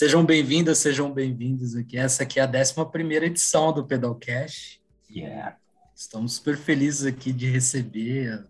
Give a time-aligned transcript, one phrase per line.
[0.00, 1.98] Sejam bem-vindas, sejam bem-vindos aqui.
[1.98, 4.82] Essa aqui é a 11 edição do Pedalcast.
[5.10, 5.58] Yeah.
[5.94, 8.48] Estamos super felizes aqui de receber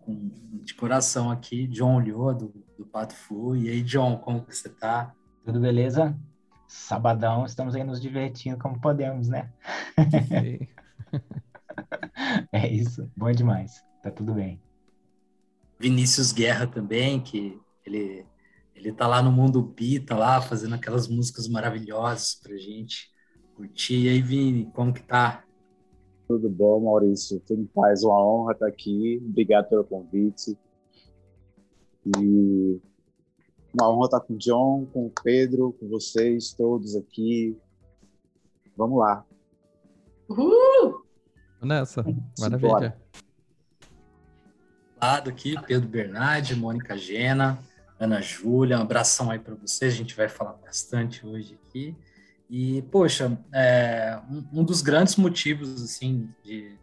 [0.00, 0.32] com,
[0.64, 3.54] de coração aqui John Olhô, do, do Pato Fu.
[3.54, 5.14] E aí, John, como que você tá?
[5.44, 6.18] Tudo beleza?
[6.66, 9.52] Sabadão, estamos aí nos divertindo como podemos, né?
[12.50, 13.84] é isso, bom demais.
[14.02, 14.60] Tá tudo bem.
[15.78, 18.26] Vinícius Guerra também, que ele
[18.74, 23.10] ele tá lá no mundo bi, tá lá fazendo aquelas músicas maravilhosas pra gente
[23.54, 24.04] curtir.
[24.04, 25.44] E aí, Vini, como que tá?
[26.26, 27.40] Tudo bom, Maurício?
[27.46, 29.22] Tudo em paz, uma honra estar aqui.
[29.24, 30.58] Obrigado pelo convite.
[32.18, 32.80] E
[33.72, 37.56] uma honra estar com o John, com o Pedro, com vocês todos aqui.
[38.76, 39.24] Vamos lá.
[40.28, 41.04] Uhul!
[41.62, 42.04] Nessa,
[42.38, 42.96] maravilha.
[45.00, 47.58] Lado aqui, Pedro Bernardi, Mônica Gena.
[48.04, 51.96] Ana Júlia, um abração aí para vocês, a gente vai falar bastante hoje aqui.
[52.48, 56.78] E, poxa, é, um, um, dos grandes motivos, assim, de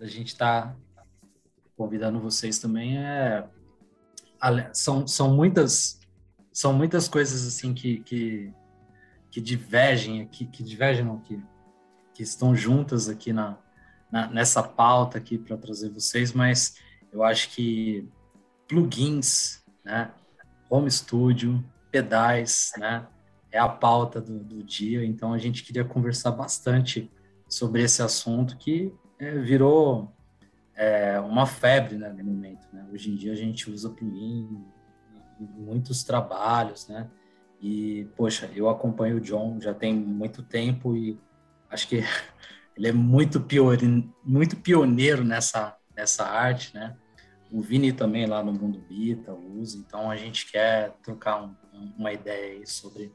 [0.00, 1.04] a gente estar tá
[1.76, 3.44] convidando vocês também é...
[4.72, 6.00] São, são muitas
[6.52, 8.52] são muitas coisas, assim, que, que,
[9.30, 11.40] que divergem aqui, que divergem não, que,
[12.14, 13.56] que estão juntas aqui na,
[14.10, 16.76] na nessa pauta aqui para trazer vocês, mas
[17.12, 18.08] eu acho que
[18.66, 20.10] plugins, né,
[20.70, 23.06] home studio, pedais, né?
[23.52, 27.10] É a pauta do, do dia, então a gente queria conversar bastante
[27.48, 30.12] sobre esse assunto que é, virou
[30.76, 32.64] é, uma febre né, no momento.
[32.72, 32.86] Né?
[32.92, 34.64] Hoje em dia a gente usa plugin
[35.40, 37.08] em muitos trabalhos, né?
[37.60, 41.18] E, poxa, eu acompanho o John já tem muito tempo e
[41.68, 42.02] acho que
[42.76, 43.76] ele é muito, pior,
[44.24, 46.96] muito pioneiro nessa, nessa arte, né?
[47.50, 51.54] O Vini também lá no Mundo Bita usa, então a gente quer trocar um,
[51.98, 53.12] uma ideia aí sobre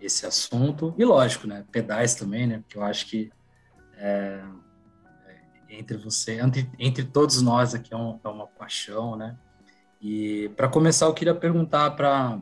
[0.00, 0.94] esse assunto.
[0.98, 1.64] E lógico, né?
[1.70, 2.58] Pedais também, né?
[2.58, 3.30] Porque eu acho que
[3.96, 4.42] é,
[5.28, 9.38] é entre você, entre, entre todos nós aqui é, um, é uma paixão, né?
[10.00, 12.40] E para começar, eu queria perguntar para.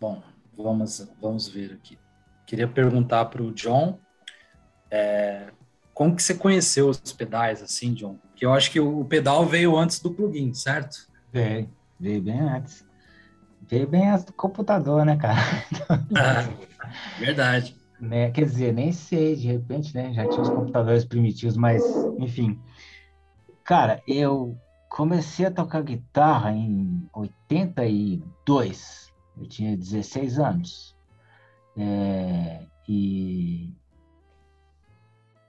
[0.00, 0.22] Bom,
[0.56, 1.98] vamos, vamos ver aqui.
[2.46, 3.98] Queria perguntar para o John
[4.90, 5.50] é,
[5.92, 8.18] como que você conheceu os pedais, assim, John?
[8.40, 10.96] Que eu acho que o pedal veio antes do plugin, certo?
[11.30, 11.68] Veio,
[12.00, 12.82] veio bem antes.
[13.68, 15.38] Veio bem antes do computador, né, cara?
[16.16, 16.48] Ah,
[17.18, 17.76] verdade.
[18.00, 18.30] Né?
[18.30, 20.14] Quer dizer, nem sei, de repente, né?
[20.14, 21.84] Já tinha os computadores primitivos, mas,
[22.18, 22.58] enfim.
[23.62, 24.56] Cara, eu
[24.88, 29.12] comecei a tocar guitarra em 82.
[29.38, 30.96] Eu tinha 16 anos.
[31.76, 33.70] É, e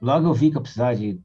[0.02, 1.18] logo eu vi que eu precisava de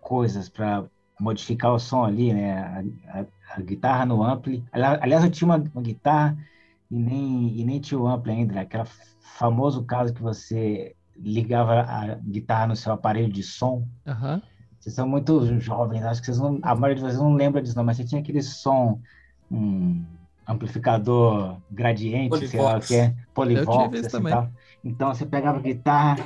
[0.00, 0.88] coisas para
[1.18, 2.58] modificar o som ali, né?
[2.58, 3.24] A, a,
[3.56, 4.64] a, guitarra no ampli.
[4.72, 6.36] Aliás, eu tinha uma, uma, guitarra
[6.90, 8.60] e nem, e nem tinha o ampli ainda, né?
[8.62, 8.84] aquele
[9.20, 13.86] famoso caso que você ligava a guitarra no seu aparelho de som.
[14.06, 14.40] Uhum.
[14.78, 17.76] Vocês são muito jovens, acho que vocês não, a maioria de vocês não lembra disso,
[17.76, 19.00] não, mas você tinha aquele som,
[19.50, 20.04] um
[20.46, 22.50] amplificador gradiente, Polivox.
[22.50, 24.50] sei lá o que é, polivox, assim, tal.
[24.84, 26.16] Então você pegava a guitarra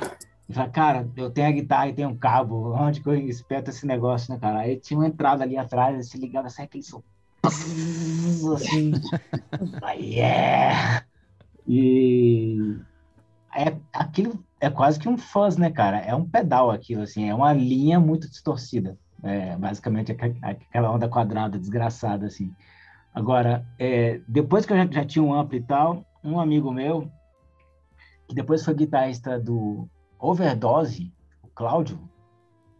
[0.49, 3.69] e falava, cara, eu tenho a guitarra e tenho um cabo, onde que eu espeto
[3.69, 4.61] esse negócio, né, cara?
[4.61, 7.03] Aí tinha uma entrada ali atrás, se ligava, sai aquele som,
[8.55, 8.91] assim,
[9.95, 11.05] yeah!
[11.67, 12.75] E
[13.55, 15.99] é, aquilo é quase que um fuzz, né, cara?
[15.99, 18.97] É um pedal aquilo, assim, é uma linha muito distorcida.
[19.21, 22.51] É, basicamente aquela onda quadrada, desgraçada, assim.
[23.13, 27.11] Agora, é, depois que eu já, já, tinha um amplo e tal, um amigo meu,
[28.27, 29.87] que depois foi guitarrista do
[30.19, 31.97] Overdose, o Cláudio.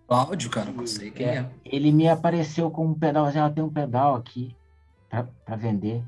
[0.08, 1.36] Cláudio, cara, não sei quem é.
[1.38, 1.50] é.
[1.64, 4.56] Ele me apareceu com um pedal, assim, ela tem um pedal aqui
[5.08, 6.04] para vender.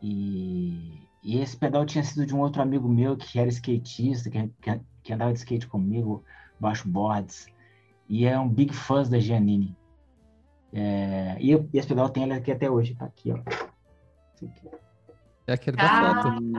[0.00, 4.48] E, e, esse pedal tinha sido de um outro amigo meu que era skatista, que,
[4.60, 6.24] que, que andava de skate comigo,
[6.58, 7.46] baixo boards.
[8.08, 9.76] E é um big fã da Giannini.
[10.72, 13.38] É, e, e, esse pedal tem ele aqui até hoje, tá aqui, ó.
[15.46, 16.52] É aquele da ah, foto.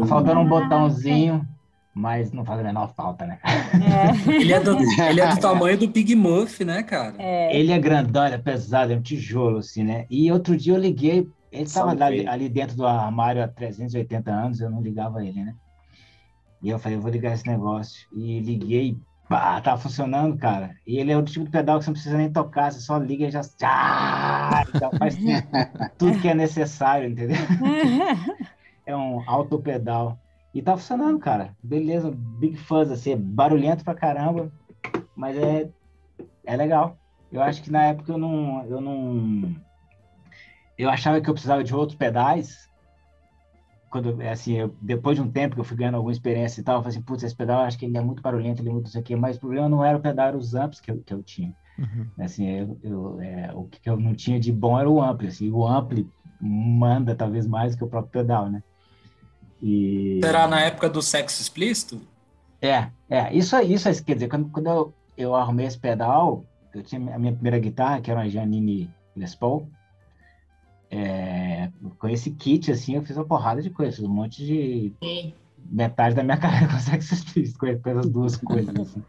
[0.00, 1.46] Tá faltando um botãozinho
[1.94, 3.38] mas não faz a menor falta, né?
[3.44, 4.32] É.
[4.32, 7.14] ele, é do, ele é do tamanho do Big Muff, né, cara?
[7.18, 7.56] É.
[7.56, 10.06] Ele é grandão, ele é pesado, é um tijolo, assim, né?
[10.10, 14.60] E outro dia eu liguei, ele estava ali, ali, dentro do armário há 380 anos,
[14.60, 15.54] eu não ligava ele, né?
[16.62, 18.08] E eu falei, eu vou ligar esse negócio.
[18.12, 18.96] E liguei,
[19.28, 20.74] pá, tava funcionando, cara.
[20.86, 22.96] E ele é o tipo de pedal que você não precisa nem tocar, você só
[22.96, 23.40] liga e já.
[23.42, 25.16] Tchá, então faz
[25.98, 27.36] tudo que é necessário, entendeu?
[28.86, 30.18] é um autopedal.
[30.54, 31.56] E tá funcionando, cara.
[31.62, 34.52] Beleza, big fuzz, assim, é barulhento pra caramba,
[35.16, 35.70] mas é,
[36.44, 36.98] é legal.
[37.30, 39.54] Eu acho que na época eu não, eu não.
[40.76, 42.68] Eu achava que eu precisava de outros pedais,
[43.92, 46.76] quando, assim, eu, depois de um tempo que eu fui ganhando alguma experiência e tal,
[46.76, 48.86] eu falei assim, putz, esse pedal acho que ele é muito barulhento, ele é muito
[48.86, 51.12] isso aqui, mas o problema não era o pedal, era os amps que eu, que
[51.12, 51.52] eu tinha.
[51.78, 52.06] Uhum.
[52.18, 55.50] Assim, eu, eu é, o que eu não tinha de bom era o ampli, assim,
[55.50, 56.08] o ampli
[56.40, 58.62] manda talvez mais que o próprio pedal, né?
[59.62, 60.20] E...
[60.22, 62.00] Será na época do sexo explícito?
[62.60, 66.44] É, é, isso, isso quer dizer, quando, quando eu, eu arrumei esse pedal,
[66.74, 69.68] eu tinha a minha primeira guitarra, que era uma Janine Les Paul,
[70.90, 74.92] é, com esse kit, assim, eu fiz uma porrada de coisas, um monte de...
[75.02, 75.34] Sim.
[75.64, 79.02] Metade da minha carreira com sexo explícito, com essas duas coisas, assim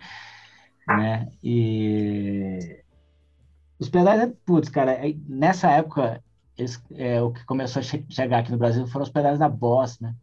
[0.87, 1.31] né?
[1.43, 2.83] E
[3.79, 6.23] os pedais, putz, cara, nessa época,
[6.57, 9.49] eles, é, o que começou a che chegar aqui no Brasil foram os pedais da
[9.49, 10.15] Boss, né?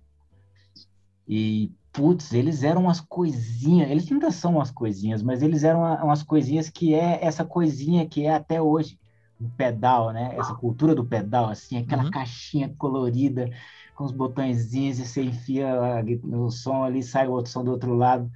[1.32, 6.22] E, putz, eles eram umas coisinhas, eles ainda são umas coisinhas, mas eles eram umas
[6.24, 8.98] coisinhas que é essa coisinha que é até hoje,
[9.40, 10.34] o pedal, né?
[10.36, 12.10] Essa cultura do pedal, assim, aquela uhum.
[12.10, 13.48] caixinha colorida
[13.94, 17.94] com os botõezinhos e você enfia o som ali, sai o outro som do outro
[17.94, 18.30] lado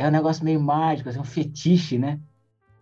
[0.00, 2.18] é um negócio meio mágico, assim, um fetiche, né?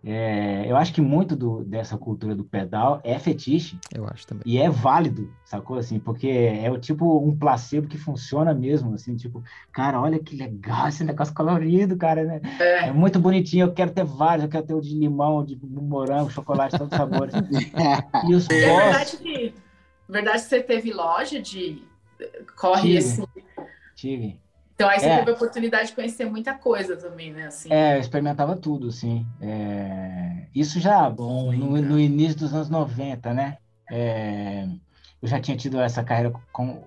[0.03, 3.77] É, eu acho que muito do, dessa cultura do pedal é fetiche.
[3.93, 4.43] Eu acho também.
[4.45, 5.77] E é válido, sacou?
[5.77, 10.35] Assim, porque é o tipo um placebo que funciona mesmo, assim, tipo, cara, olha que
[10.35, 12.41] legal esse negócio colorido, cara, né?
[12.59, 15.59] É, é muito bonitinho, eu quero ter vários, eu quero ter o de limão, de
[15.61, 17.35] morango, chocolate, todos os sabores.
[18.29, 19.53] e os é verdade que,
[20.07, 21.83] verdade que você teve loja de
[22.55, 23.25] corre tive, assim.
[23.95, 24.39] Tive.
[24.79, 25.17] Então aí você é.
[25.17, 27.47] teve a oportunidade de conhecer muita coisa também, né?
[27.47, 27.67] Assim.
[27.69, 29.27] É, eu experimentava tudo, sim.
[29.41, 30.45] É...
[30.55, 33.57] Isso já Bom, no, no, início dos anos 90, né?
[33.91, 34.65] É...
[35.21, 36.81] Eu já tinha tido essa carreira com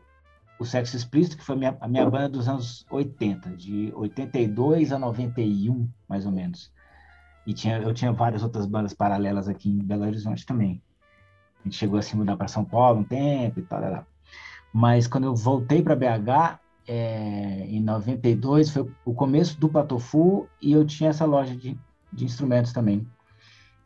[0.58, 4.90] o Sexo Explícito, que foi a minha, a minha banda dos anos 80, de 82
[4.90, 6.72] a 91, mais ou menos.
[7.46, 10.80] E tinha, eu tinha várias outras bandas paralelas aqui em Belo Horizonte também.
[11.60, 14.06] A gente chegou a se mudar para São Paulo um tempo e tal.
[14.72, 20.72] Mas quando eu voltei para BH, é, em 92, foi o começo do Patofu e
[20.72, 21.78] eu tinha essa loja de,
[22.12, 23.06] de instrumentos também.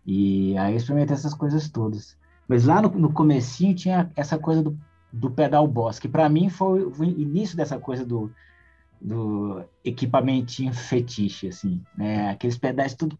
[0.05, 2.17] E aí eu experimentei essas coisas todas.
[2.49, 4.79] Mas lá no, no comecinho tinha essa coisa do,
[5.13, 8.31] do pedal boss, que para mim foi o início dessa coisa do,
[9.01, 12.31] do equipamentinho fetiche, assim, né?
[12.31, 13.19] Aqueles pedais tudo...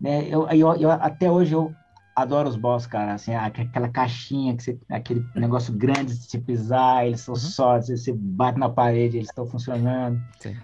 [0.00, 0.28] Né?
[0.28, 1.74] Eu, eu, eu, até hoje eu
[2.16, 7.06] adoro os boss, cara, assim, aquela caixinha, que você, aquele negócio grande de se pisar,
[7.06, 7.40] eles são uhum.
[7.40, 10.18] sólidos, você bate na parede, eles estão funcionando.
[10.40, 10.56] Sim.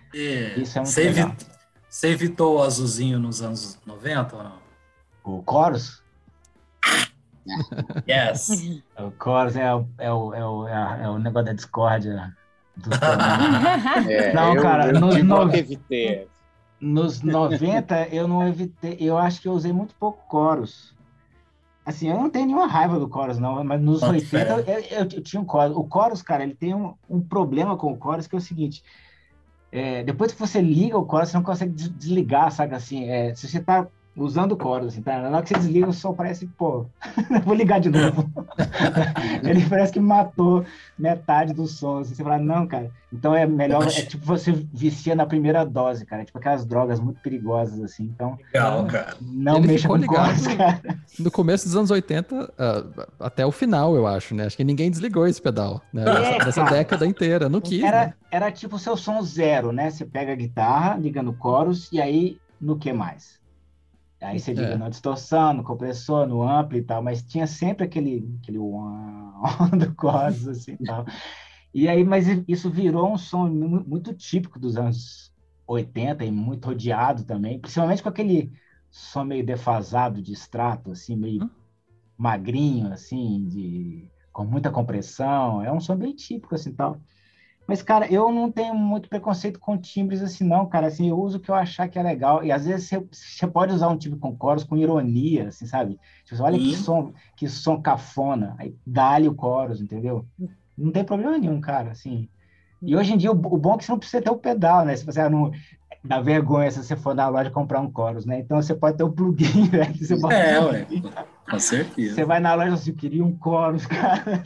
[0.57, 1.29] Isso é muito você legal.
[1.29, 1.47] Evit,
[1.91, 4.63] você evitou o azulzinho nos anos 90 ou não?
[5.25, 6.03] O Chorus?
[8.09, 8.81] yes.
[8.99, 12.35] O Chorus é, o, é, o, é, o, é, o negócio da discórdia.
[14.09, 15.55] é, não, eu, cara, eu nos, no...
[15.55, 16.27] evitei.
[16.81, 20.95] nos 90 eu não evitei, eu acho que eu usei muito pouco Chorus.
[21.85, 25.23] Assim, eu não tenho nenhuma raiva do Chorus, não, mas nos 80 eu, eu, eu,
[25.23, 25.77] tinha um Chorus.
[25.77, 28.85] O Chorus, cara, ele tem um, um problema com o Chorus que é o seguinte:
[29.73, 32.75] é, depois que você liga o Chorus, você não consegue desligar, sabe?
[32.75, 35.21] Assim, é, se você tá usando chorus, assim, tá?
[35.21, 36.87] Na hora que você desliga, o som parece, pô,
[37.45, 38.31] vou ligar de novo.
[39.43, 40.65] ele parece que matou
[40.99, 42.01] metade do som.
[42.01, 42.91] Assim, você fala, não, cara.
[43.13, 46.23] Então é melhor, é tipo você vicia na primeira dose, cara.
[46.23, 48.05] É tipo aquelas drogas muito perigosas, assim.
[48.05, 49.17] Então, Legal, cara.
[49.21, 50.81] Não ele mexa com chorus, cara.
[51.19, 54.47] No começo dos anos 80, uh, ah, até o final, eu acho, né?
[54.47, 56.05] Acho que ninguém desligou esse pedal, né?
[56.37, 58.15] É, Dessa, década inteira, não quis, era, né?
[58.31, 59.91] era tipo o seu som zero, né?
[59.91, 63.42] Você pega a guitarra, liga no chorus, e aí, no que mais?
[64.23, 64.77] Aí você liga é.
[64.77, 68.59] na distorção, no compressor, no ampli e tal, mas tinha sempre aquele, aquele
[69.79, 71.05] do Cosmos, assim, tal.
[71.75, 75.33] E aí, mas isso virou um som muito típico dos anos
[75.67, 78.53] 80 e muito odiado também, principalmente com aquele
[78.91, 81.51] som meio defasado de extrato, assim, meio hum?
[82.17, 85.63] magrinho, assim, de, com muita compressão.
[85.63, 87.01] É um som bem típico, assim, tal.
[87.67, 90.89] Mas, cara, eu não tenho muito preconceito com timbres assim, não, cara.
[90.89, 92.45] Assim, eu uso o que eu achar que é legal.
[92.45, 95.99] E às vezes você, você pode usar um timbre com chorus com ironia, assim, sabe?
[96.25, 98.57] Tipo, olha que som, que som cafona.
[98.59, 100.27] Aí dá-lhe o chorus, entendeu?
[100.77, 102.29] Não tem problema nenhum, cara, assim.
[102.83, 104.85] E hoje em dia, o, o bom é que você não precisa ter o pedal,
[104.85, 104.97] né?
[104.97, 105.53] Se você não
[106.05, 108.41] dá vergonha se você for na loja comprar um chorus, né?
[108.41, 109.93] Então você pode ter o plugin, né?
[109.95, 110.87] Você pode é, ué.
[111.49, 112.15] Com certeza.
[112.15, 114.43] Você vai na loja e assim, queria um chorus, cara.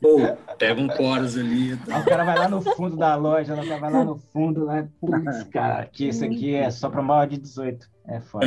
[0.00, 0.18] Pô,
[0.58, 1.76] pega um chorus ali.
[1.76, 2.00] Tá.
[2.00, 5.44] O cara vai lá no fundo da loja, ela vai lá no fundo, lá, putz,
[5.44, 7.88] cara, que isso aqui é só para maior de 18.
[8.08, 8.46] É foda.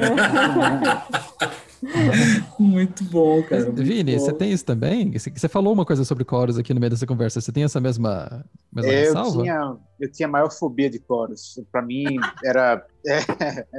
[2.58, 3.66] muito bom, cara.
[3.66, 4.20] Muito Vini, bom.
[4.20, 5.12] você tem isso também?
[5.12, 7.42] Você falou uma coisa sobre chorus aqui no meio dessa conversa.
[7.42, 9.42] Você tem essa mesma, mesma eu ressalva?
[9.42, 11.60] Tinha, eu tinha maior fobia de chorus.
[11.72, 12.06] Para mim
[12.44, 13.22] era, é,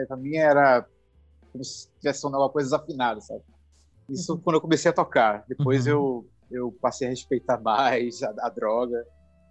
[0.07, 0.85] para mim era
[1.51, 3.43] como se tivesse uma coisa desafinada, sabe?
[4.09, 5.45] Isso quando eu comecei a tocar.
[5.49, 5.93] Depois uhum.
[5.93, 9.05] eu eu passei a respeitar mais a, a droga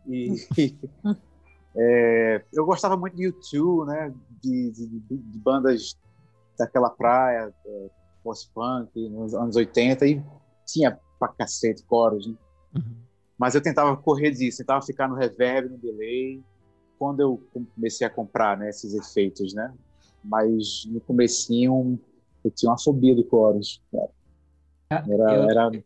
[0.07, 0.35] E,
[1.75, 4.13] é, eu gostava muito de YouTube, né?
[4.41, 5.97] De, de, de, bandas
[6.57, 7.89] daquela praia, é,
[8.23, 10.23] post-punk, nos anos 80, e
[10.65, 12.35] tinha pra cacete coros, né?
[12.75, 12.95] Uhum.
[13.37, 16.43] Mas eu tentava correr disso, tentava ficar no reverb, no delay,
[16.97, 17.41] quando eu
[17.73, 19.73] comecei a comprar né, esses efeitos, né?
[20.21, 21.97] Mas no comecinho
[22.43, 23.81] eu tinha uma fobia do chorus.
[24.91, 25.83] Ah, era, eu, era...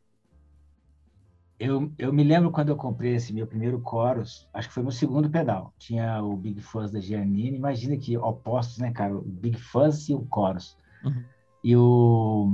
[1.64, 4.92] Eu, eu me lembro quando eu comprei esse meu primeiro chorus, acho que foi meu
[4.92, 5.74] segundo pedal.
[5.78, 9.16] Tinha o Big Fuzz da Giannini, imagina que opostos, né, cara?
[9.16, 10.78] O Big Fuzz e o chorus.
[11.06, 11.24] Uhum.
[11.64, 12.52] E o,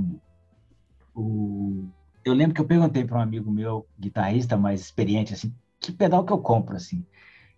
[1.15, 1.87] o...
[2.23, 6.23] Eu lembro que eu perguntei para um amigo meu, guitarrista mais experiente, assim, que pedal
[6.23, 7.03] que eu compro, assim?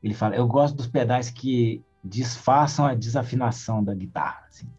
[0.02, 4.70] Ele fala, eu gosto dos pedais que disfarçam a desafinação da guitarra, assim.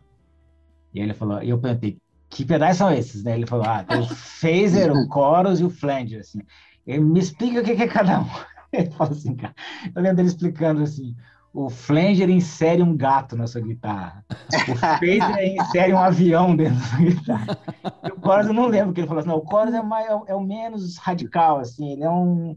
[0.95, 1.99] E aí ele falou, e eu perguntei,
[2.33, 3.35] que pedais são esses, né?
[3.35, 6.41] Ele falou, ah, tem o phaser, o chorus e o flanger, assim.
[6.87, 8.27] Ele me explica o que é cada um.
[8.73, 9.55] Ele falou assim, cara,
[9.95, 11.15] eu lembro dele explicando assim,
[11.53, 14.25] o flanger insere um gato na sua guitarra.
[14.51, 17.59] O phaser insere um avião dentro da sua guitarra.
[18.03, 20.07] E o chorus eu não lembro, que ele falou assim, não, o chorus é, mais,
[20.27, 22.57] é o menos radical, assim, ele é um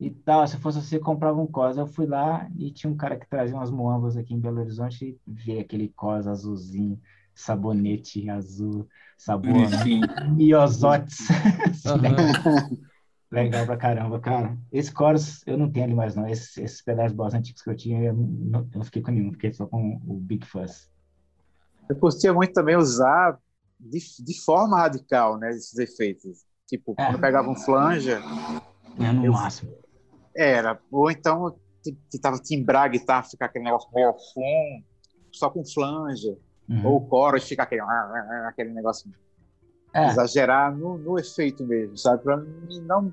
[0.00, 0.46] e tal.
[0.48, 1.82] Se fosse você, comprava um Cosa.
[1.82, 5.04] Eu fui lá e tinha um cara que trazia umas moambas aqui em Belo Horizonte
[5.04, 7.00] e vê aquele Cosa azulzinho,
[7.32, 8.88] sabonete azul,
[9.24, 9.52] sabor,
[10.36, 11.18] miosotes.
[11.84, 12.78] Uhum.
[13.32, 14.56] Legal pra caramba, cara.
[14.70, 16.28] Esse chorus eu não tenho ali mais, não.
[16.28, 19.32] Esses, esses pedaços boss antigos que eu tinha, eu não, eu não fiquei com nenhum,
[19.32, 20.90] fiquei só com o Big Fuzz.
[21.88, 23.38] Eu curtia muito também usar
[23.80, 26.44] de, de forma radical, né, esses efeitos.
[26.66, 26.94] Tipo, é.
[27.04, 28.20] quando eu pegava um flanger...
[29.00, 29.72] É no eu, máximo.
[30.36, 30.78] Era.
[30.90, 34.84] Ou então que tava timbrar a guitarra, ficar aquele negócio meio assim,
[35.32, 36.36] só com flange.
[36.72, 36.86] Uhum.
[36.86, 37.82] Ou o chorus ficar aquele,
[38.48, 39.10] aquele negócio.
[39.94, 40.06] É.
[40.06, 42.22] Exagerar no, no, efeito mesmo, sabe?
[42.22, 42.38] Pra
[42.82, 43.12] não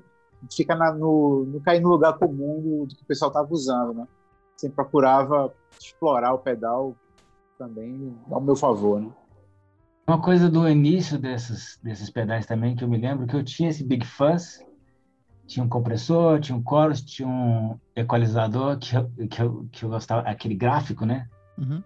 [0.50, 3.92] ficar na, no, não cair no lugar comum do, do que o pessoal tava usando,
[3.92, 4.08] né?
[4.56, 6.96] Sempre procurava explorar o pedal
[7.58, 9.10] também ao meu favor, né?
[10.08, 13.68] Uma coisa do início desses, desses pedais também que eu me lembro que eu tinha
[13.68, 14.64] esse Big Fuzz
[15.50, 19.88] tinha um compressor, tinha um chorus, tinha um equalizador que eu, que eu, que eu
[19.88, 21.28] gostava, aquele gráfico, né?
[21.58, 21.82] Uhum.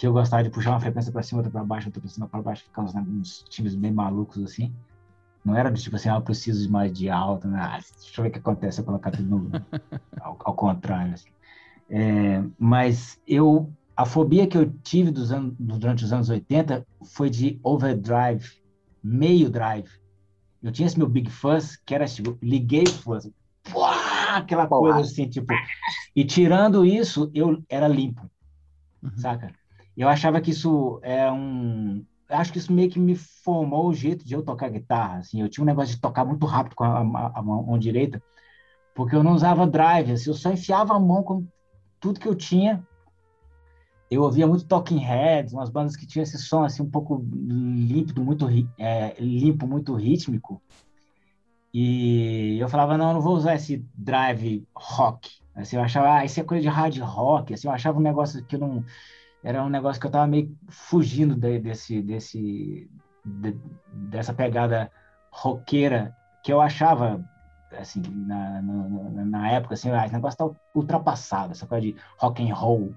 [0.00, 2.26] Que eu gostava de puxar uma frequência para cima, outra para baixo, outra para cima,
[2.26, 4.72] para baixo, ficar uns, uns times bem malucos assim.
[5.44, 7.58] Não era do tipo assim, ah, eu preciso de mais de alta, né?
[7.60, 9.50] Ah, deixa eu ver o que acontece se eu colocar tudo no,
[10.22, 11.12] ao, ao, contrário.
[11.12, 11.28] Assim.
[11.90, 17.28] É, mas eu, a fobia que eu tive dos anos, durante os anos 80 foi
[17.28, 18.48] de overdrive,
[19.04, 19.90] meio drive.
[20.62, 23.30] Eu tinha esse meu Big Fuzz, que era tipo, liguei o fuzz,
[24.34, 25.52] aquela coisa assim, tipo.
[26.16, 28.30] E tirando isso, eu era limpo,
[29.02, 29.10] uhum.
[29.18, 29.60] saca?
[29.96, 32.04] Eu achava que isso é um.
[32.28, 35.18] Acho que isso meio que me formou o jeito de eu tocar guitarra.
[35.18, 38.22] Assim, eu tinha um negócio de tocar muito rápido com a, a, a mão, direita,
[38.94, 40.12] porque eu não usava drive.
[40.12, 41.46] Assim, eu só enfiava a mão com
[41.98, 42.86] tudo que eu tinha
[44.10, 48.24] eu ouvia muito Talking Heads, umas bandas que tinham esse som assim um pouco límpido,
[48.24, 50.60] muito é, limpo, muito rítmico.
[51.72, 55.30] E eu falava não, não vou usar esse drive rock.
[55.54, 57.54] Assim, eu achava, ah, isso é coisa de hard rock.
[57.54, 58.84] Assim, eu achava um negócio que não
[59.42, 62.90] era um negócio que eu tava meio fugindo de, desse desse
[63.24, 63.56] de,
[63.92, 64.90] dessa pegada
[65.30, 67.24] roqueira que eu achava
[67.78, 72.42] assim na, na, na época assim, ah, esse negócio tá ultrapassado, essa coisa de rock
[72.48, 72.94] and roll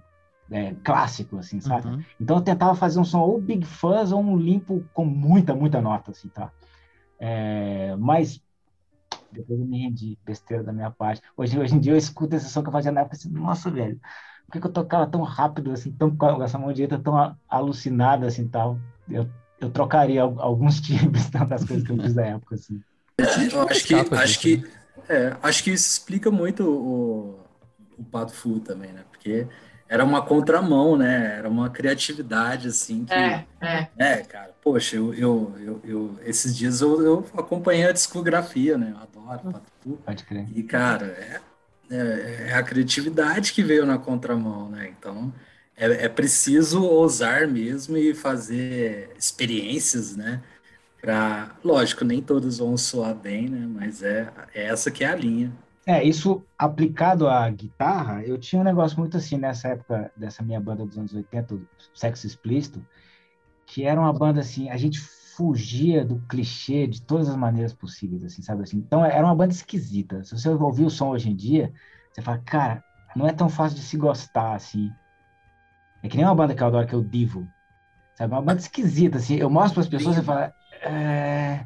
[0.51, 1.87] é, clássico, assim, sabe?
[1.87, 2.03] Uhum.
[2.19, 5.81] Então eu tentava fazer um som ou Big Fuzz ou um limpo com muita, muita
[5.81, 6.51] nota, assim, tá?
[7.19, 8.41] É, mas
[9.31, 11.21] depois eu me rendi, besteira da minha parte.
[11.35, 13.71] Hoje, hoje em dia eu escuto esse som que eu fazia na época assim, nossa,
[13.71, 13.99] velho,
[14.45, 18.27] por que, que eu tocava tão rápido, assim, tão, com essa mão direita tão alucinada,
[18.27, 18.77] assim, tal?
[19.09, 19.27] Eu,
[19.59, 22.81] eu trocaria alguns timbres tá, das coisas que eu fiz da época, assim.
[23.17, 24.63] Eu acho que, acho que,
[25.07, 27.39] é, acho que isso explica muito o,
[27.97, 29.01] o Pato Fu também, né?
[29.11, 29.47] Porque
[29.87, 31.35] era uma contramão, né?
[31.37, 33.05] Era uma criatividade, assim.
[33.05, 33.87] Que, é, é.
[33.97, 38.95] É, cara, poxa, eu, eu, eu, eu esses dias eu, eu, acompanhei a discografia, né?
[38.95, 39.99] Eu adoro Patu.
[40.03, 40.47] Pode crer.
[40.55, 41.39] E, cara, é,
[41.89, 44.93] é, é, a criatividade que veio na contramão, né?
[44.97, 45.33] Então,
[45.75, 50.41] é, é preciso ousar mesmo e fazer experiências, né?
[51.01, 53.67] Pra, lógico, nem todos vão soar bem, né?
[53.67, 55.51] Mas é, é essa que é a linha.
[55.85, 60.59] É, isso aplicado à guitarra, eu tinha um negócio muito assim nessa época dessa minha
[60.59, 61.59] banda dos anos 80,
[61.93, 62.85] Sexo Explícito,
[63.65, 65.01] que era uma banda assim, a gente
[65.35, 68.77] fugia do clichê de todas as maneiras possíveis, assim, sabe assim?
[68.77, 70.23] Então era uma banda esquisita.
[70.23, 71.71] Se você ouvir o som hoje em dia,
[72.11, 72.83] você fala, cara,
[73.15, 74.91] não é tão fácil de se gostar assim.
[76.01, 77.47] É que nem uma banda que eu adoro, que é o Divo.
[78.15, 78.33] Sabe?
[78.33, 79.35] Uma banda esquisita, assim.
[79.35, 81.65] Eu mostro para as pessoas e falo, é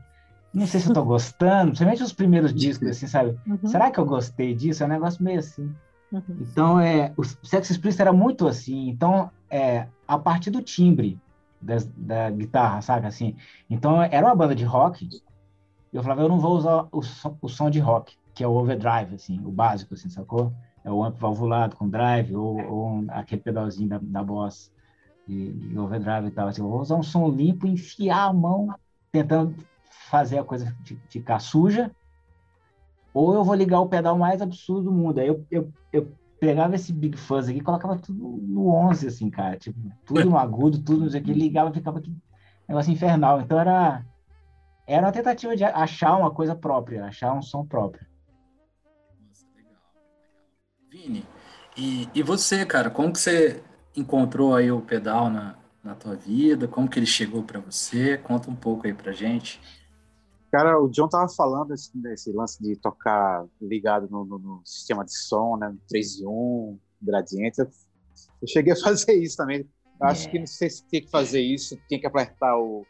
[0.58, 3.38] não sei se eu tô gostando, principalmente os primeiros discos, assim, sabe?
[3.46, 3.68] Uhum.
[3.68, 4.82] Será que eu gostei disso?
[4.82, 5.72] É um negócio meio assim.
[6.12, 6.38] Uhum.
[6.42, 8.90] Então, é, o sexo explícito era muito assim.
[8.90, 11.20] Então, é, a partir do timbre
[11.62, 13.08] da, da guitarra, saca?
[13.08, 13.36] Assim.
[13.70, 15.10] Então, era uma banda de rock.
[15.92, 18.52] Eu falava, eu não vou usar o som, o som de rock, que é o
[18.52, 20.54] overdrive, assim, o básico, assim, sacou?
[20.84, 24.72] É o amp valvulado com drive ou, ou aquele pedalzinho da, da Boss
[25.28, 26.48] de, de overdrive e tal.
[26.48, 28.74] Assim, eu vou usar um som limpo, enfiar a mão,
[29.12, 29.56] tentando
[30.10, 30.74] fazer a coisa
[31.10, 31.92] ficar suja
[33.18, 35.20] ou eu vou ligar o pedal mais absurdo do mundo.
[35.20, 39.30] Aí eu, eu, eu pegava esse Big Fuzz aqui e colocava tudo no 11, assim,
[39.30, 39.58] cara.
[39.58, 42.16] Tipo, tudo no agudo, tudo no que ligava, ficava aqui,
[42.68, 43.42] negócio infernal.
[43.42, 44.06] Então era,
[44.86, 48.06] era uma tentativa de achar uma coisa própria, achar um som próprio.
[49.28, 49.74] Nossa, legal.
[50.90, 51.26] Vini,
[51.76, 53.62] e, e você, cara, como que você
[53.96, 56.68] encontrou aí o pedal na, na tua vida?
[56.68, 58.18] Como que ele chegou para você?
[58.18, 59.60] Conta um pouco aí pra gente.
[60.58, 65.06] Cara, o John tava falando desse, desse lance de tocar ligado no, no, no, sistema
[65.06, 65.72] de som, né?
[65.88, 67.60] 3 em 1, gradiente.
[67.60, 67.68] Eu,
[68.48, 69.70] cheguei a fazer isso também.
[70.02, 70.32] Acho é.
[70.32, 72.88] que não sei se tinha que fazer isso, tinha que apertar o.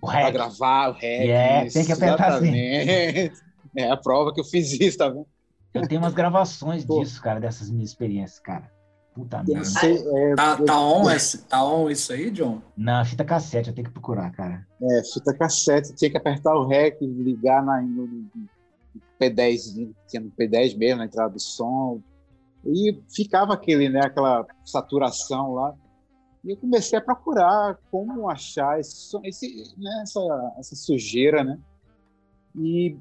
[0.00, 1.30] O para gravar o REC.
[1.30, 2.52] É, tem que apertar assim.
[3.76, 5.26] É a prova que eu fiz isso, tá vendo?
[5.74, 8.70] Eu tenho umas gravações disso, cara, dessas minhas experiências, cara.
[9.14, 9.68] Puta merda.
[9.86, 12.62] É, tá, tá, on esse, tá on isso aí, John?
[12.76, 14.66] Não, fita cassete, eu tenho que procurar, cara.
[14.80, 18.30] É, fita cassete, tinha que apertar o REC, ligar na, no, no
[19.20, 22.00] P10, tinha no P10 mesmo, na entrada do som.
[22.64, 25.74] E ficava aquele, né, aquela saturação lá.
[26.44, 30.20] E eu comecei a procurar como achar esse, esse, né, essa,
[30.58, 31.58] essa sujeira, né?
[32.56, 32.96] E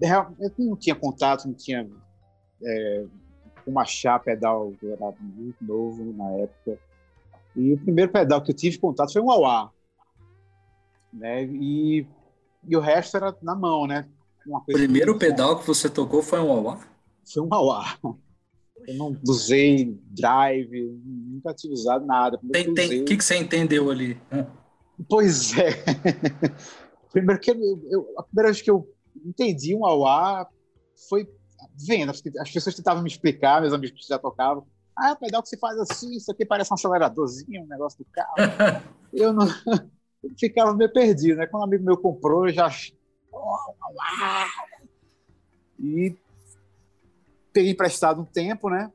[0.00, 1.88] eu não tinha contato, não tinha
[2.62, 3.04] é,
[3.66, 6.78] uma chá pedal, que era muito novo na época.
[7.54, 9.70] E o primeiro pedal que eu tive contato foi um Auá.
[11.12, 11.44] Né?
[11.44, 12.06] E,
[12.68, 14.08] e o resto era na mão, né?
[14.46, 16.80] o primeiro pedal que você tocou foi um Auá?
[17.24, 17.98] Foi um Auá.
[18.86, 22.38] Eu não usei drive, nunca tinha usado nada.
[22.42, 24.20] O tem, tem, que, que você entendeu ali?
[25.08, 25.70] Pois é.
[27.10, 27.56] Primeiro que eu,
[27.90, 28.88] eu, a primeira vez que eu
[29.24, 30.46] entendi um Auá
[31.08, 31.28] foi
[31.76, 34.66] vendo, as pessoas tentavam me explicar, meus amigos que já tocavam.
[34.96, 38.06] Ah, o pedal que você faz assim, isso aqui parece um aceleradorzinho, um negócio do
[38.10, 38.34] carro.
[39.12, 39.46] eu não
[40.26, 41.46] eu ficava meio perdido, né?
[41.46, 42.68] Quando um amigo meu comprou, eu já.
[45.78, 46.16] E
[47.52, 48.90] peguei emprestado um tempo, né?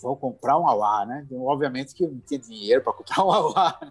[0.00, 1.24] Vou comprar um Auá, né?
[1.26, 3.80] Então, obviamente que eu não tinha dinheiro para comprar um Auá.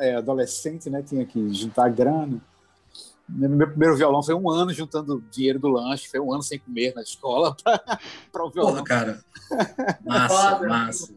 [0.00, 1.00] É, adolescente, né?
[1.00, 2.40] Tinha que juntar grana.
[3.28, 6.94] Meu primeiro violão foi um ano juntando dinheiro do lanche, foi um ano sem comer
[6.94, 7.56] na escola
[8.30, 8.74] para o violão.
[8.74, 9.24] Porra, cara.
[10.04, 11.14] Massa, massa.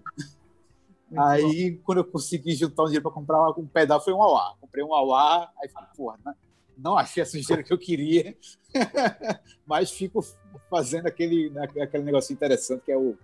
[1.16, 4.56] Aí, quando eu consegui juntar um dinheiro para comprar um pedal, foi um Auá.
[4.60, 6.36] Comprei um Auá, aí falei, porra, não,
[6.78, 8.36] não achei a sujeira que eu queria,
[9.66, 10.26] mas fico
[10.70, 13.18] fazendo aquele, aquele negócio interessante que é o,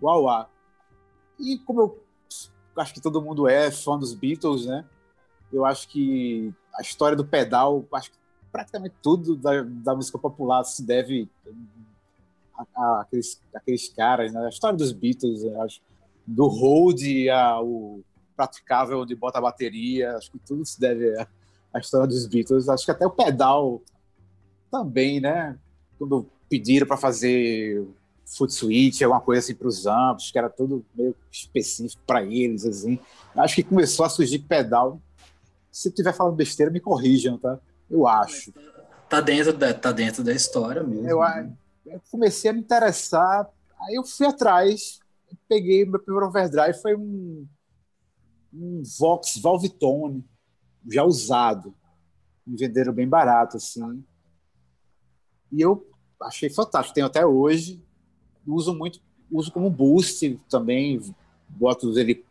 [0.00, 0.48] o Auá.
[1.38, 2.04] E como eu
[2.76, 4.84] acho que todo mundo é fã dos Beatles, né?
[5.52, 8.19] Eu acho que a história do pedal, acho que
[8.50, 11.28] praticamente tudo da, da música popular se deve
[12.54, 13.06] a, a,
[13.54, 14.46] aqueles, caras, né?
[14.46, 15.80] A história dos Beatles, acho,
[16.26, 18.00] do hold ao
[18.36, 21.14] praticável de bota bateria, acho que tudo se deve
[21.72, 22.68] à, história dos Beatles.
[22.68, 23.82] Acho que até o pedal
[24.70, 25.58] também, né?
[25.98, 27.86] Quando pediram para fazer
[28.24, 32.64] foot switch, alguma coisa assim para os amplos, que era tudo meio específico para eles,
[32.64, 32.98] assim.
[33.36, 35.00] Acho que começou a surgir pedal.
[35.70, 37.58] Se estiver falando besteira, me corrijam, tá?
[37.90, 38.52] Eu acho.
[39.08, 41.08] Tá dentro da, tá dentro da história mesmo.
[41.08, 41.52] Eu, né?
[41.86, 43.50] eu comecei a me interessar,
[43.80, 45.00] aí eu fui atrás,
[45.48, 47.46] peguei meu primeiro overdrive, foi um,
[48.52, 50.24] um Vox Valvitone,
[50.88, 51.74] já usado.
[52.46, 54.04] Me venderam bem barato, assim.
[55.52, 55.84] E eu
[56.22, 57.82] achei fantástico, tenho até hoje.
[58.46, 59.00] Uso muito,
[59.30, 61.00] uso como boost também,
[61.48, 62.24] boto ele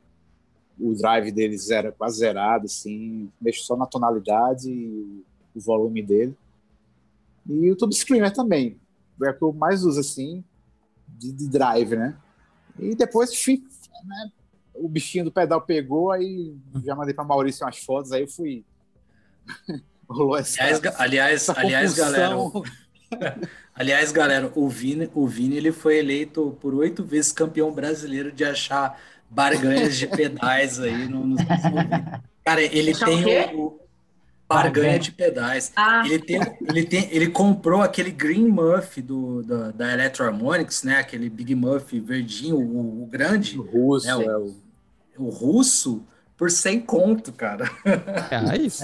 [0.80, 5.19] o drive deles era quase zerado, assim, mexo só na tonalidade e
[5.60, 6.36] o volume dele.
[7.48, 8.78] E o Tube Screamer também,
[9.24, 10.44] é o que eu mais uso, assim,
[11.08, 12.16] de, de drive, né?
[12.78, 14.32] E depois, né,
[14.74, 18.64] o bichinho do pedal pegou, aí já mandei para Maurício umas fotos, aí eu fui...
[20.10, 22.36] Rolou essa, aliás, aliás, aliás galera...
[23.76, 28.44] aliás, galera, o Vini, o Vini ele foi eleito por oito vezes campeão brasileiro de
[28.44, 31.36] achar barganhas de pedais aí no, no...
[32.44, 33.79] Cara, ele tem o,
[34.50, 35.72] barganha de pedais.
[35.76, 36.02] Ah.
[36.04, 40.98] Ele, tem, ele, tem, ele comprou aquele Green Muff do, da, da Electro Harmonics, né?
[40.98, 43.60] Aquele Big Muff verdinho, o, o grande.
[43.60, 44.16] O russo, né?
[44.16, 44.56] o, é o...
[45.20, 46.04] o russo,
[46.36, 47.70] por 100 conto, cara.
[48.50, 48.84] É isso.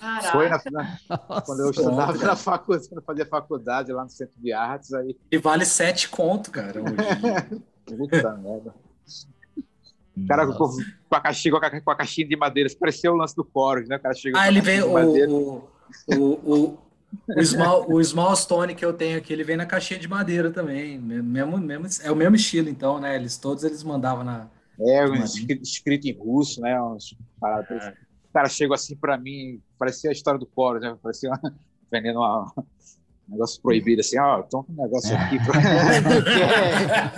[0.00, 0.32] Caraca.
[0.32, 4.34] Foi na, na, quando eu estudava na faculdade, quando eu fazia faculdade lá no Centro
[4.40, 4.92] de Artes.
[4.92, 5.16] Aí...
[5.30, 6.80] E vale sete conto, cara.
[7.86, 8.74] Puta merda.
[10.16, 10.46] O cara
[11.12, 13.96] com, com, a caixinha, com a caixinha de madeira, parecia o lance do Chorus, né?
[13.96, 14.88] O cara chega ah, ele veio.
[14.88, 15.68] O,
[16.08, 16.78] o, o,
[17.36, 20.50] o, small, o Small Stone que eu tenho aqui, ele vem na caixinha de madeira
[20.50, 20.98] também.
[20.98, 23.14] Mesmo, mesmo, é o mesmo estilo, então, né?
[23.16, 24.48] Eles todos eles mandavam na.
[24.80, 25.04] É,
[25.60, 26.80] escrito em russo, né?
[26.80, 27.14] Uns,
[27.70, 27.94] é.
[28.28, 30.96] O cara chegou assim para mim, parecia a história do Chorus, né?
[31.02, 31.40] Parecia uma,
[31.92, 32.50] vendendo uma,
[33.32, 35.36] negócio proibido, assim, ó, oh, toma um negócio aqui.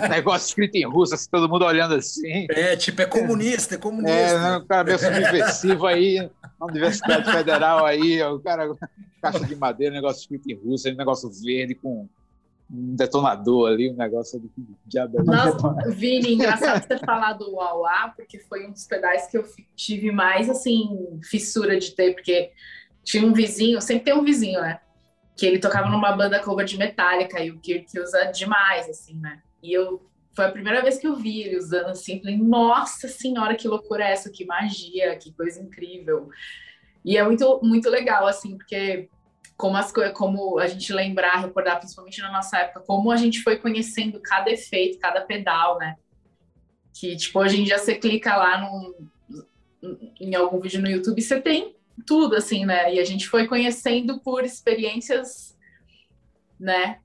[0.05, 2.47] é, negócio escrito em russo, assim, todo mundo olhando assim.
[2.49, 4.13] É, tipo, é comunista, é comunista.
[4.13, 8.69] É, né, o cara meio subversivo aí, na Universidade Federal aí, o cara,
[9.21, 12.07] caixa de madeira, negócio escrito em russo, um negócio verde com
[12.71, 14.49] um detonador ali, um negócio de
[14.85, 15.23] diabo.
[15.23, 20.11] Nossa, Vini, engraçado você falar do Uauá, porque foi um dos pedais que eu tive
[20.11, 22.51] mais, assim, fissura de ter, porque
[23.03, 24.79] tinha um vizinho, sempre tem um vizinho, né?
[25.35, 29.41] Que ele tocava numa banda cover de Metallica e o Kirk usa demais, assim, né?
[29.61, 30.01] E eu
[30.35, 34.03] foi a primeira vez que eu vi ele usando assim, falei, nossa senhora, que loucura
[34.03, 36.29] é essa, que magia, que coisa incrível.
[37.05, 39.09] E é muito, muito legal, assim, porque
[39.55, 43.57] como as como a gente lembrar, recordar, principalmente na nossa época, como a gente foi
[43.57, 45.95] conhecendo cada efeito, cada pedal, né?
[46.93, 48.93] Que, tipo, hoje em dia você clica lá num,
[50.19, 51.74] em algum vídeo no YouTube, você tem
[52.05, 52.93] tudo, assim, né?
[52.93, 55.57] E a gente foi conhecendo por experiências,
[56.59, 56.99] né?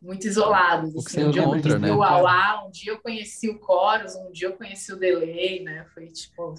[0.00, 0.94] Muito isoladas.
[0.96, 1.24] Assim.
[1.24, 1.92] Um dia eu conheci né?
[1.92, 5.84] o Auá, um dia eu conheci o Chorus, um dia eu conheci o Delay, né?
[5.92, 6.54] Foi tipo.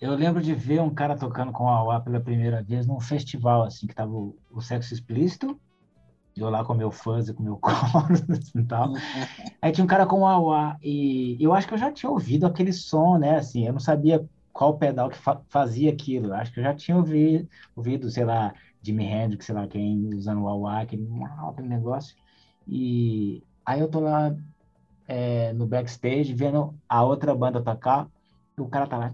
[0.00, 3.64] Eu lembro de ver um cara tocando com o Auá pela primeira vez num festival,
[3.64, 5.58] assim, que tava o, o Sexo Explícito,
[6.36, 8.92] eu lá com meu fuzz e com meu chorus e tal.
[9.60, 12.46] Aí tinha um cara com o Auá, e eu acho que eu já tinha ouvido
[12.46, 13.36] aquele som, né?
[13.36, 16.32] Assim, eu não sabia qual pedal que fa fazia aquilo.
[16.32, 20.40] Acho que eu já tinha ouvido, ouvido sei lá, Jimi Hendrix, sei lá quem, usando
[20.42, 21.06] o wah aquele,
[21.46, 22.16] aquele negócio.
[22.66, 24.34] E aí eu tô lá
[25.06, 28.08] é, no backstage vendo a outra banda tocar
[28.56, 29.12] e o cara tá lá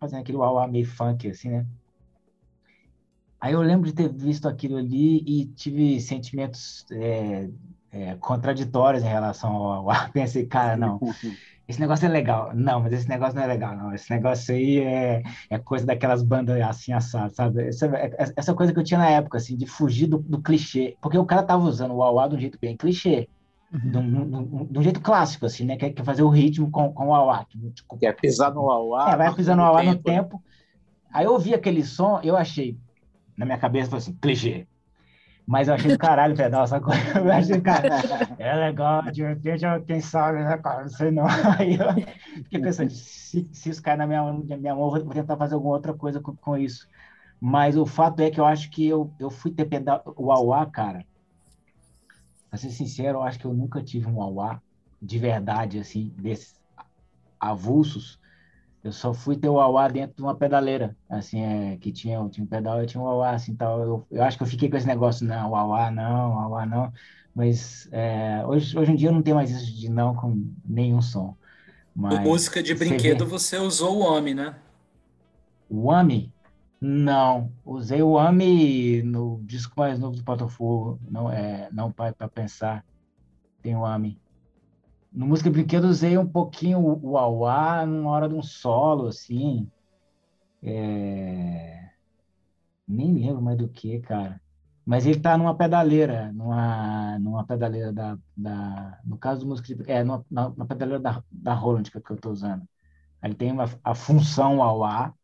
[0.00, 1.66] fazendo aquele wah meio funk, assim, né?
[3.38, 7.50] Aí eu lembro de ter visto aquilo ali e tive sentimentos é,
[7.92, 10.08] é, contraditórios em relação ao wah.
[10.10, 10.98] Pensei, cara, não
[11.68, 12.52] esse negócio é legal.
[12.54, 13.92] Não, mas esse negócio não é legal, não.
[13.92, 17.66] Esse negócio aí é, é coisa daquelas bandas assim, assado, sabe?
[17.66, 20.40] Essa, é, é, essa coisa que eu tinha na época, assim, de fugir do, do
[20.40, 20.96] clichê.
[21.00, 23.28] Porque o cara tava usando o wah de um jeito bem clichê.
[23.72, 23.90] Uhum.
[23.90, 25.76] De, um, de, um, jeito clássico, assim, né?
[25.76, 29.12] Que é, fazer o ritmo com, com o wah Tipo, que é pisar no wah
[29.12, 30.40] É, vai pisar no wah no tempo.
[31.12, 32.78] Aí eu ouvi aquele som, eu achei,
[33.36, 34.68] na minha cabeça, foi assim, clichê.
[35.46, 36.92] Mas eu achei do caralho o pedal, sacou?
[37.14, 37.88] Eu achei, cara,
[38.36, 40.82] é legal, repente, quem sabe, né, cara?
[40.82, 41.24] Não sei não.
[41.56, 45.36] Aí eu fiquei pensando, se, se isso cair na minha, minha mão, eu vou tentar
[45.36, 46.88] fazer alguma outra coisa com, com isso.
[47.40, 50.66] Mas o fato é que eu acho que eu, eu fui ter pedal, o Auá,
[50.66, 51.04] cara,
[52.50, 54.60] pra ser sincero, eu acho que eu nunca tive um Auá
[55.00, 56.60] de verdade, assim, desses
[57.38, 58.18] avulsos,
[58.86, 62.44] eu só fui ter o Auá dentro de uma pedaleira, assim, é, que tinha, tinha
[62.44, 63.80] um pedal e tinha um Auá, assim, tal.
[63.80, 66.92] Eu, eu acho que eu fiquei com esse negócio, não, Auá não, Auá não,
[67.34, 71.02] mas é, hoje, hoje em dia eu não tenho mais isso de não com nenhum
[71.02, 71.36] som.
[71.94, 73.30] Mas, música de brinquedo vê...
[73.30, 74.54] você usou o AMI, né?
[75.68, 76.32] O AMI?
[76.80, 82.84] Não, usei o AMI no disco mais novo do Botafogo, não é, não para pensar,
[83.62, 84.16] tem o AMI.
[85.16, 89.66] No Música Brinquedo usei um pouquinho o auá numa hora de um solo, assim.
[90.62, 91.90] É...
[92.86, 94.40] Nem lembro mais do que, cara.
[94.84, 99.00] Mas ele tá numa pedaleira, numa, numa pedaleira da, da...
[99.04, 102.30] No caso do Música É, numa, na, pedaleira da, da Roland que, que eu tô
[102.30, 102.68] usando.
[103.22, 105.14] Ele tem uma, a função auá.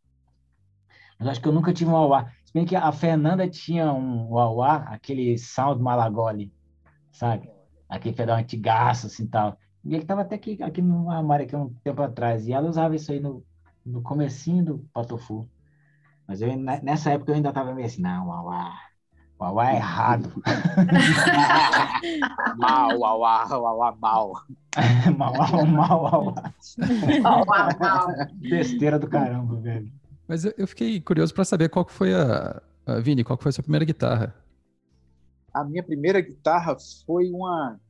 [1.18, 2.30] Mas acho que eu nunca tive um auá.
[2.44, 6.52] Se bem que a Fernanda tinha um auá, aquele Sound Malagoli,
[7.12, 7.50] sabe?
[7.88, 9.58] Aquele pedal antigaço, assim, tal.
[9.84, 12.46] E ele estava até aqui, aqui no armário aqui um tempo atrás.
[12.46, 13.44] E ela usava isso aí no,
[13.84, 15.48] no comecinho do Patofu.
[16.26, 18.72] Mas eu, nessa época eu ainda estava meio assim, não, Uauá,
[19.40, 20.40] Uauá é errado.
[22.56, 24.32] mal, Uauá, Uauá, mal.
[25.18, 25.34] mal,
[25.66, 26.54] mal, Uauá.
[28.40, 29.90] Besteira do caramba, velho.
[30.28, 33.00] Mas eu, eu fiquei curioso para saber qual que foi a, a...
[33.00, 34.32] Vini, qual que foi a sua primeira guitarra?
[35.52, 37.80] A minha primeira guitarra foi uma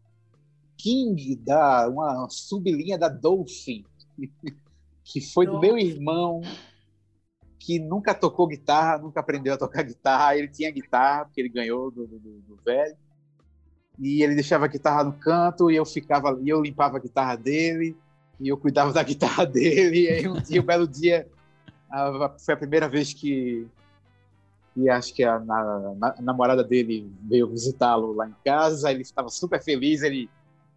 [0.76, 3.84] King, da, uma sublinha da Dolphin,
[5.04, 6.40] que foi do meu irmão,
[7.58, 10.36] que nunca tocou guitarra, nunca aprendeu a tocar guitarra.
[10.36, 12.96] Ele tinha guitarra, porque ele ganhou do, do, do velho.
[13.98, 17.36] E ele deixava a guitarra no canto e eu ficava ali, eu limpava a guitarra
[17.36, 17.96] dele
[18.40, 20.04] e eu cuidava da guitarra dele.
[20.04, 21.28] E aí um dia, um belo dia,
[21.90, 23.66] a, foi a primeira vez que
[24.74, 29.28] e acho que a, a, a namorada dele veio visitá-lo lá em casa, ele estava
[29.28, 30.30] super feliz, ele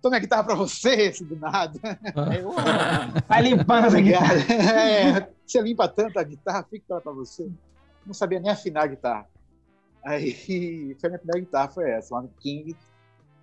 [0.05, 1.79] toma a guitarra para você, assim, do nada.
[2.15, 3.21] Ah.
[3.27, 4.35] Vai limpando a guitarra.
[4.53, 7.49] É, você limpa tanto a guitarra, fica ela para você.
[8.05, 9.27] Não sabia nem afinar a guitarra.
[10.05, 12.75] Aí foi a minha primeira guitarra, foi essa, uma King.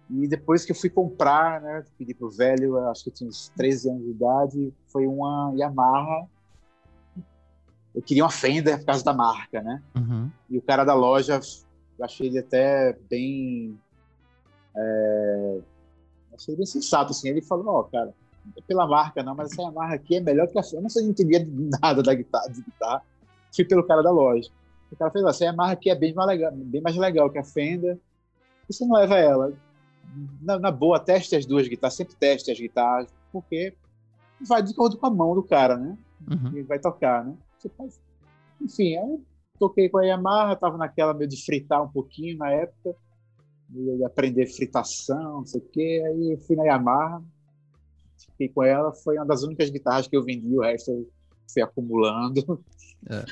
[0.09, 3.49] E depois que eu fui comprar, né, pedi pro velho, acho que eu tinha uns
[3.57, 6.29] 13 anos de idade, foi uma Yamaha
[7.95, 9.83] eu queria uma Fender por causa da marca, né?
[9.95, 10.31] Uhum.
[10.49, 11.39] E o cara da loja,
[11.99, 13.79] eu achei ele até bem.
[14.75, 15.61] É,
[16.51, 17.29] bem sensato, assim.
[17.29, 18.15] Ele falou: Ó, oh, cara,
[18.57, 20.79] é pela marca não, mas essa Yamaha aqui é melhor que a Fender.
[20.79, 21.47] Eu não sei, não entendia
[21.81, 23.03] nada da guitarra, de guitarra.
[23.55, 24.51] Fui pelo cara da loja.
[24.91, 27.45] O cara fez: essa Yamaha aqui é bem mais legal, bem mais legal que a
[27.45, 27.99] Fender.
[28.69, 29.53] E você não leva ela.
[30.43, 33.73] Na, na boa, teste as duas guitarras, sempre teste as guitarras, porque
[34.47, 35.97] vai de acordo com a mão do cara, né?
[36.31, 36.59] Uhum.
[36.59, 37.35] E vai tocar, né?
[38.61, 39.21] Enfim, aí
[39.59, 42.97] toquei com a Yamaha, estava naquela meio de fritar um pouquinho na época,
[43.73, 46.03] de aprender fritação, não sei o quê.
[46.07, 47.23] Aí eu fui na Yamaha,
[48.31, 51.09] fiquei com ela, foi uma das únicas guitarras que eu vendi, o resto eu
[51.53, 52.63] fui acumulando.
[53.09, 53.25] É.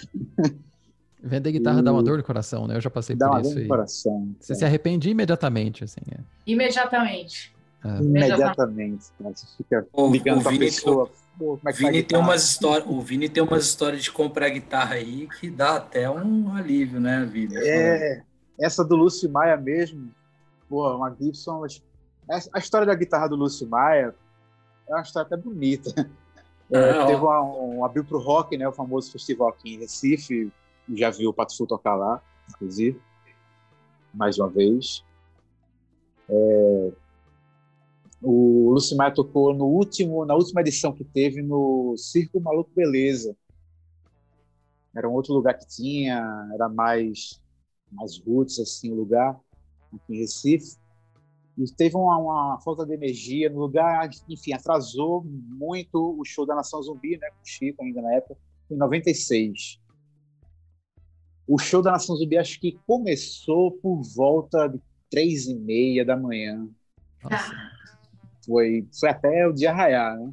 [1.22, 1.82] Vender guitarra e...
[1.82, 2.76] dá uma dor no coração, né?
[2.76, 3.42] Eu já passei dá por isso.
[3.42, 4.34] Dá uma dor no coração.
[4.40, 4.56] Você é.
[4.56, 6.00] se arrepende imediatamente, assim.
[6.10, 6.20] É.
[6.46, 7.54] Imediatamente.
[7.84, 8.02] É.
[8.02, 9.04] Imediatamente.
[9.20, 11.10] Você fica ligando para a pessoa.
[11.38, 14.50] Pô, como é que Vini tem umas histórias, o Vini tem umas histórias de comprar
[14.50, 17.56] guitarra aí que dá até um alívio, né, Vini?
[17.56, 18.22] É,
[18.58, 20.10] essa do Lúcio Maia mesmo,
[20.70, 21.66] pô, uma Gibson.
[22.54, 24.14] A história da guitarra do Lúcio Maia
[24.88, 25.90] é uma história até bonita.
[26.72, 30.52] É, ah, teve uma, um abriu pro rock, né, o famoso festival aqui em Recife,
[30.94, 33.00] já viu o Pato Sul tocar lá, inclusive,
[34.14, 35.04] mais uma vez.
[36.28, 36.92] É,
[38.22, 43.36] o Lucimar tocou no último, na última edição que teve no Circo Maluco Beleza.
[44.94, 47.42] Era um outro lugar que tinha, era mais
[47.90, 49.36] mais roots assim o lugar
[49.96, 50.76] aqui em Recife.
[51.58, 56.54] E teve uma, uma, falta de energia no lugar, enfim, atrasou muito o show da
[56.54, 58.36] Nação Zumbi, né, com o Chico ainda na época,
[58.70, 59.80] em 96.
[61.46, 66.16] O show da Nação Zumbi acho que começou por volta de três e meia da
[66.16, 66.66] manhã.
[67.22, 67.80] Nossa
[68.50, 70.32] foi, foi até o dia raiar, né?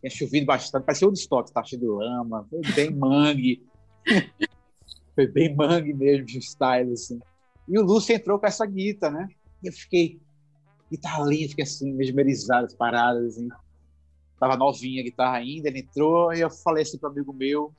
[0.00, 3.66] Tinha chovido bastante, parecia o estoque, tá cheio de lama, foi bem mangue.
[5.14, 7.18] foi bem mangue mesmo, de style, assim.
[7.68, 9.28] E o Lúcio entrou com essa guita, né?
[9.62, 10.20] E eu fiquei,
[10.90, 13.48] guitarra linda, fiquei assim, mesmerizado, parado, assim.
[14.38, 17.72] Tava novinha a guitarra ainda, ele entrou e eu falei assim para amigo meu,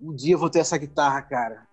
[0.00, 1.66] um dia eu vou ter essa guitarra, cara.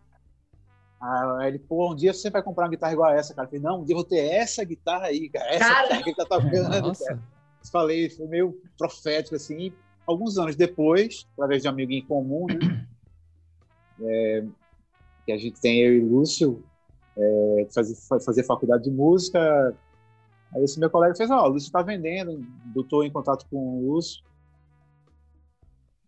[0.99, 3.45] Aí ele, pô, um dia você vai comprar uma guitarra igual a essa, cara.
[3.45, 5.49] Eu falei, não, um dia eu vou ter essa guitarra aí, cara.
[5.53, 6.03] Essa cara.
[6.03, 7.23] que ele tá tocando, cara.
[7.71, 9.71] Falei, foi meio profético, assim.
[10.05, 12.86] Alguns anos depois, através de um amigo em comum, né?
[13.99, 14.45] É,
[15.25, 16.63] que a gente tem, eu e Lúcio,
[17.17, 19.75] é, fazer, fazer faculdade de música.
[20.53, 23.58] Aí esse meu colega fez, ó, oh, o Lúcio tá vendendo, botou em contato com
[23.58, 24.23] o Lúcio.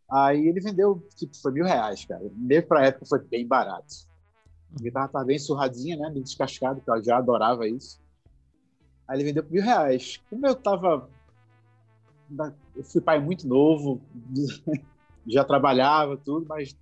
[0.10, 2.24] Aí ele vendeu, tipo, foi mil reais, cara.
[2.36, 4.08] Mesmo pra época foi bem barato.
[4.76, 6.10] A guitarra estava bem surradinha, né?
[6.12, 8.00] Bem descascada, que eu já adorava isso.
[9.08, 10.20] Aí ele vendeu por mil reais.
[10.30, 11.10] Como eu tava.
[12.76, 14.00] Eu fui pai muito novo,
[15.28, 16.78] já trabalhava, tudo, mas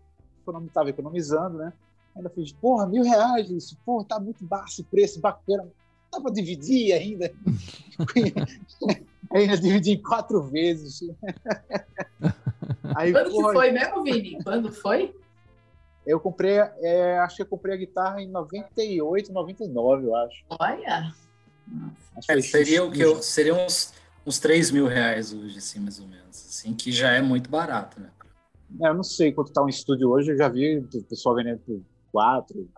[0.45, 1.73] não estava economizando, né?
[2.17, 5.67] Ainda fiz, porra, mil reais, isso, porra, tá muito baixo o preço, bacana.
[6.11, 7.31] Dá para dividir ainda.
[9.31, 11.01] ainda dividi em quatro vezes.
[12.95, 14.43] Aí, Quando porra, que foi mesmo, Vini?
[14.43, 15.15] Quando foi?
[16.05, 20.43] Eu comprei, é, acho que eu comprei a guitarra em 98, 99, eu acho.
[20.49, 21.13] Olha!
[22.15, 23.93] Acho é, seria o que eu, seria uns,
[24.25, 26.29] uns 3 mil reais hoje, assim, mais ou menos.
[26.29, 28.09] Assim, que já é muito barato, né?
[28.81, 31.59] É, eu não sei quanto tá um estúdio hoje, eu já vi o pessoal vendendo
[31.59, 32.69] por 4,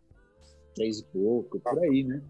[0.75, 2.21] 3 e pouco, por aí, né?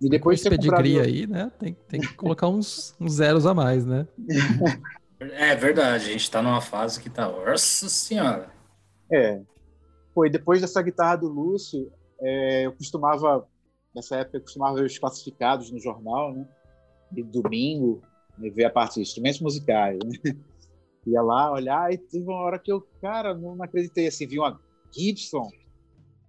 [0.00, 1.08] E depois de pedigree comprado...
[1.08, 1.52] aí, né?
[1.58, 4.06] Tem, tem que colocar uns, uns zeros a mais, né?
[5.18, 7.26] É verdade, a gente tá numa fase que tá.
[7.26, 8.50] Nossa senhora!
[9.10, 9.40] É,
[10.14, 13.46] foi depois dessa guitarra do Lúcio, é, eu costumava,
[13.94, 16.46] nessa época, eu costumava ver os classificados no jornal, né?
[17.10, 18.02] De domingo,
[18.36, 20.36] né, ver a parte de instrumentos musicais, né?
[21.06, 24.60] Ia lá olhar e teve uma hora que eu, cara, não acreditei, assim, vi uma
[24.96, 25.48] Gibson,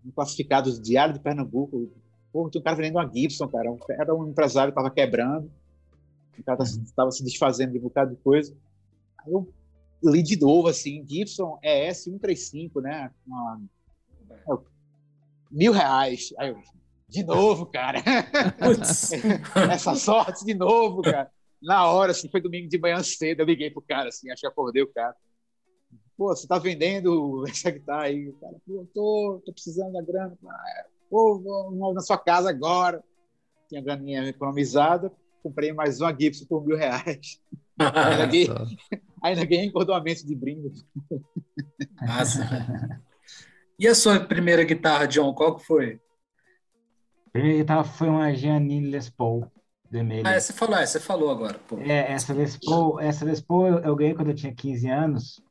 [0.06, 1.92] um classificado do Diário de Pernambuco.
[2.32, 3.76] Pô, tinha um cara vendendo uma Gibson, cara.
[3.92, 5.52] Era um empresário que estava quebrando,
[6.38, 8.56] o cara estava se desfazendo de um bocado de coisa.
[9.20, 9.48] Aí eu
[10.04, 13.12] li de novo, assim, Gibson é S135, né?
[13.26, 13.62] Uma,
[15.50, 16.34] mil reais.
[16.38, 16.62] Aí eu,
[17.08, 18.04] de novo, cara.
[19.72, 21.32] Essa sorte de novo, cara.
[21.62, 24.48] Na hora, assim, foi domingo de manhã cedo, eu liguei pro cara, assim, acho que
[24.48, 25.16] acordei o cara.
[26.18, 28.30] Pô, você tá vendendo essa guitarra aí?
[28.30, 30.38] O cara, pô, tô, tô precisando da grana.
[31.10, 33.04] Pô, vou na sua casa agora.
[33.70, 35.12] Tinha graninha economizada,
[35.44, 37.42] comprei mais uma Gibson por mil reais.
[37.78, 38.48] ainda, ganhei,
[39.22, 40.84] ainda ganhei encordoamento de brinde.
[42.02, 43.02] Nossa.
[43.78, 46.00] E a sua primeira guitarra, John, qual que foi?
[47.28, 49.52] A primeira guitarra foi uma Giannini Les Paul.
[49.90, 50.30] Vermelha.
[50.30, 51.60] Ah, você falou, é, você falou agora.
[51.60, 51.78] Pô.
[51.80, 55.42] É, essa Les Paul, essa Les Paul eu, eu ganhei quando eu tinha 15 anos.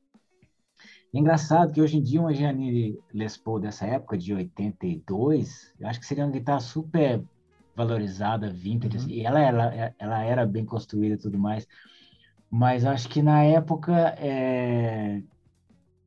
[1.13, 6.01] Engraçado que hoje em dia uma Giannini Les Paul dessa época, de 82, eu acho
[6.01, 7.23] que seria uma guitarra super
[7.75, 9.03] valorizada, vintage, uhum.
[9.05, 11.67] assim, e ela, ela, ela era bem construída e tudo mais.
[12.51, 15.23] Mas acho que na época é,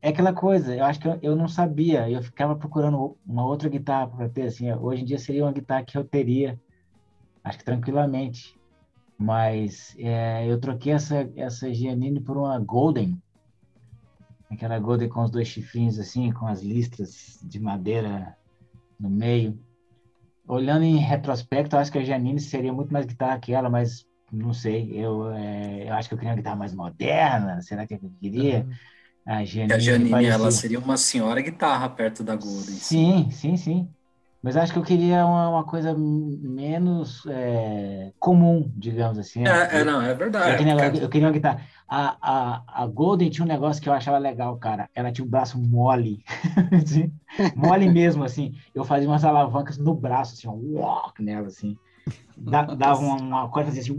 [0.02, 3.70] é aquela coisa, eu acho que eu, eu não sabia, eu ficava procurando uma outra
[3.70, 6.60] guitarra para ter, assim, hoje em dia seria uma guitarra que eu teria,
[7.44, 8.58] acho que tranquilamente,
[9.18, 13.22] mas é, eu troquei essa, essa Giannini por uma Golden,
[14.50, 18.36] aquela Golden com os dois chifrinhos assim, com as listras de madeira
[19.00, 19.60] no meio.
[20.48, 24.54] Olhando em retrospecto, acho que a Giannini seria muito mais guitarra que ela, mas não
[24.54, 28.12] sei, eu, é, eu acho que eu queria uma guitarra mais moderna, será que eu
[28.20, 28.66] queria?
[28.66, 28.74] Uhum.
[29.26, 32.76] A Janine, a Janine ela seria uma senhora guitarra perto da Golden.
[32.76, 33.90] Sim, sim, sim.
[34.42, 39.46] Mas acho que eu queria uma, uma coisa menos é, comum, digamos assim.
[39.46, 40.52] É, é, não, é verdade.
[40.52, 41.62] Eu queria, eu queria uma guitarra.
[41.88, 44.90] A, a, a Golden tinha um negócio que eu achava legal, cara.
[44.96, 46.24] Ela tinha um braço mole.
[46.72, 47.12] assim,
[47.54, 48.54] mole mesmo, assim.
[48.74, 51.78] Eu fazia umas alavancas no braço, assim, um walk nela, assim.
[52.38, 53.96] Dava uma, uma coisa assim,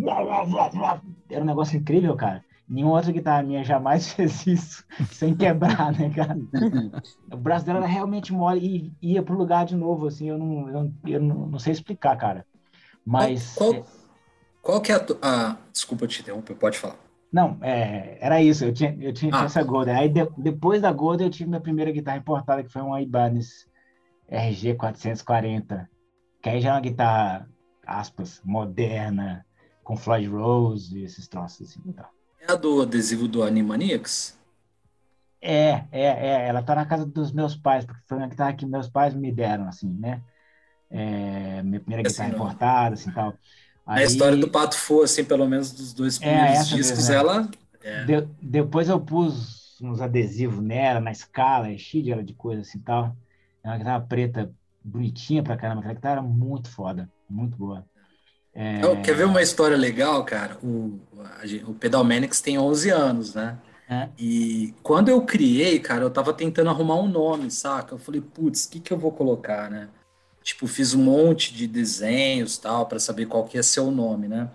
[1.31, 2.43] era um negócio incrível, cara.
[2.71, 6.39] Nenhuma outra guitarra minha jamais fez isso sem quebrar, né, cara?
[7.33, 10.69] o braço dela era realmente mole e ia pro lugar de novo, assim, eu não,
[10.69, 12.47] eu, eu não, não sei explicar, cara.
[13.05, 13.55] Mas.
[13.57, 13.87] Qual, qual,
[14.63, 16.97] qual que é a, tu, ah, Desculpa te interromper, pode falar.
[17.33, 19.45] Não, é, era isso, eu tinha, eu tinha ah.
[19.45, 19.97] essa Golden.
[19.97, 23.69] Aí de, depois da Golden eu tive minha primeira guitarra importada, que foi uma Ibanez
[24.29, 25.91] RG 440,
[26.41, 27.49] que aí já é uma guitarra,
[27.85, 29.45] aspas, moderna,
[29.83, 32.05] com Floyd Rose e esses troços assim, então.
[32.05, 32.20] É a
[32.55, 34.39] do adesivo do Animaniacs?
[35.41, 36.49] É, é, é.
[36.49, 39.33] Ela tá na casa dos meus pais, porque foi uma guitarra que meus pais me
[39.33, 40.21] deram, assim, né?
[40.91, 43.35] É, minha primeira assim, guitarra importada, assim, tal.
[43.87, 47.09] Aí, a história do Pato Fu, assim, pelo menos dos dois é, primeiros é, discos,
[47.09, 47.51] mesmo, ela...
[47.83, 48.05] É.
[48.05, 53.17] De, depois eu pus uns adesivos nela, na escala, cheia de, de coisa, assim, tal.
[53.65, 54.53] É uma guitarra preta,
[54.85, 55.81] bonitinha pra caramba.
[55.81, 57.85] Aquela guitarra muito foda, muito boa.
[58.55, 58.81] É...
[59.03, 60.59] Quer ver uma história legal, cara?
[60.63, 63.59] O, a, o Pedal Manix tem 11 anos, né?
[63.89, 64.09] É.
[64.19, 67.95] E quando eu criei, cara, eu tava tentando arrumar um nome, saca?
[67.95, 69.89] Eu falei, putz, o que que eu vou colocar, né?
[70.43, 74.29] Tipo, fiz um monte de desenhos, tal, para saber qual que ia ser o nome,
[74.29, 74.49] né?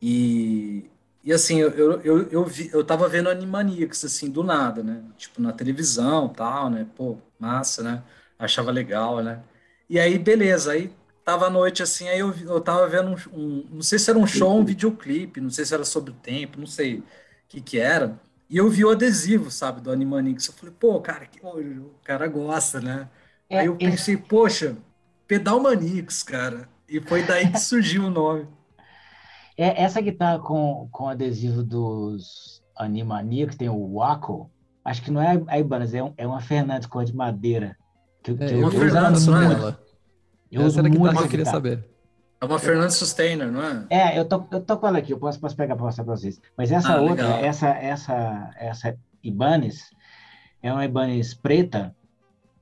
[0.00, 0.90] E,
[1.22, 5.02] e assim, eu, eu, eu, eu, vi, eu tava vendo Animaniacs, assim, do nada, né?
[5.16, 6.86] Tipo, na televisão, tal, né?
[6.96, 8.02] Pô, massa, né?
[8.38, 9.42] Achava legal, né?
[9.88, 10.90] E aí, beleza, aí
[11.24, 14.18] tava à noite assim, aí eu, eu tava vendo um, um, Não sei se era
[14.18, 17.04] um show ou um videoclipe, não sei se era sobre o tempo, não sei o
[17.48, 18.20] que que era.
[18.48, 20.46] E eu vi o adesivo, sabe, do Animanix.
[20.46, 23.08] Eu falei, pô, cara, que, o cara gosta, né?
[23.48, 24.22] É, aí eu pensei, esse...
[24.22, 24.76] poxa,
[25.26, 26.68] Pedal Manix, cara.
[26.88, 28.46] E foi daí que surgiu o nome.
[29.56, 34.50] É, essa guitarra com, com adesivo dos Animaniacs, tem o Waco,
[34.84, 37.76] acho que não é a Ibanez, é, um, é uma Fernandes cor de madeira.
[38.22, 39.83] Que, que é, eu, uma Fernandes, não é ela?
[40.50, 41.84] Eu Essa era a guitarra que eu queria saber.
[42.40, 43.86] É uma Fernandes Sustainer, não é?
[43.88, 46.14] É, eu tô, eu tô com ela aqui, eu posso, posso pegar para mostrar para
[46.14, 46.40] vocês.
[46.56, 47.44] Mas essa ah, outra, legal.
[47.44, 49.90] essa, essa, essa Ibanez,
[50.62, 51.94] é uma Ibanez preta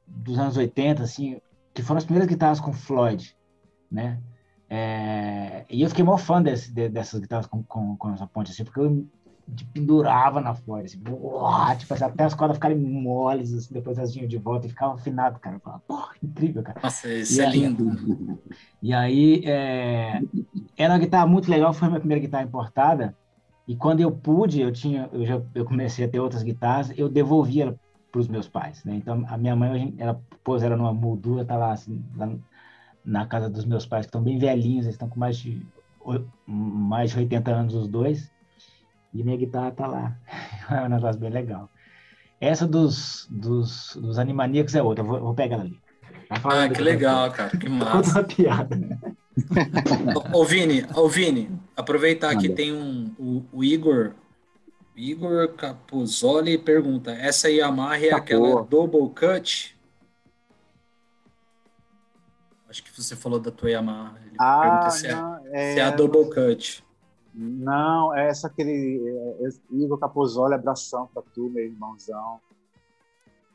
[0.07, 1.41] dos anos 80, assim,
[1.75, 3.37] que foram as primeiras guitarras com Floyd,
[3.91, 4.21] né?
[4.71, 8.65] É, e eu fiquei mó fã desse, dessas guitarras com, com, com essa ponte, assim,
[8.65, 9.07] porque eu
[9.47, 13.99] de pendurava na folha, assim, uau, tipo, assim, até as cordas ficarem moles, assim, depois
[13.99, 15.57] elas vinham de volta e ficava afinado, cara.
[15.57, 16.81] Eu falava, porra, incrível, cara.
[16.83, 18.39] Nossa, isso e é aí, lindo.
[18.83, 20.21] E aí, é,
[20.77, 23.17] era uma guitarra muito legal, foi a minha primeira guitarra importada,
[23.67, 27.09] e quando eu pude, eu tinha, eu já eu comecei a ter outras guitarras, eu
[27.09, 27.79] devolvia
[28.11, 28.95] para os meus pais, né?
[28.97, 32.29] Então, a minha mãe, ela pôs ela numa moldura, tá lá, assim, lá
[33.05, 35.65] na casa dos meus pais, que estão bem velhinhos, eles estão com mais de,
[36.47, 38.32] mais de 80 anos os dois,
[39.13, 40.17] e minha guitarra tá lá.
[40.71, 41.69] É um negócio bem legal.
[42.41, 44.17] Essa dos, dos, dos
[44.75, 45.79] é outra, vou, vou pegar ela ali.
[46.31, 48.21] Ah, que legal, cara, que massa.
[48.21, 48.77] uma piada.
[50.33, 54.13] ô, Vini, ô, Vini, aproveitar que tem um, o, o Igor,
[54.97, 58.67] Igor Capuzoli pergunta, essa Yamaha é tá aquela boa.
[58.69, 59.77] double cut?
[62.69, 64.17] Acho que você falou da tua Yamaha.
[64.25, 66.83] Ele ah, pergunta se, é, não, é, se é a double cut.
[67.35, 69.01] Não, é essa aquele
[69.41, 72.41] é, Igor Capozoli, abração para tu, meu irmãozão.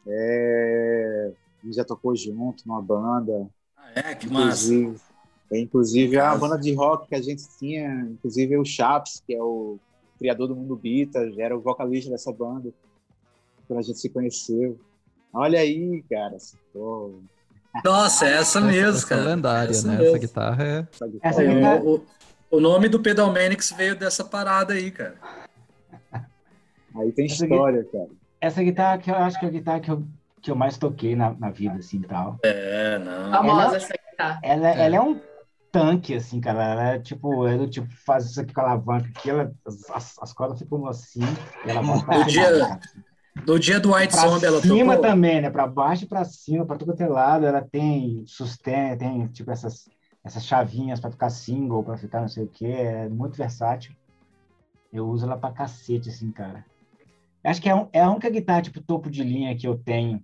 [0.07, 3.47] É, a gente já tocou junto numa banda.
[3.77, 4.15] Ah, é?
[4.15, 5.03] Que inclusive, massa.
[5.51, 9.41] É, inclusive, a banda de rock que a gente tinha, inclusive o Chaps, que é
[9.41, 9.77] o
[10.17, 12.73] criador do Mundo Bita, era o vocalista dessa banda,
[13.67, 14.79] quando a gente se conheceu.
[15.31, 16.37] Olha aí, cara.
[16.73, 17.19] Pô.
[17.85, 19.21] Nossa, é essa mesmo, essa, cara.
[19.21, 19.97] Essa lendária, essa né?
[19.97, 20.07] Mesmo.
[20.07, 20.87] Essa guitarra é.
[21.21, 21.83] Essa guitarra...
[21.83, 22.03] O,
[22.51, 25.15] o, nome do Pedal Manix veio dessa parada aí, cara.
[26.95, 28.07] Aí tem essa história, cara.
[28.39, 30.03] Essa guitarra que eu acho que é a guitarra que eu,
[30.41, 32.37] que eu mais toquei na, na vida, assim, tal.
[32.43, 33.31] É, não.
[33.31, 34.39] Famosa ela, essa guitarra.
[34.43, 34.85] Ela, é.
[34.85, 35.19] ela é um
[35.71, 36.63] tanque, assim, cara.
[36.63, 39.51] Ela é tipo, é do tipo, faz isso aqui com a alavanca aqui, ela,
[39.93, 41.21] as, as cordas ficam assim,
[41.65, 42.79] ela no dia,
[43.45, 44.77] no dia do White Zombie ela tocou?
[44.77, 45.49] cima também, né?
[45.49, 47.45] Pra baixo e pra cima, pra todo é lado.
[47.45, 49.87] Ela tem sustento, tem tipo essas,
[50.27, 52.65] essas chavinhas pra tocar single, pra ficar não sei o que.
[52.65, 53.95] É muito versátil.
[54.91, 56.65] Eu uso ela pra cacete, assim, cara.
[57.43, 60.23] Acho que é, um, é a única guitarra, tipo, topo de linha que eu tenho.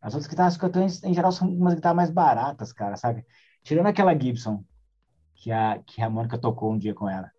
[0.00, 3.24] As outras guitarras que eu tenho, em geral, são umas guitarras mais baratas, cara, sabe?
[3.62, 4.64] Tirando aquela Gibson,
[5.34, 7.30] que a, que a Mônica tocou um dia com ela.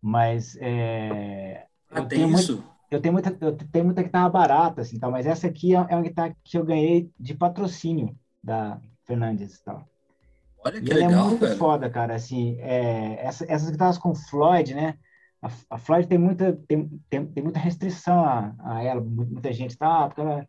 [0.00, 2.56] Mas é, ah, eu, tenho isso?
[2.56, 5.78] Muito, eu tenho muita eu tenho muita guitarra barata assim, tal, mas essa aqui é,
[5.78, 9.88] é uma guitarra que eu ganhei de patrocínio da Fernandes tal.
[10.64, 14.14] Olha que e legal, ela é muito foda, cara, assim, é, essa, essas guitarras com
[14.14, 14.98] Floyd, né?
[15.42, 19.76] A, a Floyd tem muita tem, tem, tem muita restrição a, a ela, muita gente
[19.76, 20.48] tá, ah, porque ela,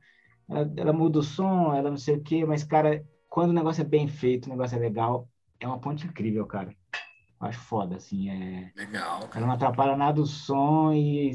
[0.50, 3.82] ela, ela muda o som, ela não sei o quê, mas cara, quando o negócio
[3.82, 5.28] é bem feito, o negócio é legal,
[5.60, 6.74] é uma ponte incrível, cara
[7.40, 8.30] acho foda, assim.
[8.30, 8.72] É...
[8.76, 9.38] Legal, cara.
[9.38, 11.32] Ela não atrapalha nada o som e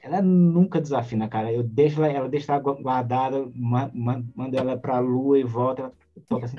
[0.00, 1.52] ela nunca desafina, cara.
[1.52, 6.56] Eu deixo ela, ela deixa ela guardada, mando ela pra lua e volta, toca assim,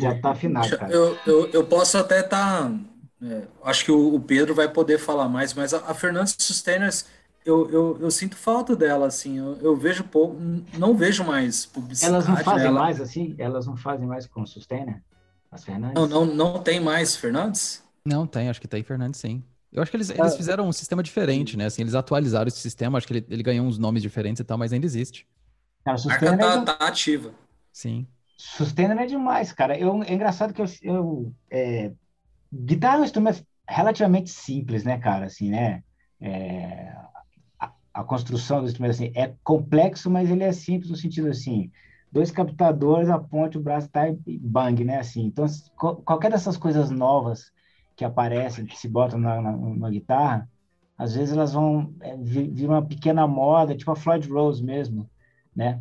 [0.00, 0.92] já tá afinado, cara.
[0.92, 2.62] Eu, eu, eu posso até estar.
[2.62, 2.72] Tá,
[3.22, 7.06] é, acho que o, o, Pedro vai poder falar mais, mas a, a Fernandes Sustainers.
[7.44, 10.40] Eu, eu, eu, sinto falta dela, assim, eu, eu, vejo pouco,
[10.78, 12.14] não vejo mais publicidade.
[12.14, 12.78] Elas não fazem dela.
[12.78, 13.34] mais assim?
[13.36, 15.02] Elas não fazem mais com Sustainer?
[15.50, 15.94] As Fernandes?
[15.94, 17.82] Não, não, não tem mais Fernandes?
[18.04, 19.42] Não tem, acho que tem Fernandes sim.
[19.72, 20.36] Eu acho que eles, eles ah.
[20.36, 21.66] fizeram um sistema diferente, né?
[21.66, 24.56] Assim, eles atualizaram esse sistema, acho que ele, ele ganhou uns nomes diferentes e tal,
[24.58, 25.26] mas ainda existe.
[25.84, 26.64] Cara, a marca tá, é...
[26.64, 27.32] tá ativa.
[27.72, 28.06] Sim.
[28.36, 29.78] Sustainer é demais, cara.
[29.78, 31.92] Eu, é engraçado que eu, eu é,
[32.52, 35.26] guitarra é um instrumento relativamente simples, né, cara?
[35.26, 35.82] Assim, né?
[36.20, 36.94] É,
[37.58, 41.70] a, a, construção do instrumento assim, é complexo, mas ele é simples no sentido assim,
[42.10, 44.98] dois captadores, a ponte, o braço tá e bang, né?
[44.98, 47.52] Assim, então qualquer dessas coisas novas
[47.96, 50.48] que aparecem, que se botam na, na, na guitarra,
[50.96, 55.08] às vezes elas vão é, vir uma pequena moda, tipo a Floyd Rose mesmo,
[55.54, 55.80] né?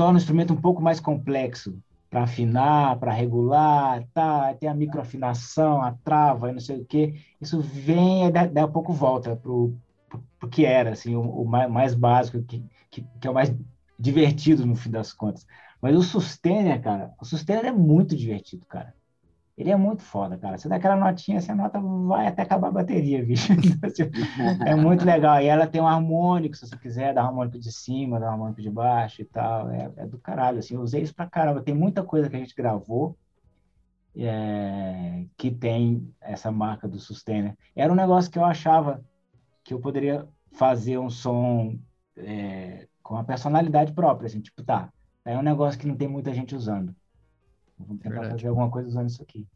[0.00, 1.78] Torna o instrumento um pouco mais complexo
[2.08, 4.54] para afinar, para regular, tá?
[4.54, 7.16] Tem a microafinação, a trava, não sei o quê.
[7.38, 9.76] Isso vem e daí a pouco volta pro,
[10.38, 13.54] pro, que era, assim, o, o mais, mais, básico, que, que, que é o mais
[13.98, 15.46] divertido no fim das contas.
[15.82, 18.94] Mas o Sustainer, cara, o Sustainer é muito divertido, cara.
[19.60, 20.56] Ele é muito foda, cara.
[20.56, 23.52] Você dá aquela notinha, essa nota vai até acabar a bateria, bicho.
[24.66, 25.40] é muito legal.
[25.42, 28.70] E ela tem um harmônico, se você quiser, um harmônico de cima, um harmônico de
[28.70, 29.70] baixo e tal.
[29.70, 30.74] É, é do caralho, assim.
[30.74, 31.62] Eu usei isso pra caramba.
[31.62, 33.18] Tem muita coisa que a gente gravou
[34.16, 37.54] é, que tem essa marca do Sustainer.
[37.76, 39.04] Era um negócio que eu achava
[39.62, 41.78] que eu poderia fazer um som
[42.16, 44.90] é, com a personalidade própria, assim, tipo, tá,
[45.24, 46.94] é um negócio que não tem muita gente usando.
[47.86, 48.34] Vamos tentar Verdade.
[48.34, 49.46] fazer alguma coisa usando isso aqui.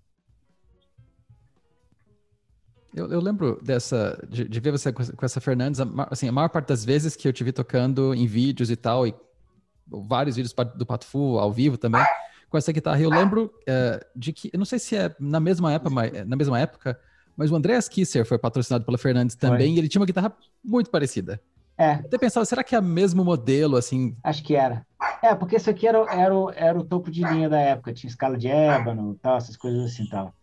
[2.94, 6.68] Eu, eu lembro dessa, de, de, ver você com, essa Fernandes, assim, a maior parte
[6.68, 9.12] das vezes que eu te vi tocando em vídeos e tal, e
[9.86, 12.04] vários vídeos do Pato Fu ao vivo também,
[12.48, 13.00] com essa guitarra.
[13.00, 16.36] Eu lembro é, de que, eu não sei se é na mesma época, mas, na
[16.36, 16.98] mesma época,
[17.36, 19.74] mas o Andreas Kisser foi patrocinado pela Fernandes também, foi.
[19.74, 20.32] e ele tinha uma guitarra
[20.64, 21.40] muito parecida.
[21.76, 21.94] É.
[21.94, 24.16] Eu até pensava, será que é o mesmo modelo, assim?
[24.22, 24.86] Acho que era.
[25.24, 28.36] É, porque isso aqui era, era, era o topo de linha da época, tinha escala
[28.36, 30.34] de ébano, tal, essas coisas assim tal.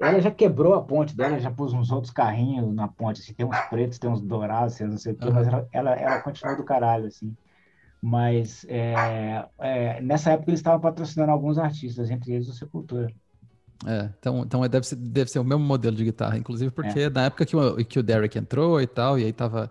[0.00, 3.44] Ela já quebrou a ponte dela, já pôs uns outros carrinhos na ponte, assim, tem
[3.44, 5.34] uns pretos, tem uns dourados, assim, não sei o quê, uhum.
[5.34, 7.36] mas ela, ela, ela continuou do caralho, assim.
[8.00, 13.12] Mas é, é, nessa época eles estavam patrocinando alguns artistas, entre eles o Sepultura.
[13.86, 17.10] É, então, então deve, ser, deve ser o mesmo modelo de guitarra, inclusive porque é.
[17.10, 19.70] na época que o, que o Derek entrou e tal, e aí tava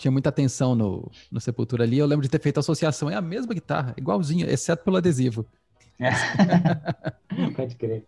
[0.00, 1.98] tinha muita atenção no, no Sepultura ali.
[1.98, 3.10] Eu lembro de ter feito associação.
[3.10, 5.46] É a mesma guitarra, igualzinha, exceto pelo adesivo.
[5.98, 6.10] É.
[7.54, 8.06] Pode crer.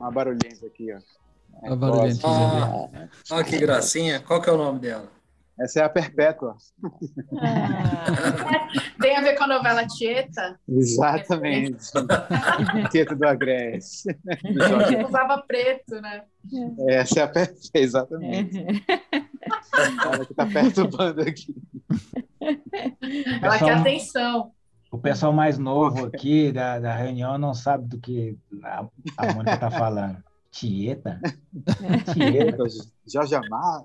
[0.00, 0.98] Uma barulhinha aqui, ó.
[1.62, 2.18] Uma barulhinha.
[2.24, 4.20] Ah, olha que gracinha.
[4.20, 5.08] Qual que é o nome dela?
[5.60, 6.56] Essa é a Perpétua.
[7.40, 8.68] Ah,
[9.00, 10.58] tem a ver com a novela Tieta?
[10.68, 11.84] Exatamente.
[12.90, 14.16] Tieta do Agreste.
[15.06, 16.24] Usava preto, né?
[16.88, 18.64] Essa é a Perpétua, exatamente.
[20.04, 21.54] Ela que tá perturbando aqui.
[22.38, 24.52] Pessoal, Ela quer atenção.
[24.90, 28.86] O pessoal mais novo aqui da, da reunião não sabe do que a,
[29.16, 30.22] a Mônica está falando.
[30.54, 31.20] Tieta?
[32.14, 32.64] Tieta,
[33.06, 33.84] Jorge Amar,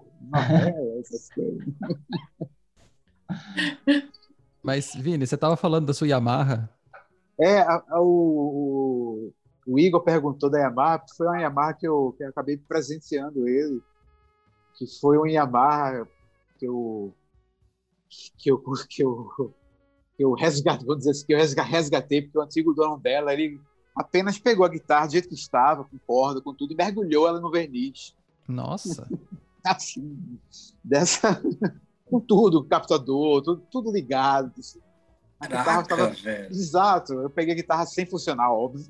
[0.99, 1.65] essas coisas.
[4.61, 6.69] Mas, Vini, você estava falando da sua Yamaha.
[7.39, 9.33] É, a, a, o,
[9.65, 13.81] o, Igor perguntou da Yamaha, foi uma Yamaha que eu, que eu acabei presenteando ele,
[14.77, 16.07] que foi um Yamaha
[16.59, 17.15] que eu
[18.37, 19.53] que eu, que eu,
[20.15, 23.59] que eu resgatei, vou dizer assim, que eu resgatei, porque o antigo dono dela, ele
[23.95, 27.39] apenas pegou a guitarra do jeito que estava, com corda, com tudo, e mergulhou ela
[27.39, 28.15] no verniz.
[28.47, 29.07] Nossa!
[29.63, 30.39] assim,
[30.83, 31.41] dessa
[32.09, 34.51] com tudo, captador, tudo, tudo ligado.
[35.39, 36.15] A guitarra tava...
[36.49, 38.85] Exato, eu peguei a guitarra sem funcionar, óbvio.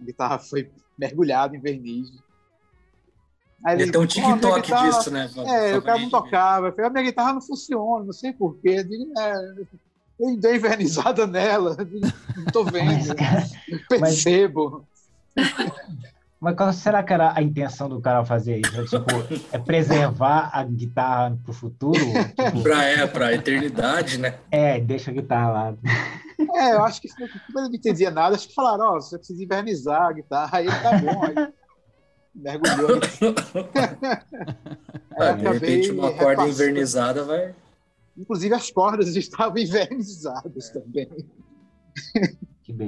[0.00, 2.10] A guitarra foi mergulhada em verniz.
[3.64, 4.88] Aí ele, tem um TikTok guitarra...
[4.88, 5.28] disso, né?
[5.46, 6.68] É, o cara não tocava.
[6.68, 8.76] Eu falei, a minha guitarra não funciona, não sei porquê.
[8.78, 9.54] Eu digo, é,
[10.18, 11.76] eu dei invernizada nela,
[12.36, 13.52] não tô vendo, mas,
[13.88, 14.86] percebo.
[16.40, 18.80] Mas qual será que era a intenção do cara fazer isso?
[18.80, 19.10] É, tipo,
[19.52, 21.98] é preservar a guitarra para o futuro?
[21.98, 22.62] Tipo...
[22.62, 24.34] Para é, para a eternidade, né?
[24.50, 25.74] É, deixa a guitarra lá.
[26.54, 29.18] É, eu acho que como ele não entendia nada, acho que falaram, ó, oh, você
[29.18, 31.34] precisa invernizar a guitarra, aí tá bom, aí
[32.32, 33.00] mergulhou.
[35.36, 37.52] de repente uma corda invernizada vai...
[38.18, 40.72] Inclusive as cordas estavam invernizadas é.
[40.80, 41.08] também.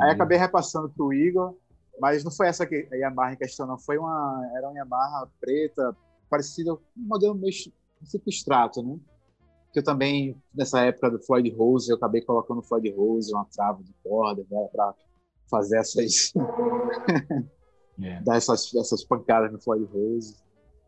[0.03, 1.55] aí acabei repassando para o Igor,
[2.01, 3.79] mas não foi essa que a Yamaha em questão, não.
[3.79, 5.97] Foi uma, era uma Yamaha preta,
[6.29, 8.99] parecida, um modelo meio tipo extrato, né?
[9.73, 13.83] Que eu também, nessa época do Floyd Rose, eu acabei colocando Floyd Rose, uma trava
[13.85, 14.69] de corda, né?
[14.73, 14.95] Para
[15.49, 16.33] fazer essas...
[18.03, 18.19] É.
[18.23, 20.35] dar essas, essas pancadas no Floyd Rose.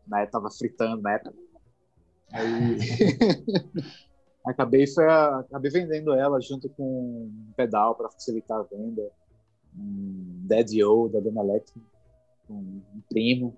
[0.07, 1.31] Na época, tava fritando na época.
[2.31, 2.79] Aí...
[4.45, 5.39] acabei, foi a...
[5.39, 9.11] acabei vendendo ela junto com um pedal para facilitar a venda
[9.77, 11.73] um Daddy O da Dona Alex,
[12.49, 13.57] um, primo.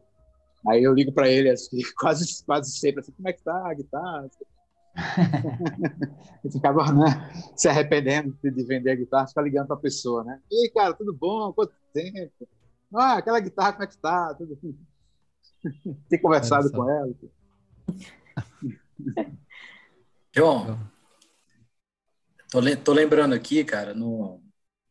[0.67, 3.73] Aí eu ligo para ele assim, quase, quase sempre assim, como é que tá a
[3.73, 4.29] guitarra?
[6.43, 10.39] eu ficava né, se arrependendo de vender a guitarra, ficar ligando para a pessoa, né?
[10.49, 11.51] E cara, tudo bom?
[11.51, 12.47] Quanto tempo?
[12.93, 14.33] Ah, aquela guitarra, como é que tá?
[14.35, 14.57] Tudo...
[16.07, 17.13] Tem conversado com ela.
[20.35, 20.77] João,
[22.49, 24.41] tô, tô lembrando aqui, cara, no,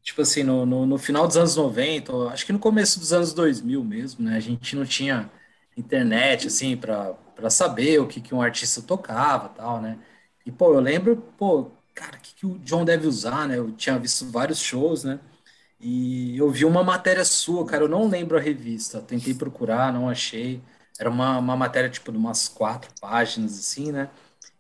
[0.03, 3.33] tipo assim, no, no, no, final dos anos 90, acho que no começo dos anos
[3.35, 4.37] 2000 mesmo, né?
[4.37, 5.31] A gente não tinha
[5.77, 9.99] internet, assim, para saber o que, que um artista tocava tal, né?
[10.47, 13.59] E, pô, eu lembro, pô, cara, o que, que o John deve usar, né?
[13.59, 15.19] Eu tinha visto vários shows, né?
[15.81, 20.09] E eu vi uma matéria sua, cara, eu não lembro a revista, tentei procurar, não
[20.09, 20.63] achei.
[20.99, 24.09] Era uma, uma matéria, tipo, de umas quatro páginas, assim, né?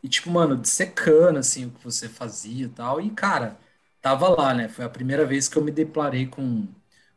[0.04, 3.00] E, tipo, mano, dissecando, assim, o que você fazia e tal.
[3.00, 3.58] E, cara,
[4.02, 4.68] tava lá, né?
[4.68, 6.68] Foi a primeira vez que eu me deparei com,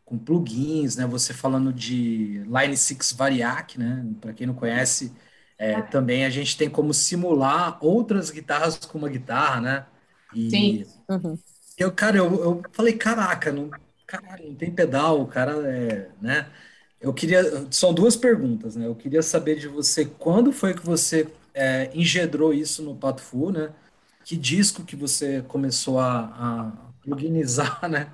[0.06, 1.06] com plugins, né?
[1.06, 4.06] Você falando de Line 6 Variac, né?
[4.22, 5.14] Para quem não conhece,
[5.58, 5.82] é, ah.
[5.84, 9.86] também a gente tem como simular outras guitarras com uma guitarra, né?
[10.34, 10.86] E Sim.
[11.10, 11.38] Uhum.
[11.78, 13.70] eu, cara, eu, eu falei, caraca, não,
[14.06, 16.50] caralho, não tem pedal, o cara é, né?
[17.02, 18.86] Eu queria, são duas perguntas, né?
[18.88, 21.28] Eu queria saber de você quando foi que você
[21.58, 23.74] é, engendrou isso no Pato Fu, né?
[24.28, 28.12] que disco que você começou a, a pluginizar né,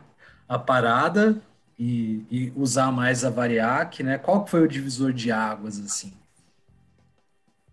[0.47, 1.41] a parada
[1.77, 4.19] e, e, usar mais a Variac, né?
[4.19, 6.13] Qual foi o divisor de águas, assim?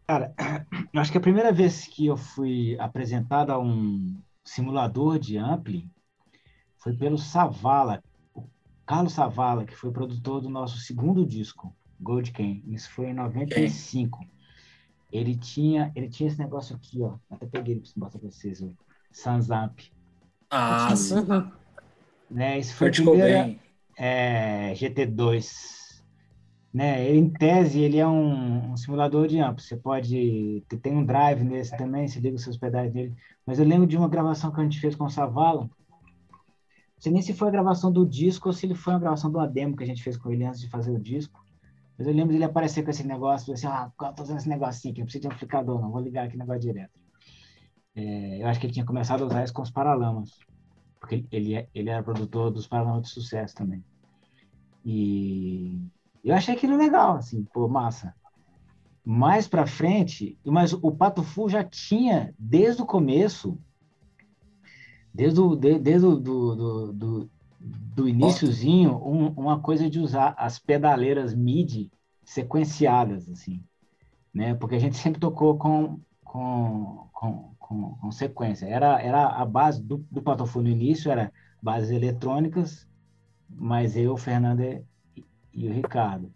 [0.07, 0.35] Cara,
[0.91, 5.87] eu acho que a primeira vez que eu fui apresentado a um simulador de ampli
[6.79, 8.03] foi pelo Savala,
[8.35, 8.49] o
[8.87, 12.63] Carlos Savala, que foi produtor do nosso segundo disco, Gold Can.
[12.69, 14.17] Isso foi em 95.
[14.17, 14.40] Okay
[15.13, 17.17] ele tinha, ele tinha esse negócio aqui, ó.
[17.31, 18.75] Até peguei ele para mostrar para vocês, o
[19.13, 19.93] Sanzap.
[20.51, 21.15] Ah, sim.
[22.31, 23.59] Né, isso foi primeiro,
[23.99, 26.01] é, GT2.
[26.73, 29.61] Né, ele, em tese, ele é um, um, simulador de amplo.
[29.61, 30.63] Você pode...
[30.81, 33.13] Tem um drive nesse também, você liga os seus pedais nele.
[33.45, 35.63] Mas eu lembro de uma gravação que a gente fez com o Savalo.
[36.33, 39.31] Não sei nem se foi a gravação do disco ou se ele foi a gravação
[39.31, 41.45] uma demo que a gente fez com ele antes de fazer o disco.
[42.01, 45.03] Mas eu lembro dele aparecer com esse negócio, assim, ah, tô fazendo esse negocinho aqui,
[45.03, 46.99] eu preciso de amplificador, não, vou ligar aqui o negócio direto.
[47.95, 50.39] É, eu acho que ele tinha começado a usar isso com os Paralamas,
[50.99, 53.85] porque ele, é, ele era produtor dos Paralamas de sucesso também.
[54.83, 55.79] E
[56.25, 58.15] eu achei aquilo legal, assim, pô, massa.
[59.05, 63.59] Mais para frente, mas o Pato Fu já tinha, desde o começo,
[65.13, 67.31] desde o, de, desde o do, do, do
[67.61, 71.91] do iníciozinho um, uma coisa de usar as pedaleiras MIDI
[72.25, 73.63] sequenciadas, assim,
[74.33, 74.55] né?
[74.55, 78.67] Porque a gente sempre tocou com, com, com, com, com, sequência.
[78.67, 82.89] Era, era a base do, do Patofu no início, era bases eletrônicas,
[83.49, 84.85] mas eu, o Fernando e,
[85.53, 86.33] e o Ricardo.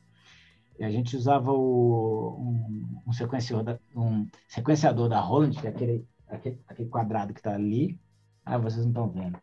[0.78, 5.70] E a gente usava o, um, um, sequenciador da, um sequenciador da Roland, que é
[5.70, 7.98] aquele, aquele, aquele quadrado que está ali.
[8.44, 9.38] Ah, vocês não estão vendo.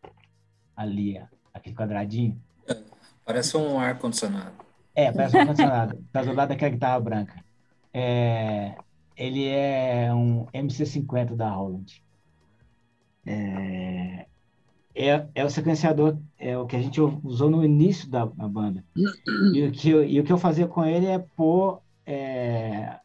[0.76, 1.18] Ali,
[1.52, 2.40] aquele quadradinho.
[2.66, 2.76] É,
[3.24, 4.52] parece um ar-condicionado.
[4.94, 5.98] É, parece um ar-condicionado.
[6.06, 7.44] Está do lado daquela guitarra branca.
[7.92, 8.74] É,
[9.16, 12.02] ele é um MC50 da Roland.
[13.24, 14.26] É,
[14.94, 18.84] é, é, o sequenciador, é o que a gente usou no início da, da banda.
[19.54, 22.98] E o, que eu, e o que eu fazia com ele é pôr, é,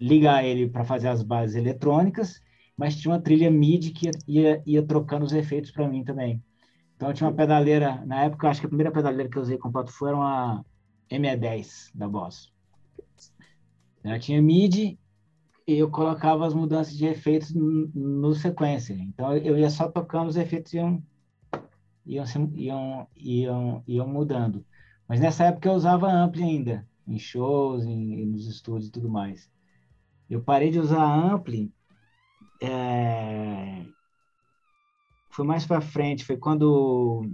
[0.00, 2.40] ligar ele para fazer as bases eletrônicas,
[2.76, 6.42] mas tinha uma trilha MIDI que ia, ia, ia trocando os efeitos para mim também.
[6.96, 9.58] Então eu tinha uma pedaleira, na época, acho que a primeira pedaleira que eu usei
[9.58, 10.64] com Pato foi uma
[11.10, 12.52] ME10 da Boss.
[14.02, 14.98] Ela tinha MIDI
[15.66, 18.94] e eu colocava as mudanças de efeitos no, sequência.
[18.94, 21.02] Então eu ia só tocando os efeitos iam
[22.06, 22.24] iam,
[22.54, 24.64] iam, iam, iam mudando.
[25.08, 29.50] Mas nessa época eu usava ampli ainda, em shows, em, nos estúdios e tudo mais.
[30.30, 31.72] Eu parei de usar ampli
[32.62, 33.84] é...
[35.36, 37.30] foi mais para frente, foi quando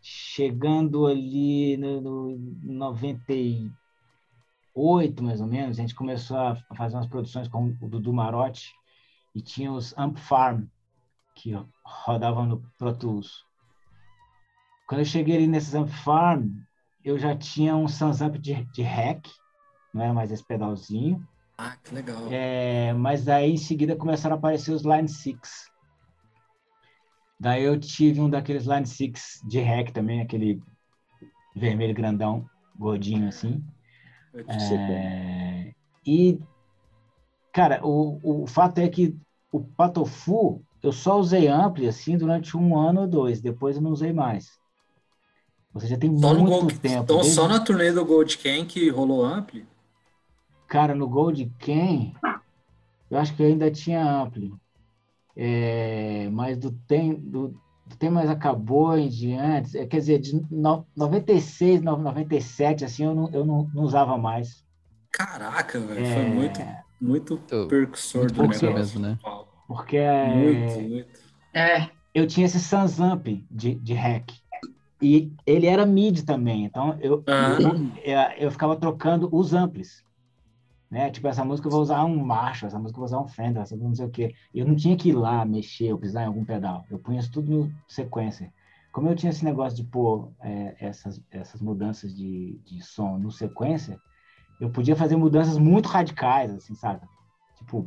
[0.00, 3.74] chegando ali no, no 98,
[5.24, 8.72] mais ou menos, a gente começou a fazer umas produções com o Dudu Marotti
[9.34, 10.66] e tinha os Amp Farm,
[11.34, 11.52] que
[11.84, 13.44] rodavam no Pro Tools.
[14.86, 16.50] Quando eu cheguei ali nesses Amp Farm,
[17.04, 19.26] eu já tinha um Sansamp de, de hack,
[19.92, 21.26] não era mais esse pedalzinho.
[21.58, 22.28] Ah, que legal.
[22.30, 25.76] É, mas aí em seguida começaram a aparecer os Line 6.
[27.38, 30.60] Daí eu tive um daqueles Line 6 de hack também, aquele
[31.54, 33.62] vermelho grandão, gordinho assim.
[34.46, 35.72] É,
[36.06, 36.38] e,
[37.52, 39.16] cara, o, o fato é que
[39.52, 43.92] o Patofu, eu só usei ampli assim durante um ano ou dois, depois eu não
[43.92, 44.58] usei mais.
[45.72, 47.02] Você já tem só muito Gold, tempo.
[47.04, 47.34] Então desde...
[47.34, 49.66] só na turnê do Gold Ken que rolou ampli?
[50.66, 52.14] Cara, no Gold Ken,
[53.10, 54.52] eu acho que ainda tinha ampli.
[55.40, 57.54] É, mas do tem do,
[57.86, 63.14] do tem mais acabou em diante, é, quer dizer, de no, 96, 97, assim, eu
[63.14, 64.66] não, eu não, não usava mais.
[65.12, 66.60] Caraca, velho, é, foi muito,
[67.00, 67.36] muito
[67.68, 68.74] percussor muito do negócio.
[68.74, 69.18] mesmo, né?
[69.68, 70.00] Porque
[70.34, 71.20] muito, muito.
[71.54, 71.88] É.
[72.12, 74.32] eu tinha esse Sansamp de, de hack.
[75.00, 77.56] E ele era mid também, então eu, ah.
[77.60, 77.70] eu,
[78.02, 80.02] eu, eu, ficava trocando os amplis.
[80.90, 81.10] Né?
[81.10, 83.62] Tipo, essa música eu vou usar um Marshall, essa música eu vou usar um Fender,
[83.62, 84.34] essa não sei o quê.
[84.54, 86.84] Eu não tinha que ir lá mexer ou pisar em algum pedal.
[86.90, 88.52] Eu punha isso tudo no sequência.
[88.90, 93.30] Como eu tinha esse negócio de pôr é, essas, essas mudanças de, de som no
[93.30, 94.00] sequência,
[94.60, 97.06] eu podia fazer mudanças muito radicais, assim, sabe?
[97.58, 97.86] Tipo,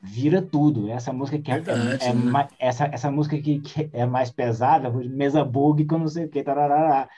[0.00, 0.88] vira tudo.
[0.88, 2.48] Essa música que é, Verdade, é, é né?
[2.58, 6.42] essa, essa música que, que, é mais pesada, mesa bug com não sei o que,
[6.42, 7.08] tarará,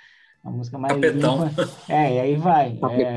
[0.42, 1.44] a música mais Capetão.
[1.44, 1.68] limpa.
[1.88, 2.78] É, e aí vai.
[2.90, 3.14] É,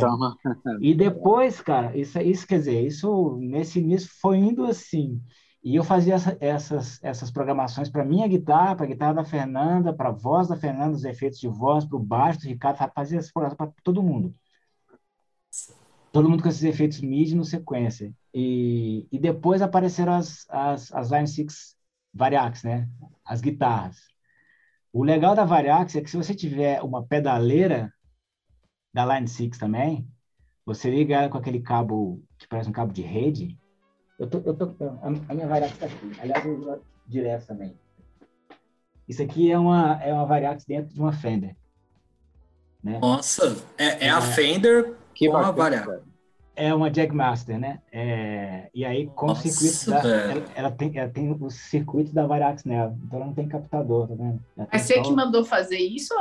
[0.81, 5.21] e depois, cara, isso, isso quer dizer, isso nesse início foi indo assim.
[5.63, 9.93] E eu fazia essa, essas, essas programações para minha guitarra, para a guitarra da Fernanda,
[9.93, 13.17] para a voz da Fernanda, os efeitos de voz, para o baixo do Ricardo, fazia
[13.17, 14.33] essas programações para todo mundo
[16.13, 18.13] todo mundo com esses efeitos MIDI no sequência.
[18.33, 21.75] E, e depois apareceram as, as, as Line 6
[22.13, 22.87] Variax, né?
[23.25, 24.12] As guitarras.
[24.93, 27.91] O legal da Variax é que se você tiver uma pedaleira
[28.93, 30.07] da Line 6 também,
[30.63, 33.57] você liga ela com aquele cabo que parece um cabo de rede.
[34.19, 36.11] Eu tô, eu tô, a, minha Variax está aqui.
[36.21, 37.75] Aliás, eu uso direto também.
[39.09, 41.57] Isso aqui é uma, é uma Variax dentro de uma Fender.
[42.83, 42.99] Né?
[42.99, 46.03] Nossa, é, é, é a Fender que com a variável.
[46.55, 47.79] É uma Jackmaster, né?
[47.91, 52.13] É, e aí, com Nossa, os circuitos da, ela, ela, tem, ela tem os circuitos
[52.13, 54.39] da Variax nela, então ela não tem captador, tá vendo?
[54.71, 55.01] Mas você só...
[55.01, 56.13] que mandou fazer isso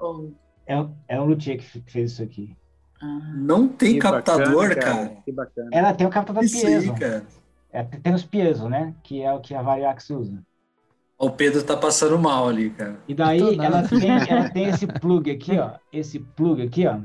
[0.00, 0.32] ou...
[0.66, 2.56] É, é, é um luthier que fez isso aqui.
[3.00, 3.32] Ah.
[3.34, 4.96] Não tem que captador, bacana, cara.
[4.96, 5.16] cara.
[5.22, 5.70] Que bacana.
[5.70, 6.92] Ela tem o captador isso piezo.
[6.92, 7.26] Aí, cara.
[7.70, 8.94] É, tem os piezo, né?
[9.02, 10.42] Que é o que a Variax usa.
[11.18, 12.96] O Pedro tá passando mal ali, cara.
[13.06, 15.72] E daí ela tem, ela tem esse plug aqui, ó.
[15.92, 17.00] Esse plug aqui, ó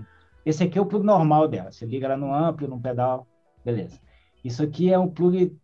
[0.50, 1.72] esse aqui é o plug normal dela.
[1.72, 3.28] Você liga ela no amplo, no pedal,
[3.64, 4.00] beleza.
[4.44, 5.56] Isso aqui é um plug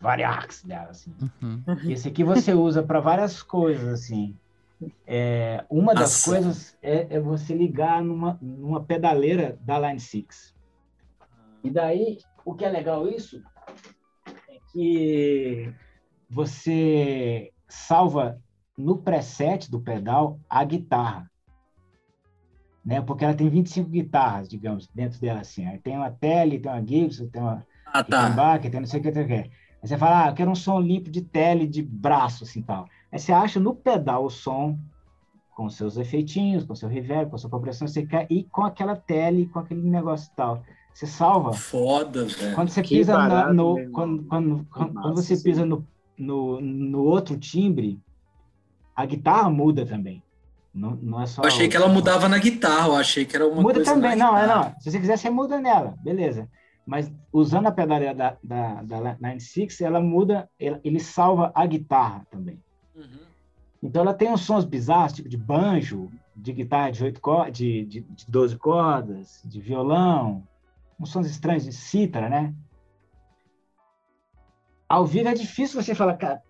[0.00, 1.14] variax dela, assim.
[1.42, 1.62] Uhum.
[1.90, 4.34] Esse aqui você usa para várias coisas, assim.
[5.06, 6.30] É, uma das Nossa.
[6.30, 10.54] coisas é, é, você ligar numa, numa pedaleira da Line 6.
[11.62, 13.42] E daí, o que é legal isso
[14.48, 15.70] é que
[16.30, 18.40] você salva
[18.74, 21.30] no preset do pedal a guitarra
[22.84, 23.00] né?
[23.00, 25.66] Porque ela tem 25 guitarras, digamos, dentro dela assim.
[25.66, 28.22] Aí tem uma Tele, tem uma Gibson, tem uma ah, tá.
[28.22, 29.34] Rickenbacker, tem não sei o que, tem o que.
[29.34, 32.86] Aí você fala, ah, eu quero um som limpo de tele, de braço, assim, tal.
[33.10, 34.78] Aí você acha no pedal o som
[35.54, 39.46] com seus efeitinhos, com seu reverb, com sua compressão, você quer, e com aquela tele,
[39.46, 40.62] com aquele negócio e tal.
[40.92, 41.52] Você salva.
[41.52, 42.54] Foda, velho.
[42.54, 43.90] Quando você que pisa barato, no.
[43.90, 45.86] Quando, quando, quando, quando, você pisa no,
[46.18, 48.00] no, no outro timbre,
[48.94, 50.22] a guitarra muda também.
[50.72, 51.42] Não, não é só.
[51.42, 53.94] Eu achei que ela mudava na guitarra, eu achei que era uma muda coisa.
[53.94, 54.74] Muda também, não, é não.
[54.80, 56.48] Se você quiser, você muda nela, beleza.
[56.86, 62.26] Mas usando a pedaleira da, da, da Nine Six, ela muda, ele salva a guitarra
[62.30, 62.60] também.
[62.94, 63.20] Uhum.
[63.82, 67.84] Então ela tem uns sons bizarros, tipo de banjo, de guitarra de, 8 cordas, de,
[67.84, 70.42] de, de 12 cordas, de violão,
[70.98, 72.54] uns sons estranhos de cítara, né?
[74.90, 76.42] Ao vivo é difícil você falar, cara,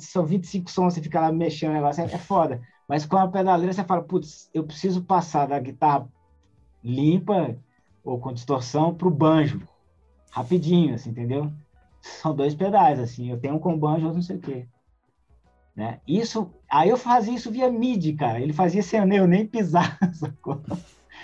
[0.00, 2.60] são 25 sons, você fica lá mexendo o negócio, é, é foda.
[2.88, 6.08] Mas com a pedaleira você fala, putz, eu preciso passar da guitarra
[6.82, 7.56] limpa
[8.02, 9.62] ou com distorção para o banjo,
[10.32, 11.52] rapidinho, assim, entendeu?
[12.00, 14.66] São dois pedais, assim, eu tenho um com banjo, outro não sei o quê.
[15.76, 16.00] Né?
[16.04, 18.40] Isso, aí eu fazia isso via MIDI, cara.
[18.40, 20.60] Ele fazia sem eu nem pisar, sacou?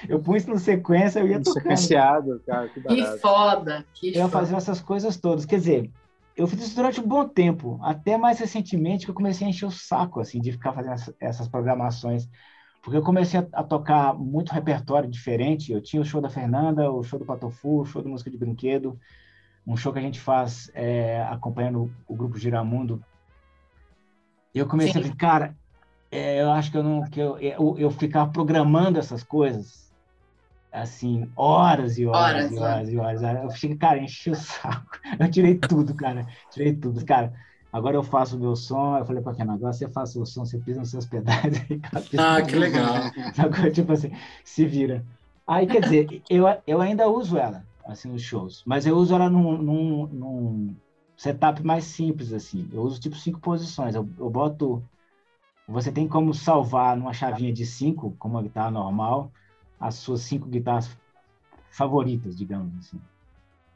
[0.07, 1.63] Eu pus no sequência, eu ia tocando.
[1.63, 3.85] Sequenciado, cara, que, que foda.
[3.95, 5.47] Que eu fazia essas coisas todas.
[5.47, 5.91] Quer dizer,
[6.37, 9.67] eu fiz isso durante um bom tempo, até mais recentemente que eu comecei a encher
[9.67, 12.29] o saco, assim, de ficar fazendo essas programações.
[12.83, 15.73] Porque eu comecei a, tocar muito repertório diferente.
[15.73, 18.39] Eu tinha o show da Fernanda, o show do Patofu, o show de música de
[18.39, 18.99] brinquedo,
[19.67, 23.03] um show que a gente faz é, acompanhando o grupo Giramundo
[24.59, 25.09] eu comecei Sim.
[25.09, 25.57] a ficar, cara,
[26.11, 29.88] é, eu acho que eu não, que eu, eu, eu ficava programando essas coisas,
[30.71, 33.43] assim, horas e horas, horas e horas, e horas.
[33.45, 34.99] Eu fiquei, cara, enchi o saco.
[35.19, 37.33] Eu tirei tudo, cara, tirei tudo, cara.
[37.71, 40.45] Agora eu faço o meu som, eu falei para quem agora você faz o som,
[40.45, 41.55] você pisa nos seus pedais.
[42.19, 43.11] Ah, que legal.
[43.37, 44.11] Agora, tipo assim,
[44.45, 45.05] se vira.
[45.47, 49.29] Aí, quer dizer, eu, eu ainda uso ela, assim, nos shows, mas eu uso ela
[49.31, 50.77] num, num, num
[51.17, 52.69] setup mais simples, assim.
[52.73, 53.95] Eu uso tipo cinco posições.
[53.95, 54.83] Eu, eu boto.
[55.69, 59.31] Você tem como salvar numa chavinha de cinco, como uma guitarra normal,
[59.81, 60.97] as suas cinco guitarras
[61.71, 63.01] favoritas, digamos assim.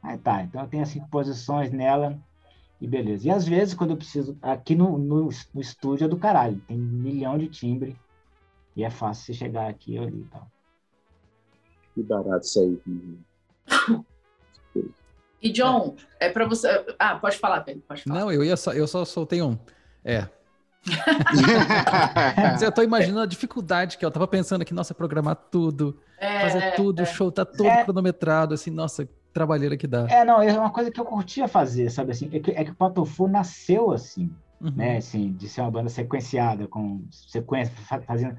[0.01, 2.19] Aí tá, então eu tenho as cinco posições nela
[2.81, 3.27] e beleza.
[3.27, 4.37] E às vezes, quando eu preciso.
[4.41, 7.95] Aqui no, no, no estúdio é do caralho, tem um milhão de timbre
[8.75, 10.51] e é fácil você chegar aqui ali e tal.
[11.93, 12.81] Que barato isso aí.
[15.41, 16.67] E John, é para você.
[16.97, 17.83] Ah, pode falar, Pedro.
[17.87, 18.19] Pode falar.
[18.19, 19.57] Não, eu ia só, eu só soltei um.
[20.03, 20.27] É.
[22.61, 26.75] eu tô imaginando a dificuldade que eu tava pensando aqui, nossa, programar tudo, é, fazer
[26.75, 27.03] tudo, é.
[27.03, 30.07] o show tá todo é, cronometrado, assim, nossa, trabalheira que dá.
[30.09, 32.71] É, não, é uma coisa que eu curtia fazer, sabe assim, é que, é que
[32.71, 34.29] o Patofu nasceu assim,
[34.61, 34.71] uhum.
[34.71, 37.73] né, assim, de ser uma banda sequenciada, com sequência,
[38.05, 38.37] fazendo...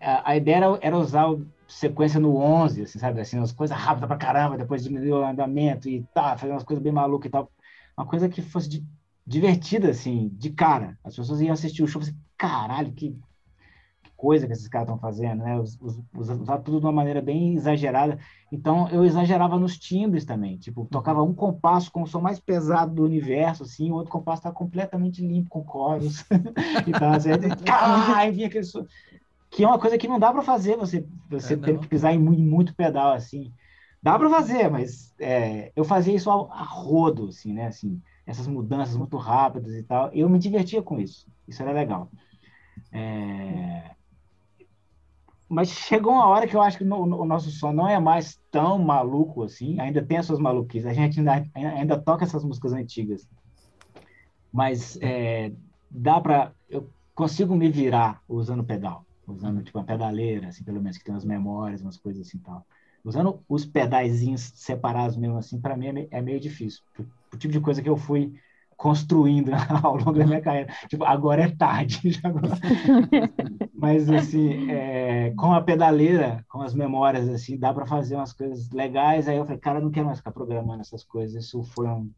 [0.00, 3.20] A, a ideia era, era usar o sequência no 11, assim, sabe?
[3.20, 6.82] Assim, umas coisas rápidas pra caramba, depois diminuiu o andamento e tá, fazendo umas coisas
[6.82, 7.52] bem malucas e tal.
[7.96, 8.84] Uma coisa que fosse de,
[9.28, 10.98] divertida, assim, de cara.
[11.04, 13.10] As pessoas iam assistir o show e assim, caralho, que,
[14.02, 15.60] que, coisa que esses caras estão fazendo, né?
[15.60, 18.18] Usar tudo de uma maneira bem exagerada.
[18.50, 20.56] Então, eu exagerava nos timbres também.
[20.56, 24.42] Tipo, tocava um compasso com o som mais pesado do universo, assim, o outro compasso
[24.42, 26.24] tá completamente limpo com coros
[26.88, 27.04] e.
[27.04, 27.30] Assim,
[28.16, 28.86] aí vinha aquele som
[29.50, 32.12] que é uma coisa que não dá para fazer, você, você é, tem que pisar
[32.12, 33.52] em muito, muito, pedal, assim.
[34.02, 37.66] Dá para fazer, mas é, eu fazia isso a, a, rodo, assim, né?
[37.66, 40.10] Assim, essas mudanças muito rápidas e tal.
[40.12, 41.26] Eu me divertia com isso.
[41.46, 42.10] Isso era legal.
[42.92, 43.92] É...
[45.48, 47.98] Mas chegou uma hora que eu acho que no, no, o nosso som não é
[47.98, 49.80] mais tão maluco assim.
[49.80, 50.86] Ainda tem as suas maluquices.
[50.86, 53.26] A gente ainda, ainda toca essas músicas antigas.
[54.52, 55.50] Mas é,
[55.90, 56.52] dá para...
[56.68, 61.14] Eu consigo me virar usando pedal usando tipo uma pedaleira, assim, pelo menos que tem
[61.14, 62.66] umas memórias, umas coisas assim tal.
[63.04, 66.82] Usando os pedaizinhos separados mesmo assim, para mim é, é meio difícil.
[67.32, 68.32] O tipo de coisa que eu fui
[68.78, 69.50] construindo
[69.82, 70.72] ao longo da minha carreira.
[70.88, 72.18] Tipo, agora é tarde.
[73.74, 78.70] Mas, assim, é, com a pedaleira, com as memórias, assim, dá para fazer umas coisas
[78.70, 79.28] legais.
[79.28, 81.44] Aí eu falei, cara, eu não quero mais ficar programando essas coisas.
[81.44, 82.08] Isso foi um...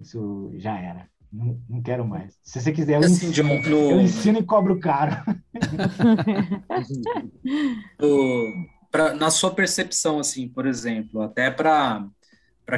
[0.00, 1.06] Isso já era.
[1.32, 2.38] Não, não quero mais.
[2.42, 3.90] Se você quiser, eu, assim, ensino, no...
[3.90, 5.16] eu ensino e cobro caro.
[8.00, 12.08] no, pra, na sua percepção, assim, por exemplo, até para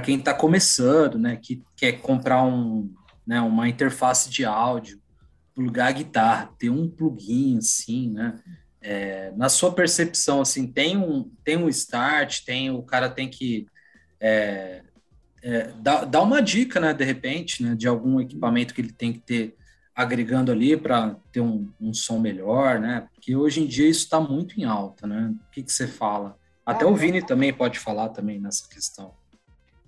[0.02, 2.90] quem está começando, né, que quer comprar um,
[3.26, 4.98] né, uma interface de áudio,
[5.54, 8.40] plugar a guitarra, ter um plugin assim, né?
[8.80, 13.66] É, na sua percepção, assim, tem um tem um start, tem o cara tem que
[14.18, 14.82] é,
[15.42, 19.18] é, dá uma dica, né, de repente, né, de algum equipamento que ele tem que
[19.18, 19.54] ter
[19.96, 23.08] agregando ali para ter um, um, som melhor, né?
[23.14, 25.34] Porque hoje em dia isso está muito em alta, né?
[25.48, 26.36] O que, que você fala?
[26.66, 29.14] Até o Vini também pode falar também nessa questão.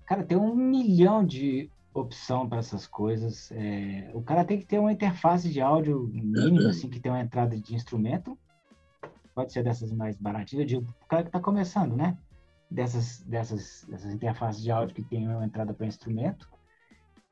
[0.06, 3.52] Cara, tem um milhão de opção para essas coisas.
[3.52, 7.20] É, o cara tem que ter uma interface de áudio mínima, assim, que tem uma
[7.20, 8.38] entrada de instrumento.
[9.34, 12.16] Pode ser dessas mais baratinhas, eu digo, o cara que está começando, né?
[12.70, 16.48] Dessas, dessas, dessas interfaces de áudio que tem uma entrada para instrumento.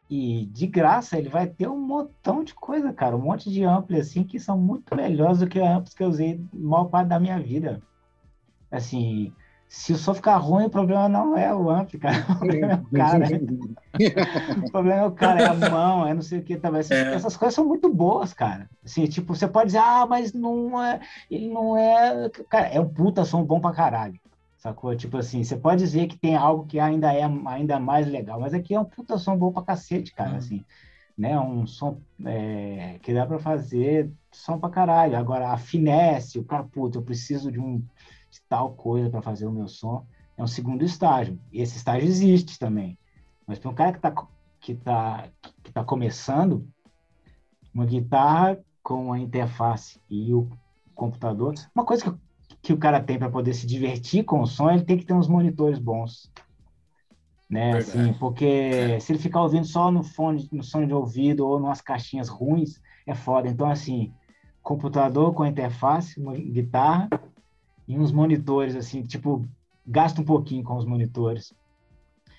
[0.09, 3.99] E de graça ele vai ter um montão de coisa, cara, um monte de ampli
[3.99, 7.41] assim que são muito melhores do que amplos que eu usei maior parte da minha
[7.41, 7.83] vida.
[8.71, 9.33] Assim,
[9.69, 12.25] se o som ficar ruim, o problema não é o ampli, cara.
[12.31, 13.27] O problema é o cara.
[14.65, 16.81] o problema é o cara, é a mão, é não sei o que também.
[16.81, 17.15] Essas, é.
[17.15, 18.71] essas coisas são muito boas, cara.
[18.85, 21.01] Assim, tipo, você pode dizer, ah, mas não é.
[21.31, 22.31] Ele não é.
[22.49, 24.19] Cara, é um puta som bom pra caralho.
[24.57, 24.97] Sacou?
[24.97, 28.55] Tipo assim, você pode dizer que tem algo que ainda é ainda mais legal, mas
[28.55, 30.37] aqui é um puta som bom pra cacete, cara, uhum.
[30.37, 30.65] assim.
[31.17, 31.39] Né?
[31.39, 35.17] Um som é, que dá pra fazer som pra caralho.
[35.17, 37.83] Agora, a finesse, o cara, puta, eu preciso de um
[38.31, 40.05] de tal coisa para fazer o meu som,
[40.37, 41.39] é um segundo estágio.
[41.51, 42.99] E esse estágio existe também.
[43.47, 44.27] Mas para um cara que está
[44.61, 45.29] que tá,
[45.63, 46.67] que tá começando,
[47.73, 50.49] uma guitarra com a interface e o
[50.95, 52.26] computador, uma coisa que
[52.67, 55.13] que o cara tem para poder se divertir com o som, ele tem que ter
[55.13, 56.33] uns monitores bons.
[57.49, 61.61] Né, assim, porque se ele ficar ouvindo só no fone, no som de ouvido ou
[61.61, 63.49] nas caixinhas ruins, é foda.
[63.49, 64.13] Então, assim,
[64.65, 67.09] computador com interface, uma guitarra
[67.87, 69.47] e uns monitores, assim, tipo,
[69.87, 71.55] gasta um pouquinho com os monitores.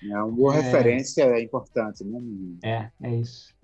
[0.02, 0.60] É uma boa é...
[0.60, 2.20] referência, é importante, né?
[2.62, 3.56] É, é isso.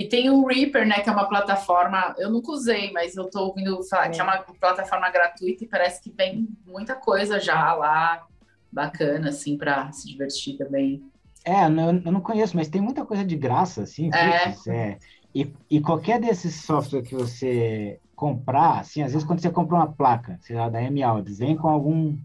[0.00, 3.48] E tem o Reaper, né, que é uma plataforma, eu nunca usei, mas eu tô
[3.48, 8.26] ouvindo falar que é uma plataforma gratuita e parece que vem muita coisa já lá,
[8.72, 11.04] bacana, assim, para se divertir também.
[11.44, 14.54] É, eu não conheço, mas tem muita coisa de graça, assim, é.
[14.74, 14.98] é.
[15.34, 19.92] E, e qualquer desses softwares que você comprar, assim, às vezes quando você compra uma
[19.92, 22.16] placa, sei lá, da M-Audio, vem com algum,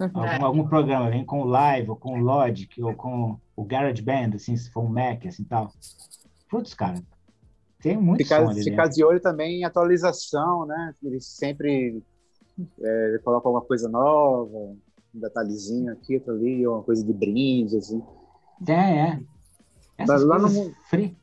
[0.00, 0.40] algum, é.
[0.40, 4.56] algum, programa, vem com o Live, ou com o Logic, ou com o GarageBand, assim,
[4.56, 5.70] se for um Mac, assim, tal.
[6.48, 6.94] Putz, cara,
[7.80, 10.94] tem muito ficar, som ficar de olho também em atualização, né?
[11.02, 12.02] Eles sempre
[12.80, 14.76] é, colocam alguma coisa nova, um
[15.14, 18.02] detalhezinho aqui, outro ali, uma coisa de brinde, assim.
[18.66, 19.20] É, é.
[19.96, 20.48] Essas lá no
[20.90, 21.16] free.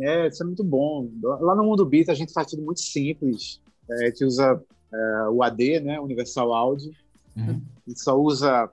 [0.00, 1.08] É, isso é muito bom.
[1.22, 3.60] Lá no Mundo Beat a gente faz tudo muito simples.
[3.88, 4.60] É, a gente usa
[4.92, 6.90] é, o AD, né, Universal Audio.
[7.36, 7.62] Uhum.
[7.86, 8.68] E só usa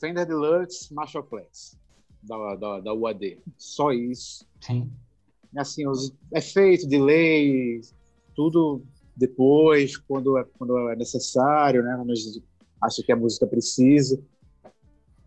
[0.00, 1.76] Fender Deluxe, Marshall Class
[2.22, 3.38] da, da, da UAD.
[3.56, 4.46] Só isso.
[4.60, 4.90] Sim
[5.56, 7.80] assim, os efeitos, delay,
[8.34, 8.82] tudo
[9.16, 11.94] depois, quando é, quando é necessário, né?
[11.96, 12.42] Quando a gente
[12.80, 14.20] acha que a música precisa.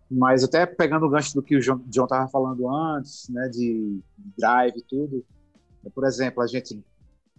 [0.10, 3.48] Mas até pegando o gancho do que o John estava falando antes, né?
[3.50, 4.00] De
[4.38, 5.26] drive e tudo.
[5.94, 6.84] Por exemplo, a gente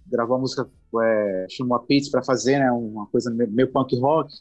[0.06, 0.68] gravou a música,
[1.02, 2.70] é, chamou a Pete para fazer, né?
[2.72, 4.32] Uma coisa meio punk rock.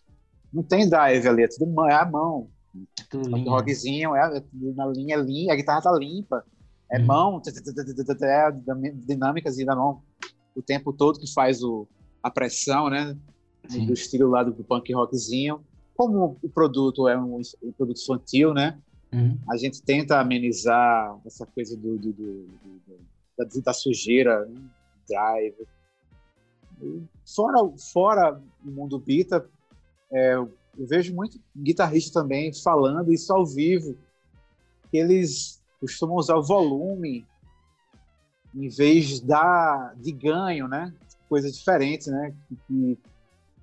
[0.53, 2.49] Não tem drive ali, é tudo é a mão.
[3.09, 6.43] Punk rockzinho, é, na linha, linha, a guitarra tá limpa
[6.89, 7.41] é mão,
[9.05, 10.01] dinâmicas da mão
[10.55, 11.87] o tempo todo que faz o,
[12.23, 13.15] a pressão, né?
[13.67, 13.85] Sim.
[13.85, 15.61] Do estilo lá do punk rockzinho.
[15.95, 18.79] Como o produto é um, um produto infantil, né?
[19.13, 19.37] Uhum.
[19.49, 22.99] A gente tenta amenizar essa coisa do, do, do, do
[23.37, 24.61] da, da, sujeira, né?
[25.07, 25.55] drive.
[27.25, 27.57] fora,
[27.93, 29.47] fora o mundo bita,
[30.11, 33.97] é, eu vejo muito guitarrista também falando isso ao vivo,
[34.91, 37.25] que eles costumam usar o volume
[38.55, 40.93] em vez da, de ganho, né?
[41.29, 42.33] Coisa diferente, né?
[42.67, 42.97] Que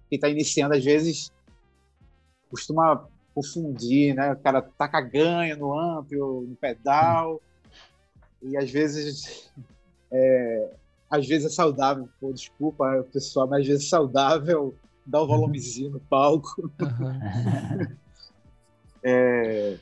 [0.09, 1.33] quem está iniciando, às vezes,
[2.51, 4.33] costuma confundir, né?
[4.33, 7.41] O cara taca ganho no amplo, no pedal,
[8.43, 9.51] e às vezes
[10.12, 10.71] é,
[11.11, 14.75] às vezes é saudável, pô, desculpa pessoal, mas às vezes é saudável
[15.07, 16.71] dar o volumezinho no palco.
[16.81, 17.97] Uhum.
[19.03, 19.79] é,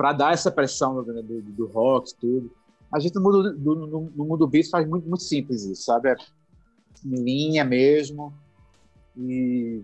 [0.00, 2.50] para dar essa pressão do, do, do, rock, tudo.
[2.90, 6.08] A gente no mundo, do, no, no mundo beat faz muito, muito simples isso, sabe?
[6.08, 6.16] É
[7.04, 8.32] linha mesmo
[9.14, 9.82] e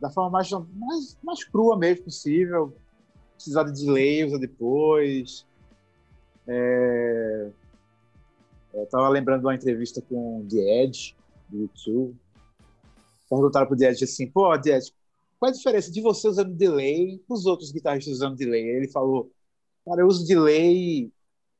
[0.00, 2.74] da forma mais, mais, mais crua mesmo possível.
[3.36, 5.46] Precisar de delay, depois.
[6.48, 7.50] É...
[8.74, 11.14] Eu tava lembrando de uma entrevista com o The Edge,
[11.48, 12.16] do YouTube.
[13.28, 14.92] Perguntaram pro The Edge assim, pô, The Edge,
[15.40, 18.62] qual é a diferença de você usando delay para os outros guitarristas usando delay?
[18.62, 19.32] Ele falou,
[19.86, 21.10] cara, eu uso delay,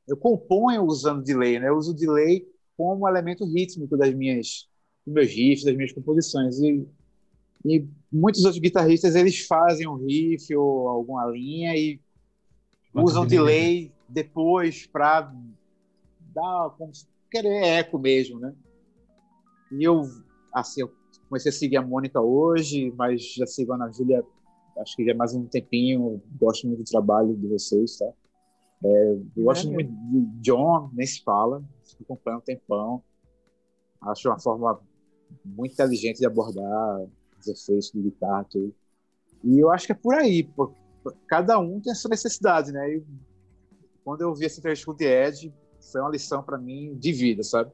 [0.07, 1.69] eu componho usando delay, né?
[1.69, 4.69] Eu uso delay como elemento rítmico das minhas,
[5.03, 6.59] dos meus riffs, das minhas composições.
[6.59, 6.87] E,
[7.65, 11.99] e muitos outros guitarristas, eles fazem um riff ou alguma linha e
[12.93, 15.33] usam delay depois para
[16.19, 16.91] dar como
[17.31, 18.53] querer eco mesmo, né?
[19.71, 20.03] E eu,
[20.53, 21.00] assim, eu
[21.31, 24.21] Comecei a seguir a Mônica hoje, mas já sigo a Ana Júlia,
[24.79, 26.21] acho que já é mais um tempinho.
[26.37, 28.11] Gosto muito do trabalho de vocês, tá?
[28.83, 29.71] É, eu gosto é.
[29.71, 33.03] muito de John, nem se fala, fico acompanhando um tempão.
[34.01, 34.81] Acho uma forma
[35.45, 37.01] muito inteligente de abordar
[37.39, 38.75] os efeitos de guitarra, tudo.
[39.41, 40.75] E eu acho que é por aí, porque
[41.27, 42.93] cada um tem a sua necessidade, né?
[42.93, 43.05] E
[44.03, 47.13] quando eu vi essa entrevista com o The Ed, foi uma lição para mim de
[47.13, 47.71] vida, sabe?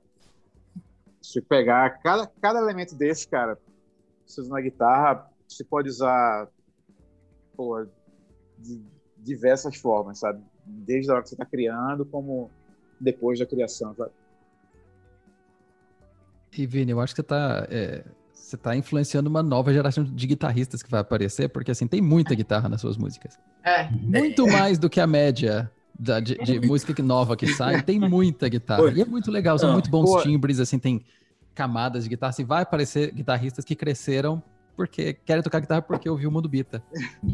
[1.27, 3.57] Se pegar cada, cada elemento desse, cara,
[4.25, 6.47] você usa na guitarra, você pode usar
[7.53, 7.85] pô,
[8.57, 8.81] de
[9.17, 10.41] diversas formas, sabe?
[10.65, 12.49] Desde a hora que você está criando, como
[12.97, 14.11] depois da criação, sabe?
[16.57, 20.27] E Vini, eu acho que você está é, você tá influenciando uma nova geração de
[20.27, 23.37] guitarristas que vai aparecer, porque assim, tem muita guitarra nas suas músicas.
[23.65, 23.91] É.
[23.91, 25.69] Muito mais do que a média
[25.99, 28.91] da, de, de, música nova que sai, tem muita guitarra.
[28.91, 31.03] E é muito legal, são muito bons timbres, assim, tem
[31.55, 32.29] camadas de guitarra.
[32.29, 34.41] Assim, vai aparecer guitarristas que cresceram
[34.75, 36.83] porque querem tocar guitarra porque ouviu o Mundo Bita.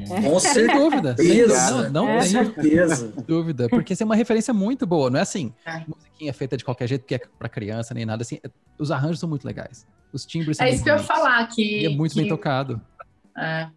[0.08, 0.80] Com certeza.
[0.80, 1.16] dúvida.
[1.48, 2.20] Não, não é.
[2.20, 3.14] tem certeza.
[3.28, 3.68] dúvida.
[3.68, 5.10] Porque isso é uma referência muito boa.
[5.10, 5.84] Não é assim, é.
[5.86, 8.40] musiquinha feita de qualquer jeito, porque é pra criança, nem nada assim.
[8.80, 9.86] Os arranjos são muito legais.
[10.14, 11.82] Os timbres são É isso que eu ia falar, que...
[11.82, 12.22] E é muito que...
[12.22, 12.80] bem tocado.
[13.38, 13.68] É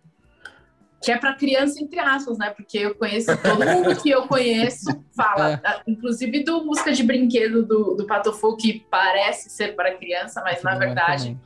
[1.07, 2.51] que é para criança, entre aspas, né?
[2.51, 5.83] Porque eu conheço, todo mundo que eu conheço fala, é.
[5.87, 10.75] inclusive do música de brinquedo do, do Patofu, que parece ser para criança, mas na
[10.75, 11.39] verdade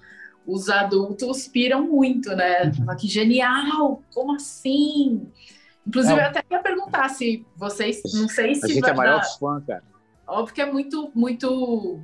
[0.46, 2.72] os adultos piram muito, né?
[2.78, 2.96] Uhum.
[2.96, 4.02] Que genial!
[4.14, 5.30] Como assim?
[5.86, 6.22] Inclusive, é.
[6.22, 8.64] eu até ia perguntar se vocês, não sei se.
[8.64, 9.84] A gente é maior fã, cara.
[10.26, 12.00] Óbvio que é muito, muito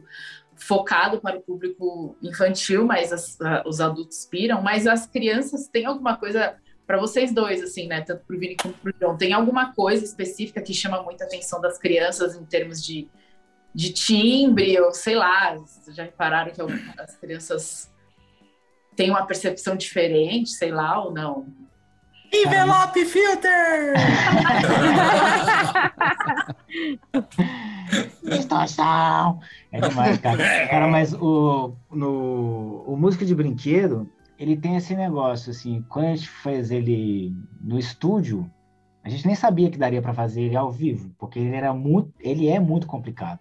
[0.57, 6.19] focado para o público infantil, mas as, os adultos piram, mas as crianças têm alguma
[6.19, 6.55] coisa
[6.87, 8.01] para vocês dois, assim, né?
[8.03, 11.25] Tanto para o Vini como para o João, tem alguma coisa específica que chama muita
[11.25, 13.09] atenção das crianças em termos de,
[13.75, 15.57] de timbre, ou sei lá,
[15.89, 16.63] já repararam que
[17.01, 17.93] as crianças
[18.95, 21.47] têm uma percepção diferente, sei lá, ou não?
[22.33, 23.95] Envelope filter!
[28.23, 29.41] Distorção!
[29.73, 30.69] É demais, cara.
[30.69, 36.15] Cara, mas o, no, o música de brinquedo, ele tem esse negócio, assim, quando a
[36.15, 38.51] gente fez ele no estúdio,
[39.03, 42.13] a gente nem sabia que daria para fazer ele ao vivo, porque ele era muito,
[42.21, 43.41] ele é muito complicado.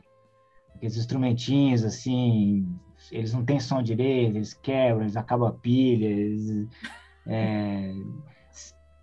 [0.73, 2.67] Aqueles instrumentinhos, assim,
[3.11, 6.67] eles não têm som direito, eles quebram, eles acabam a pilha, eles,
[7.25, 7.93] é,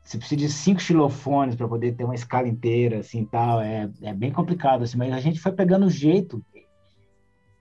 [0.02, 4.14] você precisa de cinco xilofones para poder ter uma escala inteira, assim, tal, é, é
[4.14, 6.42] bem complicado, assim, mas a gente foi pegando o jeito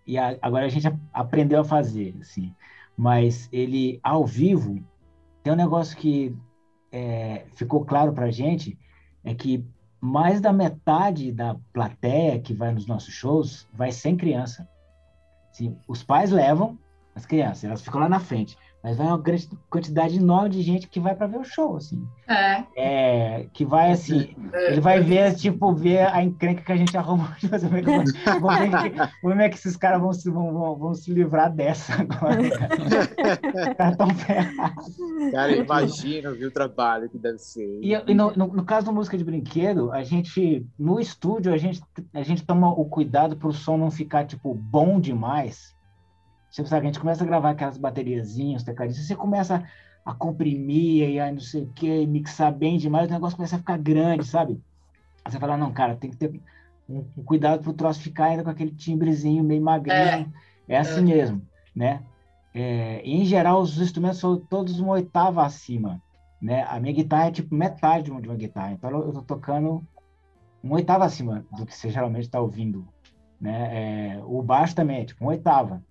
[0.06, 2.54] e a, agora a gente aprendeu a fazer, assim
[3.02, 4.80] mas ele ao vivo
[5.42, 6.38] tem um negócio que
[6.92, 8.78] é, ficou claro para gente
[9.24, 9.66] é que
[10.00, 14.70] mais da metade da plateia que vai nos nossos shows vai sem criança.
[15.50, 16.78] Assim, os pais levam
[17.16, 18.56] as crianças, elas ficam lá na frente.
[18.84, 22.04] Mas vai uma grande quantidade enorme de gente que vai para ver o show, assim.
[22.28, 22.64] É.
[22.76, 23.48] é.
[23.54, 24.72] Que vai, assim, é.
[24.72, 27.28] ele vai ver, tipo, ver a encrenca que a gente arrumou.
[27.38, 28.12] Tipo assim, vamos
[28.60, 32.50] ver como é que esses caras vão se, vão, vão, vão se livrar dessa agora,
[32.50, 33.76] cara.
[33.76, 34.82] tá tão ferrado.
[35.32, 37.80] Cara, imagina, viu, o trabalho que deve ser.
[37.84, 41.58] E, e no, no, no, caso do música de brinquedo, a gente, no estúdio, a
[41.58, 41.82] gente,
[42.14, 45.76] a gente toma o cuidado para o som não ficar, tipo, bom demais
[46.52, 49.64] Tipo, sabe, a gente começa a gravar aquelas bateriazinhas, tecladinhos, você começa
[50.06, 53.60] a comprimir e aí não sei o que, mixar bem demais, o negócio começa a
[53.60, 54.62] ficar grande, sabe?
[55.24, 56.42] Aí você fala, não, cara, tem que ter
[56.90, 59.96] um, um cuidado pro troço ficar ainda com aquele timbrezinho meio magrinho.
[59.98, 60.28] É,
[60.68, 61.16] é assim é.
[61.16, 61.42] mesmo,
[61.76, 62.04] né?
[62.54, 66.02] É, em geral, os instrumentos são todos uma oitava acima,
[66.42, 66.66] né?
[66.68, 69.82] A minha guitarra é tipo metade de uma, de uma guitarra, então eu tô tocando
[70.62, 72.86] uma oitava acima do que você geralmente está ouvindo,
[73.40, 74.18] né?
[74.18, 75.82] É, o baixo também é tipo uma oitava.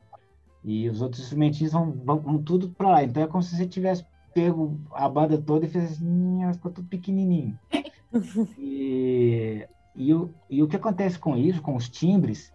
[0.62, 3.04] E os outros instrumentistas vão, vão, vão tudo para lá.
[3.04, 4.04] Então é como se você tivesse
[4.34, 7.58] pego a banda toda e fez assim, ficou tudo pequenininho.
[8.58, 12.52] e, e, o, e o que acontece com isso, com os timbres,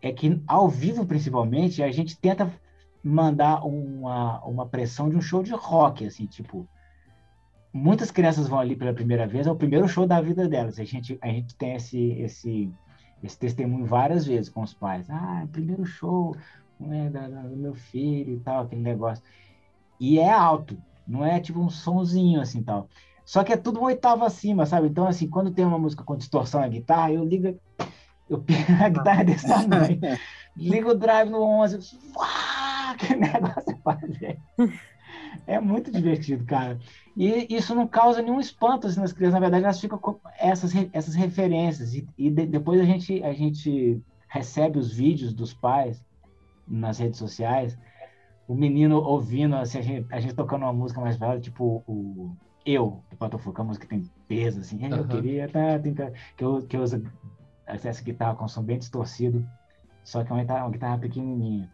[0.00, 2.52] é que ao vivo, principalmente, a gente tenta
[3.02, 6.68] mandar uma, uma pressão de um show de rock, assim, tipo...
[7.72, 10.80] Muitas crianças vão ali pela primeira vez, é o primeiro show da vida delas.
[10.80, 12.72] A gente, a gente tem esse, esse,
[13.22, 15.08] esse testemunho várias vezes com os pais.
[15.08, 16.34] Ah, primeiro show,
[16.86, 19.22] né, do meu filho e tal, aquele negócio.
[19.98, 20.76] E é alto,
[21.06, 22.88] não é tipo um sonzinho assim tal.
[23.24, 24.88] Só que é tudo um oitavo acima, sabe?
[24.88, 27.56] Então, assim, quando tem uma música com distorção na guitarra, eu ligo,
[28.28, 30.00] eu pego a guitarra desse tamanho,
[30.56, 31.78] ligo o drive no 11,
[32.16, 34.38] uau, que negócio é fazer.
[35.46, 36.78] É muito divertido, cara.
[37.16, 39.34] E isso não causa nenhum espanto assim, nas crianças.
[39.34, 41.94] Na verdade, elas ficam com essas, essas referências.
[41.94, 46.02] E, e de, depois a gente, a gente recebe os vídeos dos pais
[46.70, 47.76] nas redes sociais,
[48.46, 52.34] o menino ouvindo, assim, a gente, a gente tocando uma música mais velha, tipo o
[52.64, 54.96] Eu, do Patofu, que a música tem peso, assim, uhum.
[54.96, 57.02] eu queria, tá, tem que, que, eu, que usa
[57.66, 59.46] essa guitarra com som bem distorcido,
[60.04, 61.70] só que é uma guitarra, uma guitarra pequenininha.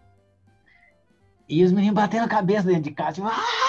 [1.48, 3.66] E os meninos batendo a cabeça dentro de casa, tipo, ah!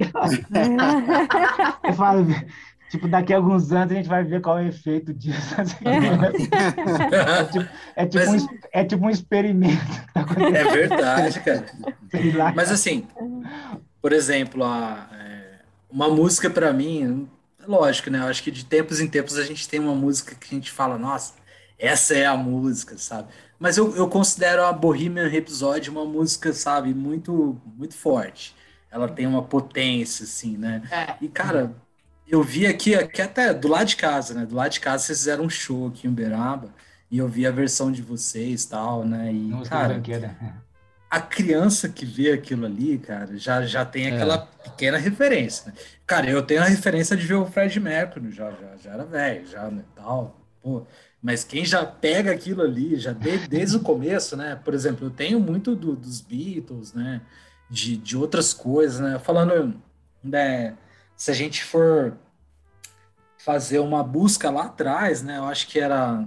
[1.84, 2.26] eu falo,
[2.90, 5.54] tipo, daqui a alguns anos a gente vai ver qual é o efeito disso.
[5.86, 9.80] é, tipo, é, tipo um, é tipo um experimento.
[10.12, 11.66] Tá é verdade, cara.
[12.54, 13.06] Mas assim,
[14.02, 17.28] por exemplo, a, é, uma música para mim,
[17.66, 18.18] lógico, né?
[18.18, 20.72] Eu acho que de tempos em tempos a gente tem uma música que a gente
[20.72, 21.34] fala, nossa,
[21.78, 23.28] essa é a música, sabe?
[23.58, 28.54] Mas eu, eu considero a Bohemian Rhapsody uma música, sabe, muito muito forte.
[28.90, 30.82] Ela tem uma potência, assim, né?
[30.90, 31.14] É.
[31.20, 31.72] E, cara,
[32.30, 34.46] eu vi aqui, aqui até do lado de casa, né?
[34.46, 36.72] Do lado de casa vocês fizeram um show aqui em Uberaba
[37.10, 39.32] e eu vi a versão de vocês tal, né?
[39.32, 40.02] E, Nossa, cara,
[41.10, 44.14] a criança que vê aquilo ali, cara, já, já tem é.
[44.14, 44.62] aquela é.
[44.62, 45.66] pequena referência.
[45.66, 45.74] Né?
[46.06, 49.46] Cara, eu tenho a referência de ver o Fred Mercury, já, já, já era velho,
[49.46, 50.36] já, né, tal.
[50.62, 50.86] Pô,
[51.20, 54.58] mas quem já pega aquilo ali, já de, desde o começo, né?
[54.64, 57.20] Por exemplo, eu tenho muito do, dos Beatles, né?
[57.68, 59.18] De, de outras coisas, né?
[59.18, 59.74] Falando,
[60.22, 60.76] né?
[61.20, 62.16] Se a gente for
[63.36, 65.36] fazer uma busca lá atrás, né?
[65.36, 66.24] Eu acho que era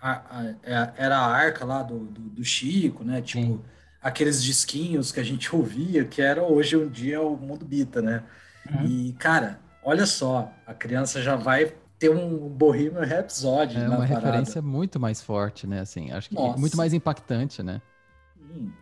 [0.00, 3.20] a, a, é, era a arca lá do, do, do Chico, né?
[3.20, 3.60] Tipo, Sim.
[4.00, 8.22] aqueles disquinhos que a gente ouvia, que era hoje um dia o mundo bita, né?
[8.70, 8.86] Uhum.
[8.86, 13.76] E, cara, olha só, a criança já vai ter um Bohemian Rhapsody.
[13.76, 14.14] É uma parada.
[14.14, 15.80] referência muito mais forte, né?
[15.80, 16.58] Assim, acho que Nossa.
[16.58, 17.82] muito mais impactante, né?
[18.40, 18.72] Hum.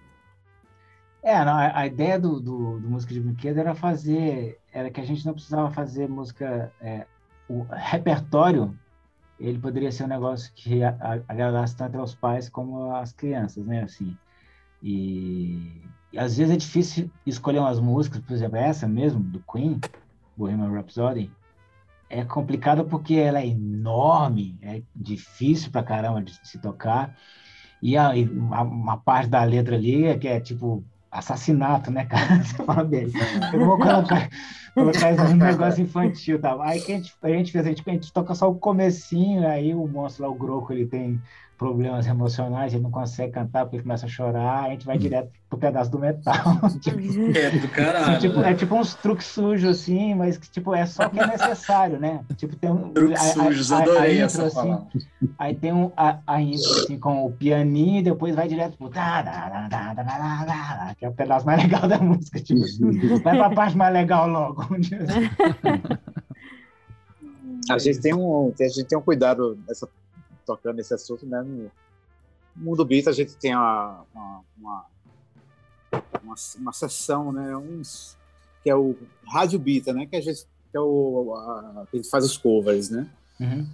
[1.20, 5.00] É, não, a, a, ideia do, do, do, música de brinquedo era fazer, era que
[5.00, 7.04] a gente não precisava fazer música, é,
[7.48, 8.78] o repertório,
[9.38, 10.82] ele poderia ser um negócio que
[11.26, 13.82] agradasse tanto aos pais como às crianças, né?
[13.82, 14.16] Assim,
[14.82, 19.80] e, e às vezes é difícil escolher umas músicas, por exemplo, essa mesmo do Queen,
[20.36, 21.30] Bohemian Rhapsody,
[22.08, 27.16] é complicado porque ela é enorme, é difícil pra caramba de se tocar.
[27.82, 30.84] E a, uma parte da letra ali é que é tipo
[31.18, 32.42] assassinato, né, cara?
[32.42, 33.12] Você fala dele.
[33.52, 34.28] Eu vou colocar,
[34.74, 36.56] colocar isso num negócio infantil, tá?
[36.62, 39.46] Aí que a gente, a gente fez, a gente, a gente toca só o comecinho,
[39.46, 41.20] aí o monstro lá, o Groco, ele tem
[41.58, 45.58] problemas emocionais, ele não consegue cantar porque começa a chorar, a gente vai direto pro
[45.58, 46.32] pedaço do metal.
[47.34, 48.14] é do caralho.
[48.14, 51.26] É tipo, é tipo uns truques sujos, assim, mas que tipo, é só que é
[51.26, 52.20] necessário, né?
[52.36, 52.90] Tipo, tem um.
[52.90, 54.78] Truques sujos, a, adorei a, a intro, essa assim,
[55.36, 58.88] Aí tem um, a, a intro, assim, com o pianinho, e depois vai direto pro.
[58.88, 62.38] Da, da, da, da, da, da, que é o pedaço mais legal da música.
[62.38, 62.62] Tipo,
[63.24, 64.64] vai pra parte mais legal logo.
[67.68, 69.88] a gente tem um, a gente tem um cuidado nessa
[70.48, 71.42] tocando nesse assunto, né?
[71.42, 71.70] No
[72.56, 74.86] mundo beat a gente tem uma, uma, uma,
[76.22, 77.56] uma, uma sessão, né?
[77.56, 78.16] Uns,
[78.62, 78.96] que é o
[79.26, 80.06] rádio bita, né?
[80.06, 83.08] Que a gente que é o a, a gente faz os covers, né?
[83.38, 83.66] Uhum.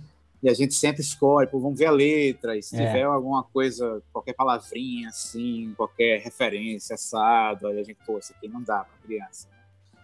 [0.42, 2.86] E a gente sempre escolhe, pô, vamos ver a letra, e se é.
[2.86, 8.46] tiver alguma coisa, qualquer palavrinha assim, qualquer referência, assado, aí a gente, pô, isso aqui
[8.46, 9.48] não dá para criança.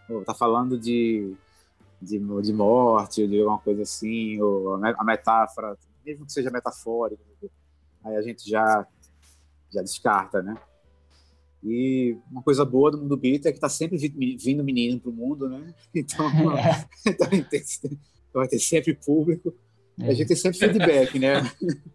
[0.08, 1.34] Pô, tá falando de,
[2.00, 5.76] de, de morte, de alguma coisa assim, ou a metáfora
[6.10, 7.22] mesmo que seja metafórico,
[8.04, 8.86] aí a gente já,
[9.72, 10.56] já descarta, né?
[11.62, 15.14] E uma coisa boa do mundo beat é que está sempre vindo menino para o
[15.14, 15.74] mundo, né?
[15.94, 16.26] Então,
[16.58, 16.86] é.
[17.06, 17.28] então
[18.32, 19.54] vai ter sempre público.
[19.98, 20.08] É.
[20.08, 21.42] A gente tem sempre feedback, né?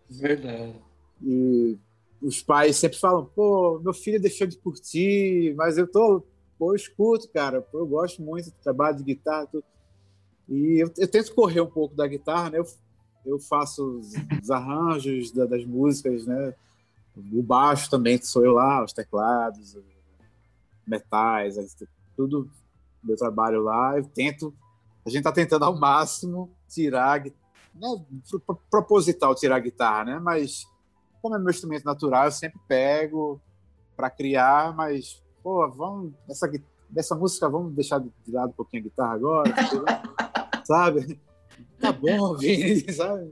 [0.10, 0.76] Verdade.
[1.22, 1.78] E
[2.22, 6.24] os pais sempre falam, pô, meu filho deixou de curtir, mas eu tô,
[6.58, 9.64] pô, eu escuto, cara, pô, eu gosto muito do trabalho de guitarra, tudo.
[10.48, 12.60] E eu, eu, tento correr um pouco da guitarra, né?
[12.60, 12.66] Eu
[13.26, 16.54] eu faço os, os arranjos da, das músicas, né?
[17.34, 19.78] O baixo também sou eu lá, os teclados,
[20.86, 21.56] metais,
[22.16, 22.50] tudo
[23.04, 23.98] meu trabalho lá.
[23.98, 24.54] Eu tento,
[25.06, 27.24] a gente está tentando ao máximo tirar,
[27.74, 30.20] não é proposital tirar a guitarra, né?
[30.20, 30.68] Mas
[31.22, 33.42] como é meu instrumento natural, eu sempre pego
[33.96, 36.50] para criar, mas pô, vamos essa
[36.90, 39.54] dessa música vamos deixar de lado um pouquinho a guitarra agora,
[40.64, 41.20] sabe?
[41.86, 43.32] Tá bom, Vini, sabe?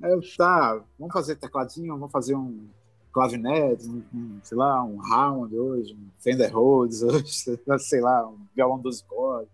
[0.00, 2.68] Aí eu, tá, vamos fazer tecladinho, vamos fazer um
[3.12, 8.38] clavinete, um, um, sei lá, um Hammond hoje, um Fender Rhodes hoje, sei lá, um
[8.54, 9.48] violão 12 cordas.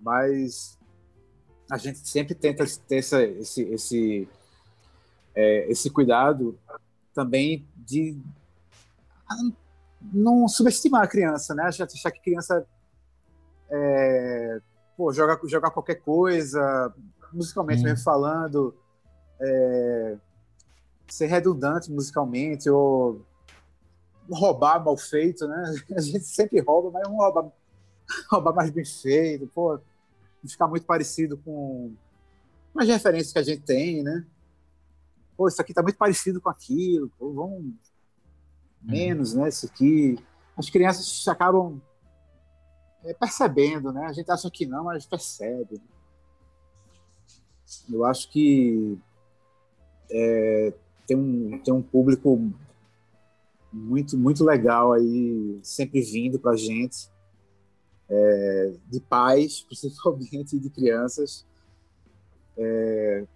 [0.00, 0.78] Mas
[1.68, 4.28] a gente sempre tenta ter essa, esse, esse,
[5.34, 6.56] é, esse cuidado
[7.12, 8.16] também de
[10.12, 11.64] não subestimar a criança, né?
[11.64, 12.64] Achar que a criança
[13.68, 14.60] é,
[14.96, 16.92] pô, jogar, jogar qualquer coisa,
[17.32, 18.74] musicalmente mesmo falando,
[19.40, 20.16] é,
[21.08, 23.24] ser redundante musicalmente, ou
[24.30, 25.74] roubar mal feito, né?
[25.96, 27.52] A gente sempre rouba, mas vamos roubar,
[28.30, 29.78] roubar mais bem feito, pô,
[30.46, 31.92] ficar muito parecido com
[32.76, 34.24] as referências que a gente tem, né?
[35.36, 37.74] pô, isso aqui tá muito parecido com aquilo, pô, vamos uhum.
[38.82, 40.18] menos, né, isso aqui.
[40.56, 41.80] As crianças acabam
[43.06, 44.06] é, percebendo, né?
[44.06, 45.80] A gente acha que não, mas percebe.
[47.90, 48.98] Eu acho que
[50.10, 50.72] é,
[51.06, 52.52] tem, um, tem um público
[53.72, 57.10] muito, muito legal aí, sempre vindo para a gente,
[58.08, 61.44] é, de pais, principalmente de crianças,
[62.56, 63.26] é,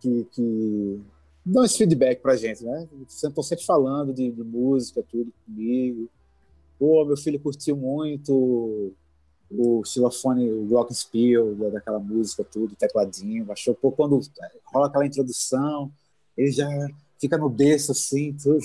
[0.00, 1.02] que, que
[1.44, 2.88] dão esse feedback para a gente, né?
[3.06, 6.08] Estão sempre falando de, de, música, tudo comigo.
[6.84, 8.94] Pô, meu filho curtiu muito
[9.50, 14.20] o xilofone, o glockenspiel, daquela música, tudo, tecladinho, achou, pô, quando
[14.66, 15.90] rola aquela introdução,
[16.36, 16.68] ele já
[17.18, 18.62] fica no berço assim, tudo.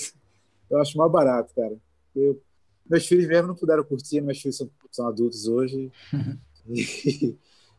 [0.70, 1.78] Eu acho mais barato, cara.
[2.14, 2.41] Eu,
[2.90, 5.90] meus filhos mesmo não puderam curtir, meus filhos são, são adultos hoje.
[6.68, 6.82] e,
[7.24, 7.38] e,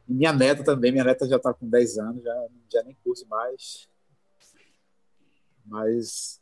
[0.08, 3.90] minha neta também, minha neta já está com 10 anos, já, já nem curte mais.
[5.66, 6.39] Mas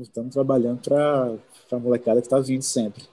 [0.00, 1.36] estamos trabalhando para
[1.72, 3.04] a molecada que está vindo sempre.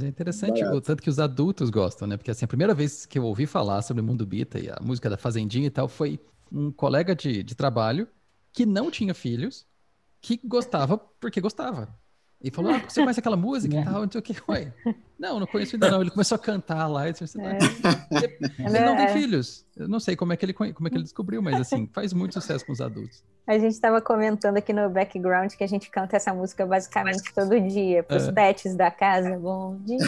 [0.00, 2.16] é interessante o tanto que os adultos gostam, né?
[2.16, 4.78] Porque assim, a primeira vez que eu ouvi falar sobre o Mundo Bita e a
[4.82, 6.20] música da Fazendinha e tal foi
[6.52, 8.08] um colega de, de trabalho
[8.52, 9.66] que não tinha filhos,
[10.20, 11.88] que gostava porque gostava.
[12.44, 13.84] E falou, ah, você conhece aquela música e é.
[13.84, 14.36] tal, não sei o que.
[14.50, 14.70] Ué,
[15.18, 16.02] não, não conheço ainda não.
[16.02, 17.08] Ele começou a cantar lá.
[17.08, 17.56] E disse, é.
[18.60, 19.12] Ele não tem é.
[19.14, 19.64] filhos.
[19.74, 22.12] Eu não sei como é, que ele, como é que ele descobriu, mas assim, faz
[22.12, 23.24] muito sucesso com os adultos.
[23.46, 27.58] A gente estava comentando aqui no background que a gente canta essa música basicamente todo
[27.60, 28.32] dia, para os é.
[28.32, 29.38] pets da casa.
[29.38, 29.98] Bom dia.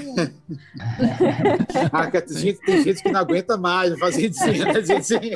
[1.91, 4.83] ah, tem, gente, tem gente que não aguenta mais fazer isso, né?
[4.83, 5.35] Gente,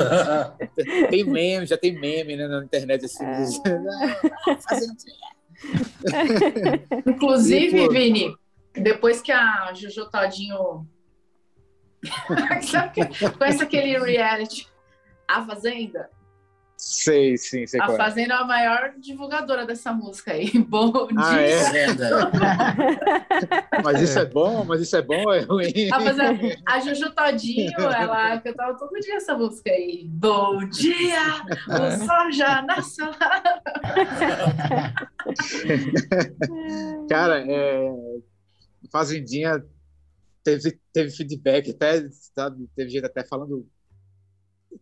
[1.08, 3.24] tem meme, já tem meme né, na internet assim.
[3.24, 3.44] É.
[4.68, 4.80] Ah,
[7.06, 8.34] Inclusive, Vini,
[8.74, 10.86] depois que a Jojo Todinho.
[13.38, 14.66] conhece aquele reality
[15.28, 16.08] A Fazenda?
[16.82, 17.96] Sei, sim, sei A é.
[17.96, 20.50] Fazenda é a maior divulgadora dessa música aí.
[20.66, 21.78] Bom ah, dia.
[21.78, 21.88] É?
[23.84, 25.90] mas isso é bom, mas isso é bom ou é ruim?
[25.92, 30.06] A, Fazenda, a Juju Todinho, ela cantava todo dia essa música aí.
[30.08, 31.98] Bom dia, o é.
[31.98, 33.10] sol já nasceu.
[37.10, 37.92] Cara, é,
[38.90, 39.62] Fazendinha
[40.42, 43.68] teve, teve feedback, até, sabe, teve gente até falando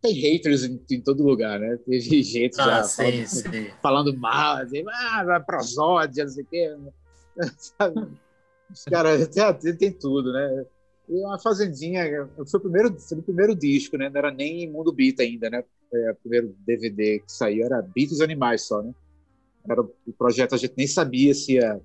[0.00, 1.78] tem haters em, em, todo lugar, né?
[1.78, 3.70] Teve gente ah, já sim, falando, sim.
[3.82, 6.76] falando, mal, assim, ah, prosódia, não sei o quê.
[8.70, 10.66] Os caras tem, tem tudo, né?
[11.08, 14.10] E uma fazendinha, foi o primeiro, foi o primeiro disco, né?
[14.10, 15.64] Não era nem Mundo Beat ainda, né?
[15.92, 18.92] É, o primeiro DVD que saiu era Beats e Animais só, né?
[19.68, 21.80] Era o projeto, a gente nem sabia se ia,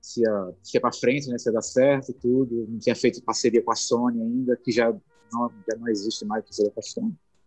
[0.00, 1.38] se ia, se ia para frente, né?
[1.38, 2.66] Se ia dar certo, tudo.
[2.68, 4.94] Não tinha feito parceria com a Sony ainda, que já
[5.32, 6.44] não, já não existe mais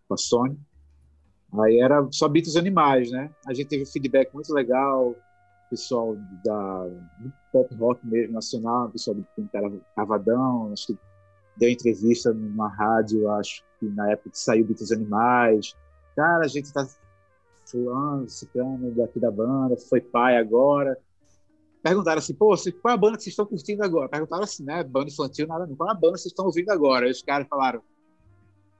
[0.08, 0.58] com a Sony.
[1.60, 3.30] Aí era só Beatles Animais, né?
[3.46, 5.14] A gente teve um feedback muito legal,
[5.68, 6.84] pessoal da,
[7.18, 10.98] do pop rock mesmo, nacional, pessoal do Cavadão, acho que
[11.56, 15.76] deu entrevista numa rádio, acho que na época que saiu Beatles Animais.
[16.16, 16.86] Cara, a gente tá
[17.66, 20.98] fulano, ciclano daqui da banda, foi pai agora.
[21.82, 24.08] Perguntaram assim, pô, qual é a banda que vocês estão curtindo agora?
[24.08, 24.84] Perguntaram assim, né?
[24.84, 25.74] Banda infantil, nada, não.
[25.74, 27.06] Qual é a banda que vocês estão ouvindo agora?
[27.06, 27.82] Aí os caras falaram,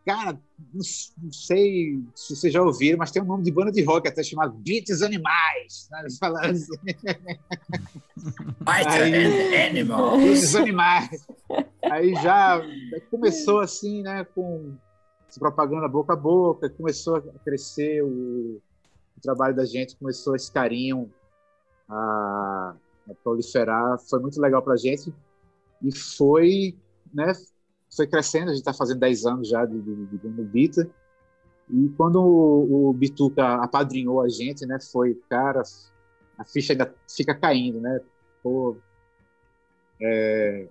[0.05, 0.37] Cara,
[0.75, 0.83] não
[1.33, 4.53] sei se vocês já ouviram, mas tem um nome de banda de rock até chamado
[4.53, 5.89] Beats Animais.
[5.91, 6.01] Né?
[6.01, 6.73] Eles falaram assim.
[8.67, 10.19] Aí, Animal.
[10.19, 11.25] Beats Animais.
[11.83, 12.61] Aí já
[13.11, 14.75] começou assim, né, com
[15.39, 18.61] propaganda boca a boca, começou a crescer o,
[19.17, 21.11] o trabalho da gente, começou esse carinho
[21.89, 22.75] a,
[23.09, 23.99] a proliferar.
[24.09, 25.13] Foi muito legal para a gente
[25.83, 26.77] e foi,
[27.13, 27.33] né,
[27.95, 30.89] foi crescendo, a gente está fazendo 10 anos já de, de, Bita.
[31.69, 35.63] E quando o, o Bituca apadrinhou a gente, né, foi, cara,
[36.39, 38.01] a ficha ainda fica caindo, né?
[38.43, 38.77] Pô,
[40.01, 40.69] é,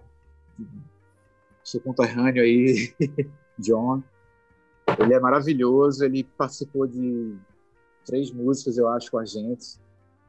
[1.64, 2.94] seu conterrâneo aí,
[3.58, 4.04] John,
[5.00, 7.38] ele é maravilhoso, ele participou de
[8.06, 9.80] três músicas, eu acho, com a gente.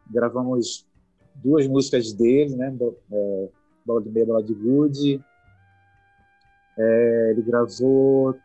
[0.09, 0.87] Gravamos
[1.35, 2.75] duas músicas dele, né?
[3.13, 3.49] É,
[3.85, 5.25] Bola de Meia, Bola de Good,
[6.79, 8.37] é, ele gravou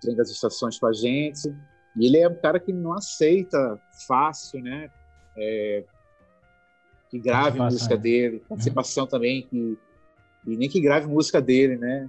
[0.00, 1.48] Trem das Estações com a gente.
[1.96, 4.90] E ele é um cara que não aceita fácil, né?
[5.36, 5.84] É,
[7.10, 8.44] que grave música dele, uhum.
[8.48, 9.10] participação uhum.
[9.10, 9.78] também, que,
[10.46, 12.08] e nem que grave música dele, né?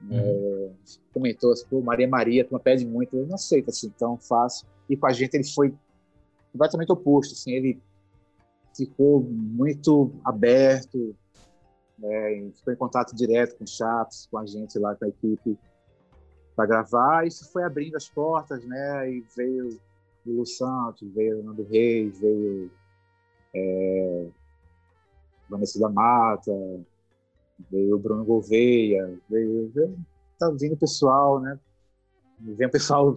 [0.00, 0.16] Uhum.
[0.16, 0.70] É,
[1.12, 4.66] comentou assim, pô, Maria Maria, tu pede muito, ele não aceita assim tão fácil.
[4.88, 5.74] E com a gente ele foi
[6.50, 7.78] completamente oposto, assim, ele
[8.74, 11.14] ficou muito aberto,
[11.98, 15.58] né, ficou em contato direto com o Chaps, com a gente lá, com a equipe,
[16.54, 17.26] para gravar.
[17.26, 19.10] Isso foi abrindo as portas, né?
[19.10, 19.80] E veio
[20.26, 22.70] Lulu Santos, veio Nando Reis, veio
[23.54, 24.26] é,
[25.48, 26.52] Vanessa da Mata,
[27.70, 29.98] veio Bruno Gouveia, veio, veio
[30.38, 31.58] tá vindo pessoal, né?
[32.40, 33.16] Vem o pessoal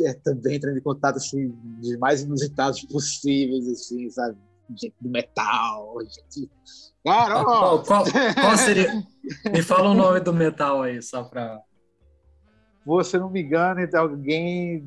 [0.00, 1.48] é, também entrando em contato assim,
[1.80, 4.38] dos mais inusitados possíveis, assim, sabe?
[4.76, 6.50] Gente do metal, gente.
[7.04, 8.92] Cara, qual, qual, qual, seria?
[9.52, 11.60] Me fala o nome do metal aí, só pra.
[12.84, 14.86] Você não me engano, é alguém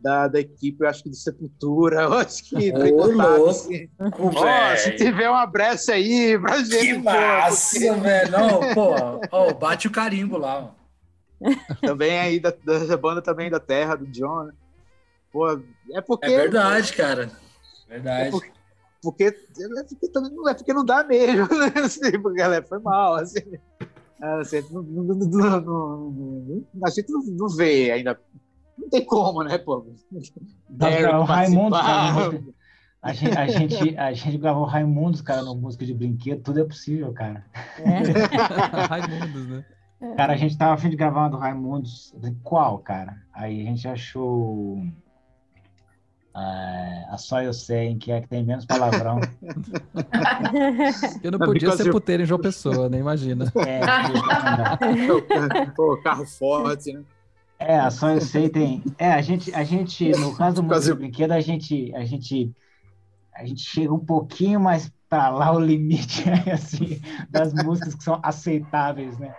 [0.00, 3.88] da, da equipe, eu acho que do Sepultura, eu acho que Ô, louco, assim.
[3.98, 6.78] oh, se tiver uma brecha aí pra gente.
[6.78, 8.00] Que massa, porque...
[8.00, 8.30] velho.
[8.30, 8.94] Não, pô,
[9.32, 10.74] oh, bate o carimbo lá.
[11.80, 14.52] Também aí da, da banda também da Terra, do John, né?
[15.32, 15.60] Pô,
[15.92, 16.26] é porque.
[16.26, 17.30] É verdade, cara.
[17.88, 18.28] Verdade.
[18.28, 18.50] É porque,
[19.02, 21.72] porque, é porque também não é porque não dá mesmo, né?
[21.84, 23.40] Assim, porque galera foi mal, assim.
[24.20, 25.14] assim não, não,
[25.60, 28.18] não, a gente não, vê ainda.
[28.78, 29.86] Não tem como, né, pô?
[30.68, 32.42] Não, o Raimundo, cara,
[33.02, 36.64] a gente, a, gente, a gente gravou Raimundos, cara, no música de brinquedo, tudo é
[36.64, 37.44] possível, cara.
[37.78, 38.02] É.
[38.88, 39.64] Raimundos, né?
[40.16, 42.14] Cara, a gente tava a fim de gravar uma do Raimundos.
[42.42, 43.16] Qual, cara?
[43.32, 44.82] Aí a gente achou.
[46.36, 49.18] Uh, a Só Eu Sei, em que é que tem menos palavrão.
[51.24, 53.50] Eu não podia ser puteiro em João Pessoa, nem imagina.
[53.66, 53.80] É,
[55.74, 57.02] Pô, carro forte, né?
[57.58, 58.84] É, a Só Eu Sei tem.
[58.98, 62.52] É, a gente, a gente no caso do Música do Brinquedo, a gente, a gente,
[63.34, 66.22] a gente chega um pouquinho mais para lá o limite
[66.52, 67.00] assim,
[67.30, 69.34] das músicas que são aceitáveis, né?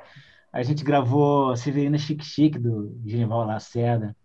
[0.52, 4.15] A gente gravou Severina Chique Chique, do Genival Lacerda,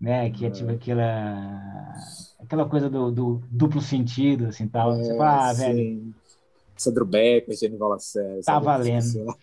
[0.00, 0.30] né?
[0.30, 1.94] Que é tipo aquela,
[2.40, 4.94] aquela coisa do, do duplo sentido, assim, tal.
[4.94, 5.62] É, Você fala, ah, sim.
[5.62, 6.14] velho...
[6.76, 8.42] Sandro Becker, Genival Lacerda.
[8.44, 9.34] Tá valendo.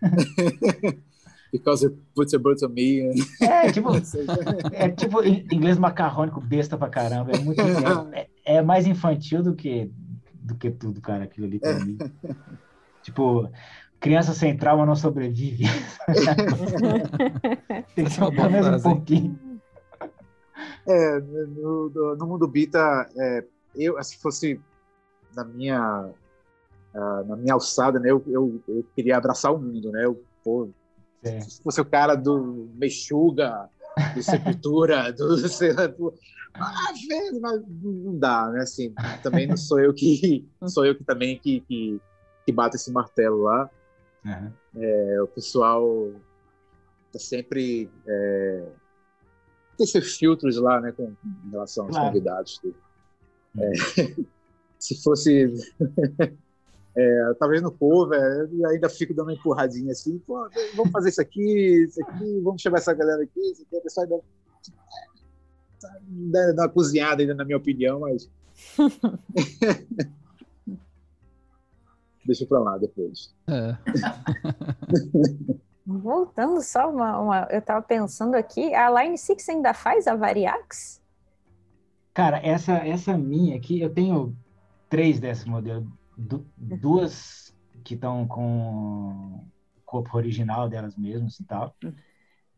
[1.52, 3.12] Because you put your butt on me.
[3.40, 3.90] É, tipo,
[4.72, 7.32] é tipo inglês macarrônico, besta pra caramba.
[7.32, 7.60] É, muito,
[8.14, 9.90] é, é, mais infantil do que,
[10.32, 11.98] do que tudo, cara, aquilo ali pra mim.
[13.02, 13.50] Tipo,
[13.98, 15.64] criança sem trauma não sobrevive.
[17.96, 19.49] Tem que ser pelo menos um pouquinho.
[20.86, 24.60] É, no, no mundo bita, é, eu, se fosse
[25.34, 26.10] na minha,
[26.94, 30.04] uh, na minha alçada, né, eu, eu, eu, queria abraçar o mundo, né?
[30.04, 30.68] Eu, pô,
[31.22, 31.40] é.
[31.40, 33.68] Se fosse o cara do Mexuga,
[34.14, 36.14] do Sepultura, do, sei lá, do,
[36.54, 38.62] às vezes, mas não dá, né?
[38.62, 42.00] Assim, também não sou eu que sou eu que também que, que,
[42.44, 43.70] que bato esse martelo lá.
[44.24, 44.52] Uhum.
[44.76, 46.10] É, o pessoal
[47.12, 48.64] tá sempre é,
[49.80, 51.10] tem seus filtros lá, né, com
[51.46, 52.08] em relação aos claro.
[52.08, 52.60] convidados.
[53.58, 53.72] É,
[54.78, 55.54] se fosse
[56.94, 60.46] é, talvez no cover, ainda fico dando uma empurradinha assim, pô,
[60.76, 64.22] vamos fazer isso aqui, isso aqui, vamos chamar essa galera aqui, isso aqui, o pessoal
[65.86, 68.28] ainda dá uma cozinhada ainda, na minha opinião, mas
[72.26, 73.32] deixa para lá depois.
[73.48, 73.78] É.
[75.98, 81.02] Voltando só uma, uma, eu estava pensando aqui, a Line Six ainda faz a Variax?
[82.14, 84.36] Cara, essa essa minha aqui, eu tenho
[84.88, 87.52] três desse modelo, du, duas
[87.82, 89.44] que estão com
[89.76, 91.74] o corpo original delas mesmas e tal,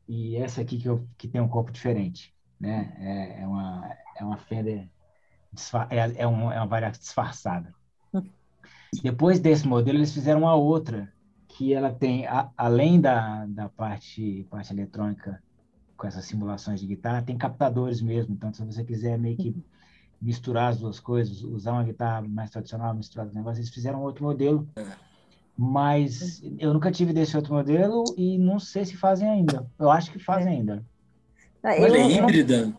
[0.07, 2.95] e essa aqui que, eu, que tem um corpo diferente, né?
[2.99, 4.89] É, é uma é uma Fender
[5.91, 7.75] é, é, um, é uma Variax disfarçada.
[9.03, 11.11] Depois desse modelo, eles fizeram uma outra,
[11.63, 15.41] que ela tem, a, além da, da parte, parte eletrônica,
[15.97, 18.35] com essas simulações de guitarra, tem captadores mesmo.
[18.35, 19.55] Então, se você quiser meio que
[20.21, 24.25] misturar as duas coisas, usar uma guitarra mais tradicional, misturar os negócios, eles fizeram outro
[24.25, 24.69] modelo.
[25.57, 29.65] Mas eu nunca tive desse outro modelo e não sei se fazem ainda.
[29.79, 30.85] Eu acho que fazem ainda.
[31.63, 32.73] Ela é híbrida?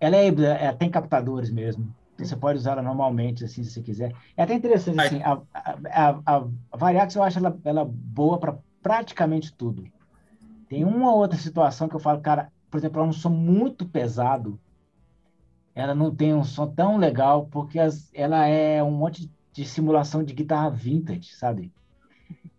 [0.00, 1.94] Ela é híbrida, é, tem captadores mesmo.
[2.18, 4.12] Você pode usar ela normalmente, assim, se você quiser.
[4.36, 8.58] É até interessante, assim, a, a, a, a Variax eu acho ela, ela boa para
[8.82, 9.84] praticamente tudo.
[10.68, 13.86] Tem uma outra situação que eu falo, cara, por exemplo, ela é um som muito
[13.86, 14.58] pesado,
[15.74, 20.24] ela não tem um som tão legal, porque as, ela é um monte de simulação
[20.24, 21.72] de guitarra vintage, sabe?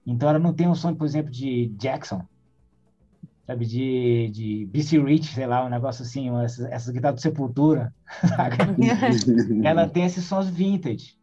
[0.05, 2.25] Então ela não tem um som, por exemplo, de Jackson,
[3.49, 7.91] sabe, de, de BC Rich, sei lá, um negócio assim, essas, essas guitarras do Sepultura,
[9.65, 11.17] ela tem esses sons vintage.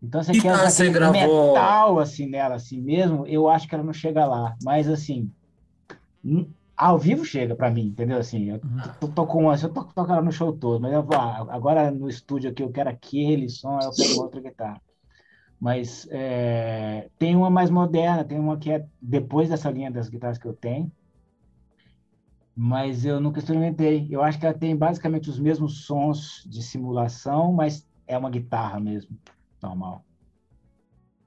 [0.00, 1.52] Então, você quer usar gravou...
[1.54, 4.54] metal, assim, nela, assim mesmo, eu acho que ela não chega lá.
[4.62, 5.28] Mas, assim,
[6.76, 8.18] ao vivo chega para mim, entendeu?
[8.18, 8.60] Assim, eu
[9.00, 11.90] tô, tô com uma, eu tô tocando no show todo, mas eu vou, ah, agora
[11.90, 14.80] no estúdio aqui eu quero aquele som, eu pego outra guitarra.
[15.58, 20.38] Mas é, tem uma mais moderna, tem uma que é depois dessa linha das guitarras
[20.38, 20.92] que eu tenho,
[22.56, 24.08] mas eu nunca experimentei.
[24.10, 28.78] Eu acho que ela tem basicamente os mesmos sons de simulação, mas é uma guitarra
[28.78, 29.16] mesmo,
[29.62, 30.04] normal.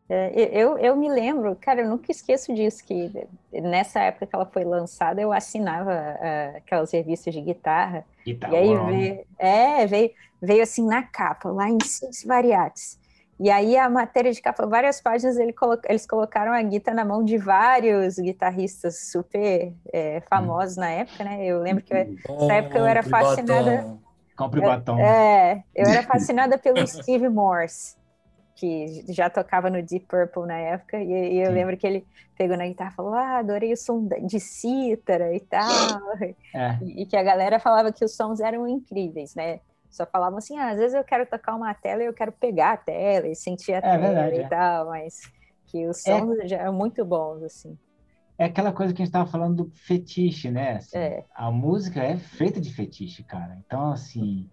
[0.10, 4.46] É, eu, eu me lembro, cara, eu nunca esqueço disso, que nessa época que ela
[4.46, 8.06] foi lançada, eu assinava uh, aquelas revistas de guitarra.
[8.26, 12.98] Guitar e aí veio, é, veio, veio assim na capa, lá em Six Variates.
[13.40, 17.06] E aí a matéria de capa, várias páginas, ele colo eles colocaram a guitarra na
[17.06, 20.82] mão de vários guitarristas super é, famosos hum.
[20.82, 21.46] na época, né?
[21.46, 23.98] Eu lembro que eu, nessa época eu era fascinada.
[24.36, 25.00] Compre batom.
[25.00, 27.98] É, eu era fascinada pelo Steve Morse
[28.58, 31.54] que já tocava no Deep Purple na época, e, e eu Sim.
[31.54, 35.40] lembro que ele pegou na guitarra e falou: Ah, adorei o som de cítara e
[35.40, 36.02] tal.
[36.54, 36.78] É.
[36.82, 39.60] E, e, que a galera falava que os sons eram incríveis, né?
[39.98, 42.74] Só falavam assim: ah, às vezes eu quero tocar uma tela e eu quero pegar
[42.74, 44.48] a tela e sentir a é, tela verdade, e é.
[44.48, 45.22] tal, mas
[45.66, 46.20] que os é.
[46.20, 47.78] sons já eram muito bons, assim.
[48.38, 50.74] É aquela coisa que a gente estava falando do fetiche, né?
[50.74, 51.26] Assim, é.
[51.34, 53.58] A música é feita de fetiche, cara.
[53.66, 54.48] Então, assim,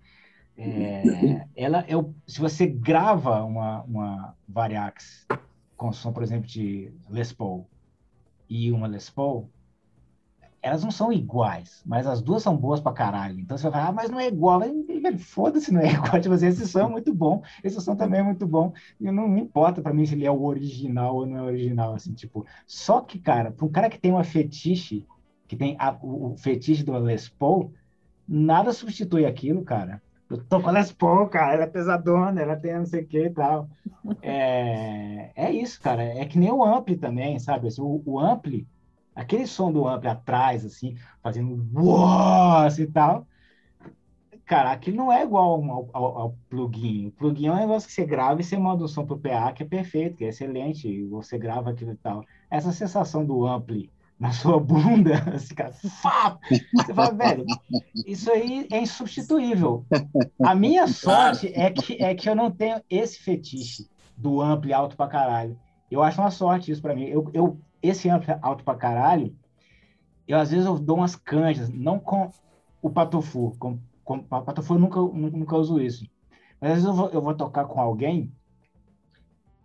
[0.56, 1.02] é,
[1.54, 5.26] ela, eu, se você grava uma, uma Variax
[5.76, 7.68] com som, por exemplo, de Les Paul
[8.48, 9.50] e uma Les Paul,
[10.64, 13.38] elas não são iguais, mas as duas são boas pra caralho.
[13.38, 14.62] Então você vai falar, ah, mas não é igual.
[15.18, 16.18] Foda-se, não é igual.
[16.18, 18.72] Tipo assim, esse som é muito bom, esse som também é muito bom.
[18.98, 21.94] E não me importa para mim se ele é o original ou não é original,
[21.94, 22.46] assim, tipo.
[22.66, 25.06] Só que, cara, para um cara que tem uma fetiche,
[25.46, 27.70] que tem a, o, o fetiche do Les Paul,
[28.26, 30.02] nada substitui aquilo, cara.
[30.30, 33.06] Eu tô com a Les Paul, cara, ela é pesadona, ela tem não sei o
[33.06, 33.68] que e tal.
[34.22, 36.02] É, é isso, cara.
[36.02, 37.68] É que nem o Ampli também, sabe?
[37.68, 38.66] Assim, o, o Ampli,
[39.14, 43.26] aquele som do Ampli atrás, assim, fazendo uau, e tal.
[44.44, 47.06] Cara, aquilo não é igual ao, ao, ao, plugin.
[47.06, 49.52] O plugin é um negócio que você grava e você manda o som pro PA,
[49.52, 51.04] que é perfeito, que é excelente.
[51.06, 52.24] Você grava aquilo e tal.
[52.50, 56.38] Essa sensação do Ampli na sua bunda, assim, cara, fá!
[56.74, 57.44] Você fala, velho,
[58.06, 59.84] isso aí é insubstituível.
[60.42, 64.96] A minha sorte é que, é que eu não tenho esse fetiche do ampli alto
[64.96, 65.58] pra caralho.
[65.90, 67.04] Eu acho uma sorte isso para mim.
[67.04, 69.36] Eu, eu, esse ampli alto pra caralho,
[70.26, 72.30] eu às vezes eu dou umas canjas, não com
[72.82, 76.06] o patofu, com, com patofu eu nunca, nunca uso isso.
[76.60, 78.32] Mas às vezes eu vou, eu vou tocar com alguém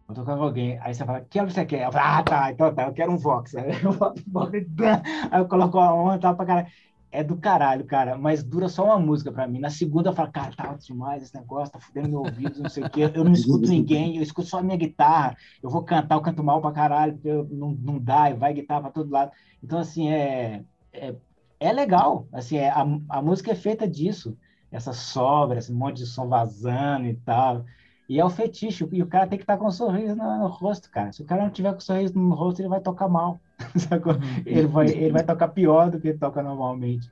[0.09, 0.79] Vou tocar com alguém.
[0.81, 1.85] Aí você fala, que você quer?
[1.85, 3.53] Eu falo, ah, tá, então tá, eu quero um Vox.
[3.55, 3.91] Aí eu,
[5.31, 6.67] aí eu coloco a onda tal pra caralho.
[7.11, 9.59] É do caralho, cara, mas dura só uma música pra mim.
[9.59, 12.69] Na segunda eu falo, cara, tá alto demais esse negócio, tá fudendo meu ouvido, não
[12.69, 13.09] sei o quê.
[13.13, 15.35] Eu não escuto ninguém, eu escuto só a minha guitarra.
[15.61, 18.81] Eu vou cantar, eu canto mal pra caralho, porque não, não dá, e vai guitarra
[18.81, 19.31] pra todo lado.
[19.63, 20.63] Então, assim, é,
[20.93, 21.15] é,
[21.59, 22.27] é legal.
[22.31, 24.37] Assim, é, a, a música é feita disso.
[24.71, 27.65] Essa sobra, esse monte de som vazando e tal.
[28.07, 30.39] E é o fetiche, e o cara tem que estar tá com um sorriso no,
[30.39, 31.11] no, rosto, cara.
[31.11, 33.39] Se o cara não tiver com um sorriso no rosto, ele vai tocar mal.
[33.91, 34.43] Uhum.
[34.45, 37.11] ele, vai, ele vai tocar pior do que toca normalmente.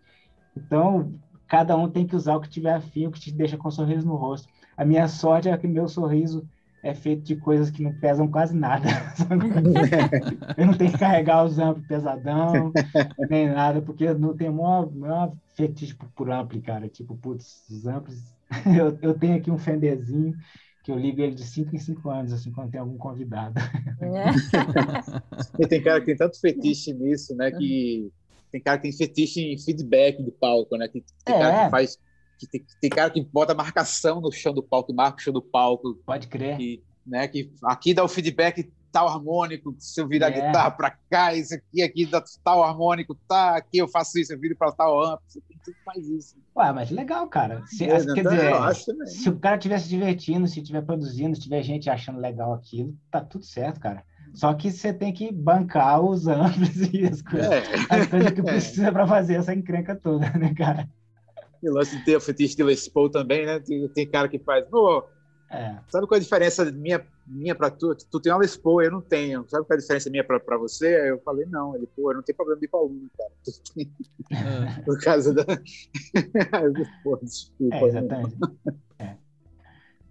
[0.55, 1.13] Então,
[1.47, 3.71] cada um tem que usar o que tiver afim, o que te deixa com um
[3.71, 4.47] sorriso no rosto.
[4.75, 6.47] A minha sorte é que meu sorriso
[6.83, 8.87] é feito de coisas que não pesam quase nada.
[10.57, 12.71] eu não tenho que carregar os amplos pesadão,
[13.29, 16.87] nem nada, porque eu não tenho maior, maior fetiche por ampli, cara.
[16.87, 18.17] Tipo, putz, os amplos...
[18.65, 20.35] eu, eu tenho aqui um Fenderzinho
[20.87, 23.59] que eu ligo ele de 5 em 5 anos, assim, quando tem algum convidado.
[23.99, 25.61] É.
[25.61, 27.51] e tem cara que tem tanto fetiche nisso, né?
[27.51, 28.09] Que
[28.49, 30.87] tem cara que tem fetiche em feedback do palco, né?
[30.87, 31.39] Que tem é.
[31.39, 31.97] cara que faz.
[32.39, 35.41] Que tem, tem, cara que bota marcação no chão do palco, marca o chão do
[35.41, 35.93] palco.
[36.05, 36.55] Pode crer.
[36.55, 40.41] Que, né, que aqui dá o feedback tal harmônico, se eu virar é.
[40.41, 44.33] a guitarra para cá, isso aqui, aqui dá tal harmônico, tá, aqui eu faço isso,
[44.33, 46.35] eu viro para tal amp, você tudo faz isso.
[46.55, 47.61] Ué, mas legal, cara.
[47.67, 51.43] Se, é, quer então, dizer, se o cara estiver se divertindo, se estiver produzindo, se
[51.43, 54.03] tiver gente achando legal aquilo, tá tudo certo, cara.
[54.33, 57.63] Só que você tem que bancar os amplos e as coisas, é.
[57.89, 60.89] as coisas que precisa para fazer essa encrenca toda, né, cara?
[61.61, 63.59] E lance de ter o fetiche de Les Paul também, né?
[63.59, 65.03] Tem, tem cara que faz, pô,
[65.49, 65.77] é.
[65.87, 67.95] Sabe qual é a diferença minha, minha para tu?
[67.95, 69.45] Tu tem uma Paul, eu não tenho.
[69.47, 70.87] Sabe qual é a diferença minha para você?
[70.87, 71.75] Aí eu falei, não.
[71.75, 73.31] Ele, pô, eu não tenho problema de Paulinho, cara.
[74.29, 74.81] É.
[74.81, 75.45] Por causa da.
[77.01, 77.75] pô, desculpa.
[77.75, 78.35] É, exatamente.
[78.99, 79.15] É.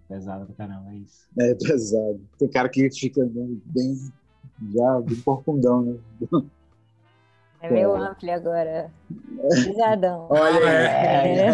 [0.07, 1.27] Pesado pra caramba, é isso.
[1.39, 2.19] É pesado.
[2.39, 3.21] Tem cara que fica
[3.65, 4.11] bem,
[4.73, 5.97] já bem porcundão, né?
[7.61, 8.91] É meio amplo agora.
[9.49, 10.27] Pesadão.
[10.29, 11.47] Olha, é.
[11.47, 11.51] é.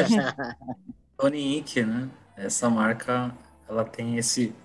[1.18, 2.10] Tony Inc, né?
[2.38, 3.34] Essa marca
[3.68, 4.56] ela tem esse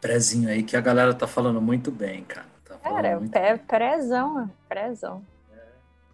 [0.00, 2.46] prezinho aí que a galera tá falando muito bem, cara.
[2.64, 5.22] Tá cara, é pé, prezão, prezão.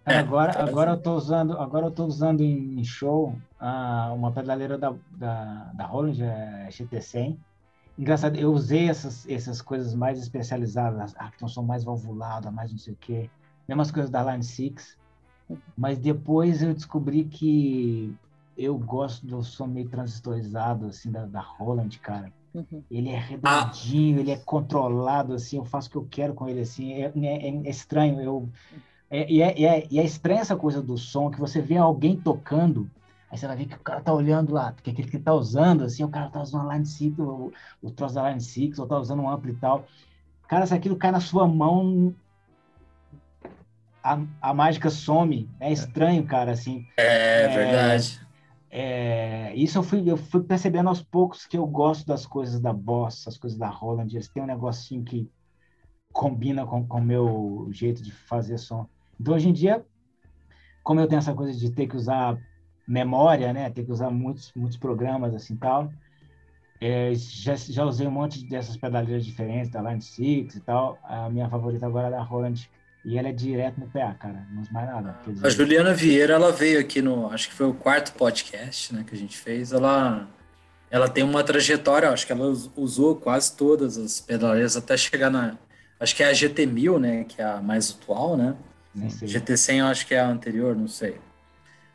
[0.05, 4.79] É, agora, agora eu tô usando, agora eu tô usando em show ah, uma pedaleira
[4.79, 7.37] da, da, da Roland, é GT100.
[7.99, 12.53] Engraçado, eu usei essas, essas coisas mais especializadas, ah, que tem um som mais valvulado,
[12.53, 13.31] mais não sei o quê.
[13.67, 14.97] Mesmas coisas da Line 6.
[15.77, 18.15] Mas depois eu descobri que
[18.57, 22.33] eu gosto do som meio transistorizado, assim, da, da Roland, cara.
[22.55, 22.83] Uhum.
[22.91, 24.21] Ele é redondinho, ah.
[24.21, 27.49] ele é controlado, assim, eu faço o que eu quero com ele, assim, é, é,
[27.49, 28.49] é estranho, eu...
[29.09, 32.91] É, e, é, é, é estranha essa coisa do som, que você vê alguém tocando,
[33.31, 35.85] aí você vai ver que o cara tá olhando lá, que aquele que tá usando,
[35.85, 37.53] assim, o cara tá usando uma Line 6, o,
[37.83, 39.87] o troço da Line 6, ou tá usando um amplo e tal.
[40.49, 42.15] Cara, se aquilo cai na sua mão,
[44.07, 45.51] a, a mágica some.
[45.59, 46.87] É estranho, cara, assim.
[46.97, 48.26] É, é verdade.
[48.79, 52.75] É, isso eu fui, eu fui percebendo aos poucos que eu gosto das coisas da
[52.75, 54.09] Boss, as coisas da Roland.
[54.13, 55.31] Eles têm um negocinho que
[56.13, 58.87] combina com o meu jeito de fazer som.
[59.19, 59.83] Então, hoje em dia,
[60.83, 62.39] como eu tenho essa coisa de ter que usar
[62.87, 63.71] memória, né?
[63.71, 65.91] Ter que usar muitos, muitos programas assim tal.
[66.79, 70.99] É, já, já usei um monte dessas pedaleiras diferentes, da Line 6 e tal.
[71.03, 72.69] A minha favorita agora é da Roland,
[73.07, 75.17] e ela é direto no PA, cara, não mais nada.
[75.25, 75.47] Dizer...
[75.47, 79.15] A Juliana Vieira, ela veio aqui no, acho que foi o quarto podcast, né, que
[79.15, 79.73] a gente fez.
[79.73, 80.27] Ela,
[80.91, 85.57] ela tem uma trajetória, acho que ela usou quase todas as pedaleiras até chegar na,
[86.01, 88.57] acho que é a GT1000, né, que é a mais atual, né?
[88.97, 91.17] GT100 eu acho que é a anterior, não sei.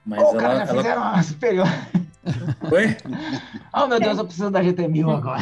[0.05, 0.77] Mas oh, ela, cara, já ela...
[0.77, 1.67] fizeram uma superior.
[2.71, 2.97] Oi?
[3.73, 5.41] oh, meu Deus, eu preciso da GT1000 agora.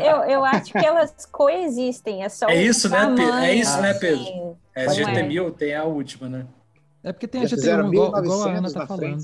[0.00, 2.22] eu, eu acho que elas coexistem.
[2.22, 3.34] É, só é isso, né, Pedro?
[3.34, 4.58] É isso, né, Pedro?
[4.74, 5.50] É, a GT1000 é?
[5.50, 6.46] tem a última, né?
[7.02, 9.22] É porque tem a GT1000 igual, igual a Ana tá falando.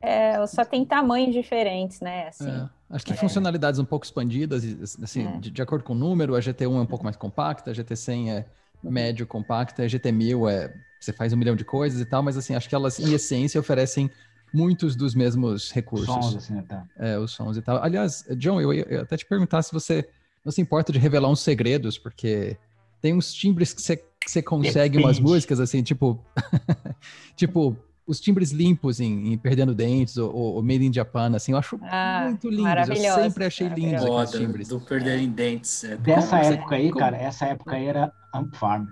[0.00, 2.28] É, só tem tamanhos diferentes, né?
[2.28, 2.48] Assim.
[2.48, 3.16] É, acho que é.
[3.16, 4.64] funcionalidades um pouco expandidas,
[5.02, 5.38] assim, é.
[5.38, 8.30] de, de, acordo com o número, a GT1 é um pouco mais compacta, a GT100
[8.30, 8.46] é
[8.82, 12.54] médio compacta, a GT1000 é você faz um milhão de coisas e tal, mas assim,
[12.54, 14.10] acho que elas em essência oferecem
[14.52, 16.06] muitos dos mesmos recursos.
[16.06, 16.84] Sons, assim, tá.
[16.96, 17.82] É, os sons e tal.
[17.82, 20.08] Aliás, John, eu ia até te perguntar se você
[20.44, 22.56] não se importa de revelar uns segredos, porque
[23.00, 25.04] tem uns timbres que você, que você consegue Depende.
[25.04, 26.24] umas músicas, assim, tipo...
[27.36, 27.76] tipo,
[28.08, 31.78] os timbres limpos em, em Perdendo Dentes ou, ou, Made in Japan, assim, eu acho
[31.82, 32.88] ah, muito lindos.
[32.88, 34.68] Eu sempre achei lindos aqueles timbres.
[34.68, 35.84] Do Perder em Dentes.
[35.84, 35.96] É.
[35.96, 36.98] Dessa como época aí, como...
[36.98, 38.86] cara, essa época aí era Amp Farm.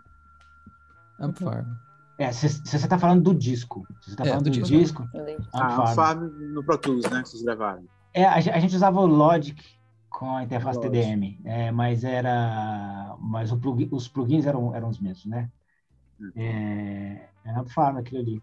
[1.19, 1.67] Amp Farm.
[2.19, 3.87] É, se, você tá falando do disco.
[4.01, 5.03] Se você tá é, falando do, do disco.
[5.03, 5.09] disco
[5.53, 7.23] ah, o Farm no Pro Tools, né?
[7.23, 7.85] Que vocês levaram.
[8.15, 9.63] É, a, a gente usava o Logic
[10.09, 10.93] com a interface Logic.
[10.93, 13.15] TDM, é, mas era.
[13.21, 15.51] Mas plug, os plugins eram, eram os mesmos, né?
[16.19, 16.31] Hum.
[16.35, 18.43] É, era o Farm aquilo ali.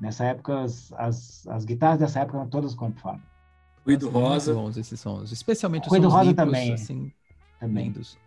[0.00, 3.20] Nessa época, as, as, as, guitarras dessa época eram todas com Farm.
[3.84, 4.54] Ruído Rosa.
[4.54, 5.30] Bons esses sons.
[5.30, 6.72] Especialmente os Ruído Rosa limpos, também.
[6.72, 7.12] Assim,
[7.58, 7.84] também.
[7.84, 8.18] lindos.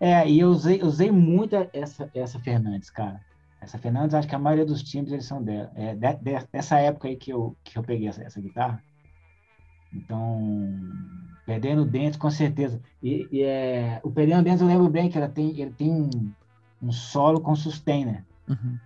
[0.00, 3.20] É, e eu usei, usei muito essa, essa Fernandes, cara.
[3.62, 5.70] Essa Fernandes, acho que a maioria dos timbres eles são dela.
[5.76, 8.82] É, de, de, dessa época aí que eu, que eu peguei essa, essa guitarra.
[9.92, 10.68] Então,
[11.46, 12.80] Perdendo Dentes, com certeza.
[13.00, 16.32] E, e é, o Perdendo Dentes eu lembro bem que ela tem, ele tem um,
[16.82, 18.24] um solo com sustainer.
[18.48, 18.78] Uhum.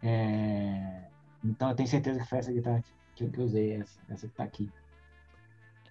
[0.00, 1.08] É,
[1.44, 2.84] então eu tenho certeza que foi essa guitarra
[3.16, 4.70] que, que eu usei, essa, essa que tá aqui.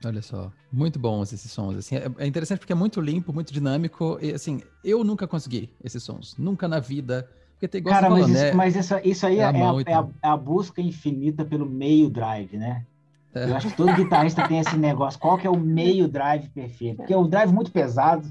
[0.03, 1.76] Olha só, muito bons esses sons.
[1.76, 4.18] Assim, é, é interessante porque é muito limpo, muito dinâmico.
[4.22, 6.38] E assim, eu nunca consegui esses sons.
[6.38, 7.30] Nunca na vida
[7.62, 8.52] porque tem Cara, mas, isso, né?
[8.54, 12.58] mas isso, isso aí é, a, é, a, é, a, busca infinita pelo meio drive,
[12.58, 12.88] né?
[13.36, 13.52] É.
[13.52, 15.20] Eu acho que todo guitarrista tem esse negócio.
[15.20, 16.98] Qual que é o meio drive perfeito?
[16.98, 18.28] Porque o drive muito pesado.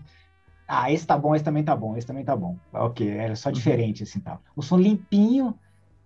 [0.66, 2.56] Ah, esse tá bom, esse também tá bom, esse também tá bom.
[2.72, 3.52] Ok, é só uhum.
[3.52, 4.40] diferente assim tal.
[4.56, 5.54] O som limpinho,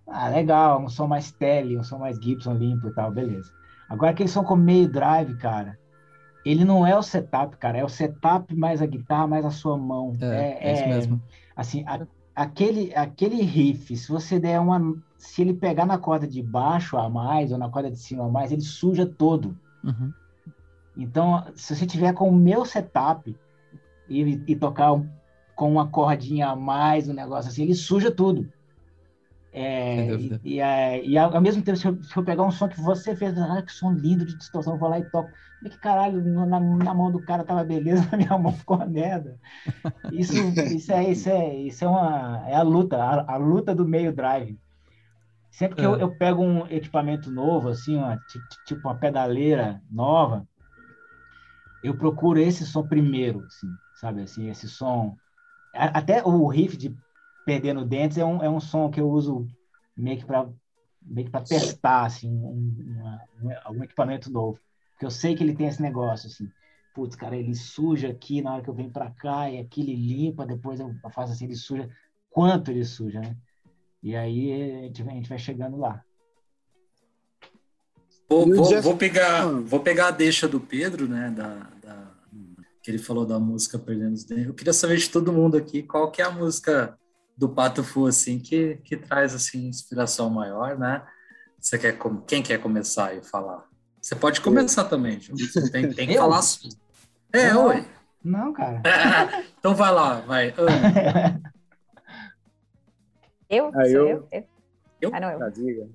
[0.06, 3.50] ah, legal, um som mais tele, um som mais Gibson limpo e tal, beleza.
[3.88, 5.78] Agora aquele som com meio drive, cara,
[6.44, 9.78] ele não é o setup, cara, é o setup mais a guitarra mais a sua
[9.78, 10.12] mão.
[10.20, 11.22] É, é, é isso mesmo.
[11.56, 14.96] Assim, a, aquele, aquele riff, se você der uma.
[15.16, 18.28] Se ele pegar na corda de baixo a mais ou na corda de cima a
[18.28, 19.56] mais, ele suja todo.
[19.82, 20.12] Uhum.
[20.96, 23.34] Então, se você tiver com o meu setup
[24.08, 25.00] e, e tocar
[25.54, 28.48] com uma cordinha a mais, um negócio assim, ele suja tudo.
[29.56, 32.68] É, e, e, é, e, ao mesmo tempo, se eu, se eu, pegar um som
[32.68, 35.30] que você fez, ah, que som lindo de distorção, eu vou lá e toco.
[35.62, 38.86] E que caralho, na, na, mão do cara tava beleza, na minha mão ficou uma
[38.86, 39.38] merda.
[40.10, 40.34] Isso,
[40.74, 44.12] isso, é, isso, é, isso é, uma, é a luta, a, a luta do meio
[44.12, 44.58] drive.
[45.52, 45.86] Sempre que é.
[45.86, 48.18] eu, eu, pego um equipamento novo, assim, uma,
[48.66, 50.44] tipo uma pedaleira nova,
[51.80, 54.22] eu procuro esse som primeiro, assim, sabe?
[54.22, 55.16] Assim, esse som.
[55.72, 56.96] Até o riff de
[57.44, 59.46] perdendo dentes é um, é um som que eu uso
[59.96, 60.48] meio que para
[61.06, 62.96] meio que para testar assim um,
[63.42, 64.58] uma, algum equipamento novo.
[64.92, 66.48] Porque eu sei que ele tem esse negócio assim.
[66.94, 69.94] Putz cara ele suja aqui na hora que eu venho para cá e aqui ele
[69.94, 71.88] limpa depois eu faço assim ele suja.
[72.30, 73.36] Quanto ele suja né?
[74.02, 76.02] E aí a gente, a gente vai chegando lá.
[78.28, 82.14] Vou, vou, vou, pegar vou pegar a deixa do Pedro né da, da
[82.82, 84.46] que ele falou da música perdendo os dentes.
[84.46, 86.98] Eu queria saber de todo mundo aqui qual que é a música
[87.36, 91.04] do Pato Fu, assim, que, que traz, assim, inspiração maior, né?
[91.58, 93.68] Você quer, quem quer começar e falar?
[94.00, 96.40] Você pode começar também, Você tem, tem que falar.
[97.32, 97.84] É, não, oi.
[98.22, 98.82] Não, cara.
[99.58, 100.54] então vai lá, vai.
[103.48, 103.70] eu?
[103.74, 104.08] Ah, eu?
[104.08, 104.28] eu?
[104.30, 104.44] eu?
[105.00, 105.10] Eu?
[105.14, 105.42] Ah, não, eu.
[105.42, 105.88] Ah, diga.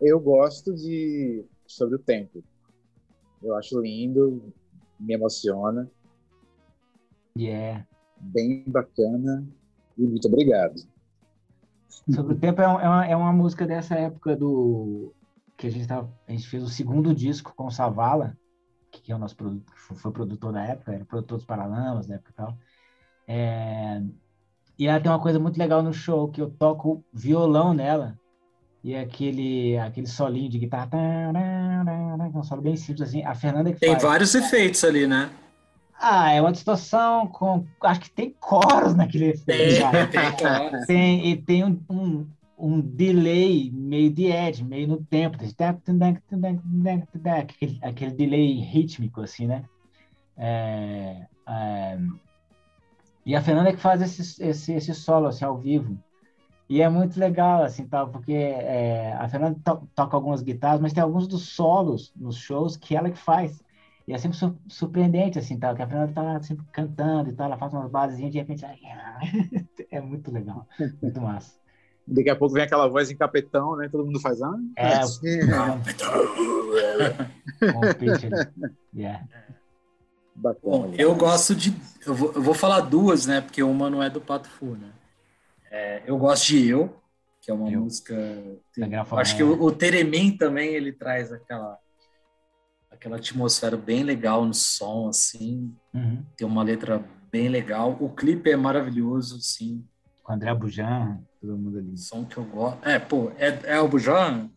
[0.00, 2.42] Eu gosto de Sobre o Tempo.
[3.42, 4.52] Eu acho lindo,
[4.98, 5.90] me emociona.
[7.36, 7.86] Yeah.
[8.18, 9.46] Bem bacana
[9.96, 10.80] e muito obrigado.
[12.12, 15.12] Sobre o Tempo é, uma, é uma música dessa época do
[15.56, 18.36] que a gente tava, a gente fez o segundo disco com o Savala,
[18.90, 22.30] que é o nosso produto, foi produtor da época, era produtor dos Paralamas da época
[22.30, 22.58] e tal.
[23.26, 24.02] É,
[24.78, 28.18] e ela tem uma coisa muito legal no show, que eu toco violão nela,
[28.84, 33.80] e aquele, aquele solinho de guitarra, é um solo bem simples assim, a Fernanda que
[33.80, 34.02] Tem faz.
[34.02, 35.30] vários efeitos ali, né?
[35.98, 37.64] Ah, é uma distorção com.
[37.80, 39.36] Acho que tem coros naquele.
[39.38, 39.78] Tem,
[40.36, 42.26] tem, tem, e tem um, um,
[42.58, 45.38] um, delay meio de edge, meio no tempo.
[47.40, 49.64] Aquele, aquele delay rítmico, assim, né?
[50.36, 51.98] É, é,
[53.24, 55.98] e a Fernanda é que faz esse, esse, esse solo assim, ao vivo.
[56.68, 60.92] E é muito legal, assim, tal, porque é, a Fernanda to toca algumas guitarras, mas
[60.92, 63.62] tem alguns dos solos nos shows que ela que faz.
[64.06, 64.38] E é sempre
[64.68, 68.30] surpreendente, assim, tal, que a Fernanda tá sempre cantando e tal, ela faz umas basezinhas
[68.30, 68.64] de repente,
[69.90, 70.66] é muito legal,
[71.02, 71.58] muito massa.
[72.06, 73.88] Daqui a pouco vem aquela voz em capetão, né?
[73.88, 76.12] Todo mundo faz, ah, é, capetão.
[78.94, 79.26] yeah.
[80.36, 81.74] Bom, eu gosto de.
[82.06, 83.40] Eu vou, eu vou falar duas, né?
[83.40, 84.92] Porque uma não é do Pato Fu, né?
[85.70, 86.94] É, eu gosto de Eu,
[87.40, 87.80] que é uma eu.
[87.80, 88.14] música.
[89.12, 91.76] acho que o, o Teremin também ele traz aquela
[92.96, 95.72] aquela atmosfera bem legal no som, assim.
[95.94, 96.22] Uhum.
[96.36, 97.96] Tem uma letra bem legal.
[98.00, 99.84] O clipe é maravilhoso, sim.
[100.22, 101.96] Com André Bujan, todo mundo ali.
[101.96, 102.86] Som que eu gosto.
[102.86, 104.50] É, pô, é, é o Bujan?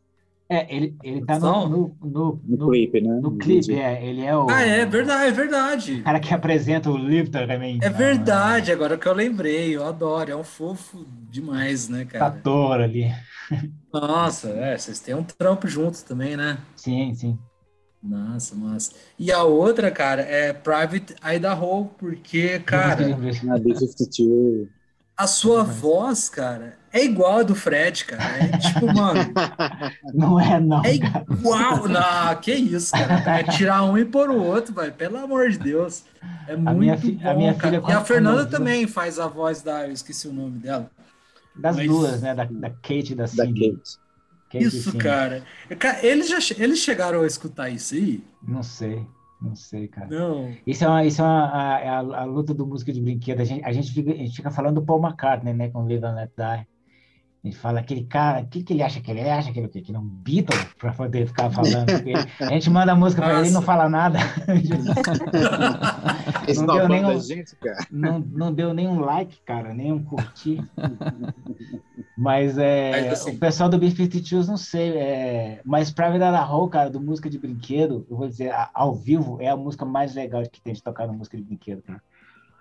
[0.51, 3.19] É, ele, ele tá no, no, no, no, clipe, né?
[3.21, 4.03] No clipe, é.
[4.03, 4.49] Ele é o.
[4.49, 5.93] Ah, é verdade, é verdade.
[5.99, 7.77] O cara que apresenta o Lipton também.
[7.83, 10.31] É verdade, agora que eu lembrei, eu adoro.
[10.31, 12.25] É um fofo demais, né, cara?
[12.25, 13.11] Ator ali.
[13.93, 16.57] Nossa, é, vocês têm um trampo juntos também, né?
[16.75, 17.37] Sim, sim.
[18.01, 18.91] Nossa, massa.
[19.17, 23.05] E a outra, cara, é Private Idaho, porque, cara.
[25.17, 28.23] a sua voz, cara, é igual a do Fred, cara.
[28.23, 29.19] É tipo, mano.
[30.13, 30.83] Não é, não.
[30.83, 31.87] É igual.
[31.87, 33.39] Não, que isso, cara.
[33.39, 34.89] É tirar um e pôr o outro, vai.
[34.91, 36.05] Pelo amor de Deus.
[36.47, 37.81] É a muito minha bom, a minha cara.
[37.81, 39.85] Filha, e a Fernanda também faz a voz da.
[39.85, 40.89] Eu esqueci o nome dela.
[41.55, 41.87] Das Mas...
[41.87, 42.33] duas, né?
[42.33, 43.69] Da, da Kate e da Cindy.
[43.69, 44.08] Da Kate.
[44.57, 45.43] Isso, cara.
[46.01, 48.23] Eles, já, eles chegaram a escutar isso aí?
[48.41, 49.05] Não sei.
[49.41, 50.07] Não sei, cara.
[50.07, 50.53] Não.
[50.67, 53.39] Isso é, uma, isso é uma, a, a, a luta do música de brinquedo.
[53.39, 55.69] A gente, a gente, fica, a gente fica falando do Paul McCartney, né?
[55.69, 56.67] Com Live and Let Die.
[57.41, 59.53] A gente fala, aquele cara, o que, que ele acha que ele acha?
[59.53, 61.85] Que ele, que ele é um Beatle para poder ficar falando.
[62.41, 64.19] a gente manda a música para ele e não fala nada.
[66.57, 67.55] não, deu nenhum, gente,
[67.89, 70.61] não, não deu nenhum like, cara, nenhum curtir.
[72.17, 76.43] Mas é, mas, assim, o pessoal do B-52 não sei, é, mas pra Vida da
[76.43, 80.13] Roll, cara, do música de brinquedo, eu vou dizer, ao vivo é a música mais
[80.13, 82.01] legal que tem de tocar no música de brinquedo, cara.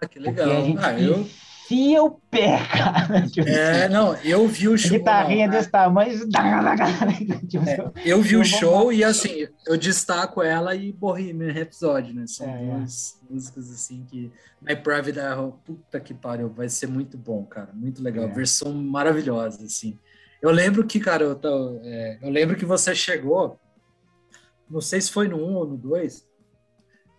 [0.01, 0.47] Ah, que legal.
[0.47, 1.27] Porque a gente ah, eu
[1.69, 3.27] enfia o pé, cara.
[3.28, 4.99] Tipo, é, não, eu vi o show.
[4.99, 6.19] Guitarrinha não, desse tamanho.
[7.49, 12.27] Tipo, é, eu vi o show e assim, eu destaco ela e Bohemian Rhapsody, né?
[12.27, 13.32] São é, duas é.
[13.32, 14.32] músicas assim que.
[14.61, 17.70] My Private Arrow, puta que pariu, vai ser muito bom, cara.
[17.73, 18.24] Muito legal.
[18.24, 18.28] É.
[18.28, 19.97] Versão maravilhosa, assim.
[20.43, 23.59] Eu lembro que, cara, eu, tô, é, eu lembro que você chegou.
[24.69, 26.28] Não sei se foi no 1 ou no 2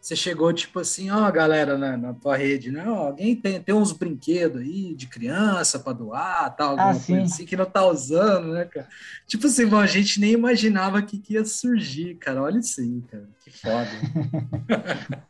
[0.10, 2.84] você chegou tipo assim, ó, galera, na, na tua rede, né?
[2.88, 7.22] Ó, alguém tem, tem uns brinquedos aí de criança para doar, tal, alguma ah, coisa
[7.22, 8.88] assim que não tá usando, né, cara?
[9.28, 12.42] Tipo assim, bom, a gente nem imaginava que, que ia surgir, cara.
[12.42, 13.30] Olha isso aí, cara.
[13.44, 13.88] Que foda.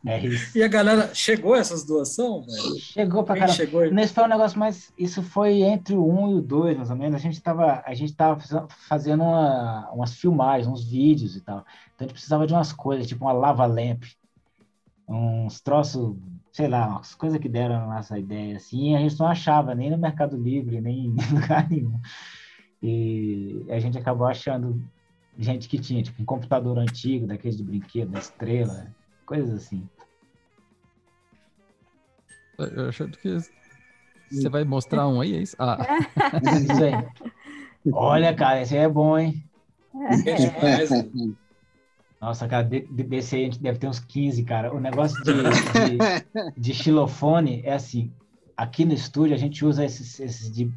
[0.06, 0.56] é isso.
[0.56, 2.78] E a galera, chegou essas doações, velho?
[2.78, 3.52] Chegou pra caramba.
[3.52, 3.90] Chegou...
[3.90, 4.90] Nesse foi um negócio mais.
[4.98, 7.16] Isso foi entre o 1 e o 2, mais ou menos.
[7.16, 8.42] A gente tava, a gente tava
[8.88, 11.66] fazendo uma, umas filmagens, uns vídeos e tal.
[11.94, 14.04] Então a gente precisava de umas coisas, tipo uma lava lamp
[15.10, 16.16] uns troços,
[16.52, 19.90] sei lá, umas coisas que deram a nossa ideia, assim, a gente não achava nem
[19.90, 22.00] no Mercado Livre, nem em lugar nenhum.
[22.82, 24.80] E a gente acabou achando
[25.36, 28.86] gente que tinha, tipo, um computador antigo, daqueles de brinquedo, da estrela,
[29.26, 29.86] coisas assim.
[32.58, 33.36] Eu achando que
[34.30, 35.56] você vai mostrar um aí, é isso?
[35.58, 35.78] Ah.
[36.62, 37.32] isso aí.
[37.92, 39.42] Olha, cara, esse aí é bom, hein?
[40.26, 40.90] É demais,
[42.20, 44.74] nossa, cara, desse aí a gente deve ter uns 15, cara.
[44.74, 45.32] O negócio de,
[46.52, 48.12] de, de xilofone é assim:
[48.54, 50.70] aqui no estúdio a gente usa esses, esses de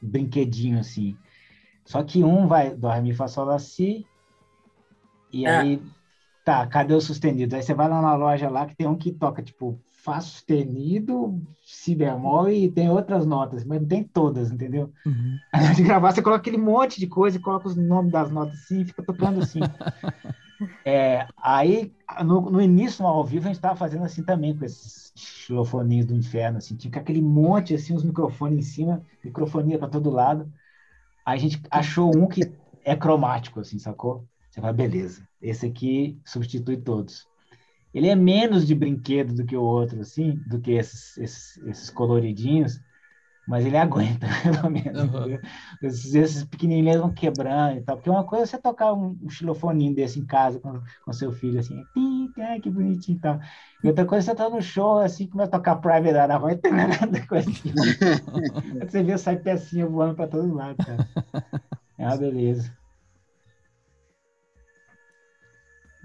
[0.00, 1.16] brinquedinho assim.
[1.84, 4.06] Só que um vai do Ré, Mi, Fá, Sol, Lá, Si,
[5.32, 5.58] e é.
[5.58, 5.82] aí,
[6.44, 7.54] tá, cadê o sustenido?
[7.54, 9.78] Aí você vai lá na loja lá que tem um que toca, tipo,
[10.08, 14.90] Fá sustenido, Si bemol e tem outras notas, mas não tem todas, entendeu?
[15.04, 15.36] Uhum.
[15.52, 18.54] Aí de gravar, você coloca aquele monte de coisa e coloca os nomes das notas
[18.54, 19.60] assim e fica tocando assim.
[20.82, 21.92] é, aí,
[22.24, 26.14] no, no, início, ao vivo, a gente tava fazendo assim também, com esses xilofoninhos do
[26.14, 30.50] inferno, assim, tinha aquele monte, assim, os microfones em cima, microfonia para todo lado.
[31.22, 32.50] Aí a gente achou um que
[32.82, 34.24] é cromático, assim, sacou?
[34.50, 37.27] Você vai, beleza, esse aqui substitui todos.
[37.92, 41.90] Ele é menos de brinquedo do que o outro, assim, do que esses, esses, esses
[41.90, 42.80] coloridinhos,
[43.46, 45.02] mas ele aguenta, pelo menos.
[45.02, 45.38] Uhum.
[45.82, 47.96] Esses, esses pequenininhos vão quebrando e tal.
[47.96, 51.32] Porque uma coisa é você tocar um, um xilofoninho desse em casa com, com seu
[51.32, 51.82] filho, assim,
[52.38, 53.40] ai, que bonitinho e tal.
[53.82, 56.58] E outra coisa é você tá no show, assim, começa a tocar Private na voz,
[57.26, 57.72] coisa assim.
[58.86, 61.08] você vê, sai pecinha voando para todo lado, cara.
[61.96, 62.70] É uma beleza.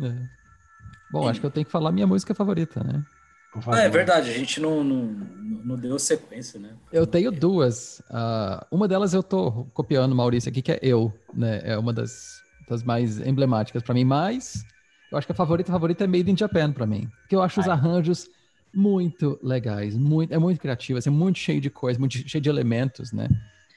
[0.01, 0.42] É.
[1.13, 3.03] Bom, acho que eu tenho que falar minha música favorita, né?
[3.67, 5.15] Ah, é verdade, a gente não, não,
[5.63, 6.71] não deu sequência, né?
[6.91, 7.99] Eu tenho duas.
[8.09, 11.61] Uh, uma delas eu tô copiando, Maurício, aqui, que é Eu, né?
[11.63, 14.65] É uma das, das mais emblemáticas para mim, mas
[15.11, 17.07] eu acho que a favorita a favorita é Made in Japan para mim.
[17.21, 17.65] Porque eu acho Ai.
[17.67, 18.27] os arranjos
[18.73, 23.11] muito legais, muito, é muito criativo, assim, muito cheio de coisas, muito cheio de elementos,
[23.11, 23.27] né?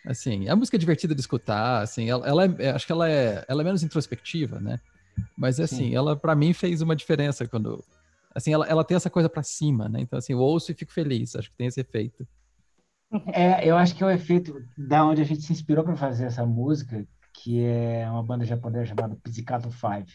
[0.06, 3.44] Assim, a música é divertida de escutar, assim, ela, ela é, acho que ela é,
[3.46, 4.80] ela é menos introspectiva, né?
[5.36, 5.94] Mas assim, Sim.
[5.94, 7.82] ela para mim fez uma diferença quando
[8.34, 10.00] assim, ela, ela tem essa coisa para cima, né?
[10.00, 12.26] Então assim, eu ouço e fico feliz, acho que tem esse efeito.
[13.32, 16.26] É, eu acho que é o efeito da onde a gente se inspirou para fazer
[16.26, 20.12] essa música, que é uma banda japonesa chamada Pizzicato Five,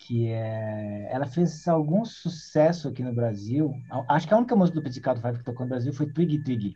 [0.00, 3.72] que é, ela fez algum sucesso aqui no Brasil.
[4.08, 6.74] Acho que a única música do Pizzicato Five que tocou no Brasil foi Twig Twig,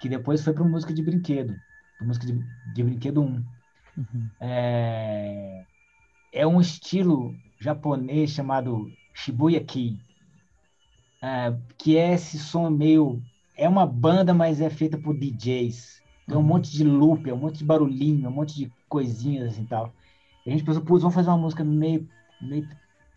[0.00, 1.54] que depois foi para música de brinquedo,
[2.00, 2.38] música de,
[2.72, 3.44] de brinquedo 1.
[3.96, 4.30] Uhum.
[4.40, 5.64] É,
[6.34, 9.96] é um estilo japonês chamado Shibuya Kei,
[11.22, 13.22] é, que é esse som meio...
[13.56, 16.02] É uma banda, mas é feita por DJs.
[16.26, 16.46] Tem um uhum.
[16.46, 19.94] monte de loop, é um monte de barulhinho, um monte de coisinhas assim tal.
[20.44, 22.08] E a gente pensou, putz, vamos fazer uma música meio,
[22.42, 22.68] meio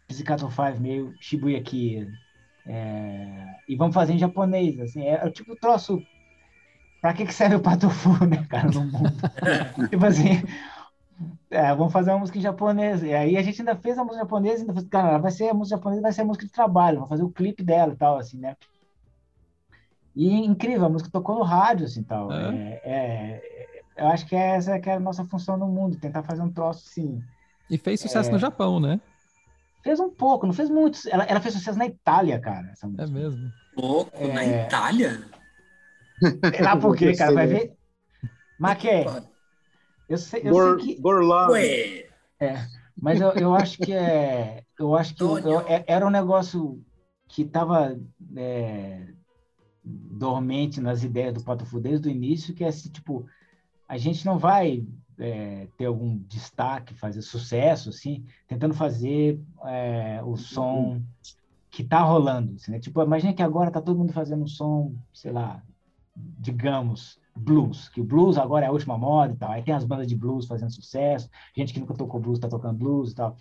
[0.07, 2.07] Pizzicato Five, meio Shibuya Kei.
[2.67, 6.01] É, e vamos fazer em japonês, assim, é, é tipo troço...
[7.01, 9.13] Pra que, que serve o Patofu, né, cara, no mundo?
[9.89, 10.43] tipo assim,
[11.49, 13.03] é, vamos fazer uma música em japonês.
[13.03, 15.53] E aí a gente ainda fez a música japonesa, ainda fez, cara, vai ser a
[15.53, 18.17] música japonesa, vai ser a música de trabalho, vamos fazer o clipe dela e tal,
[18.17, 18.55] assim, né?
[20.15, 22.31] E incrível, a música tocou no rádio, assim, tal.
[22.31, 22.49] É.
[22.49, 26.41] É, é, eu acho que essa que é a nossa função no mundo, tentar fazer
[26.41, 27.21] um troço, assim.
[27.69, 28.39] E fez sucesso no é.
[28.39, 28.99] Japão, né?
[29.83, 30.99] Fez um pouco, não fez muito.
[31.09, 33.03] Ela, ela fez sucesso na Itália, cara, essa música.
[33.03, 33.51] É mesmo.
[33.77, 34.65] Louco, na é.
[34.65, 35.23] Itália?
[36.19, 37.77] Sei lá por quê, cara, vai ver.
[38.59, 39.05] Mas que
[40.07, 41.01] eu sei, eu Bor, sei que.
[41.01, 41.55] Borlão.
[42.39, 42.67] É,
[42.99, 44.63] mas eu, eu acho que é.
[44.79, 46.83] Eu acho que eu, é, era um negócio
[47.27, 47.99] que estava
[48.35, 49.07] é,
[49.83, 53.25] dormente nas ideias do Patofu desde o início, que é assim, tipo,
[53.87, 54.85] a gente não vai
[55.17, 61.01] é, ter algum destaque, fazer sucesso, assim, tentando fazer é, o som
[61.69, 62.55] que está rolando.
[62.55, 62.79] Assim, né?
[62.79, 65.63] Tipo, imagina que agora está todo mundo fazendo um som, sei lá,
[66.15, 69.51] digamos, blues, que o blues agora é a última moda e tal.
[69.51, 72.77] Aí tem as bandas de blues fazendo sucesso, gente que nunca tocou blues está tocando
[72.77, 73.35] blues e tal.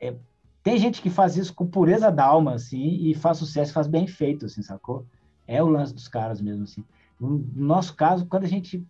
[0.00, 0.14] É,
[0.62, 4.06] tem gente que faz isso com pureza da alma, assim, e faz sucesso, faz bem
[4.06, 5.06] feito, assim, sacou?
[5.46, 6.84] É o lance dos caras mesmo, assim.
[7.18, 8.86] No nosso caso, quando a gente...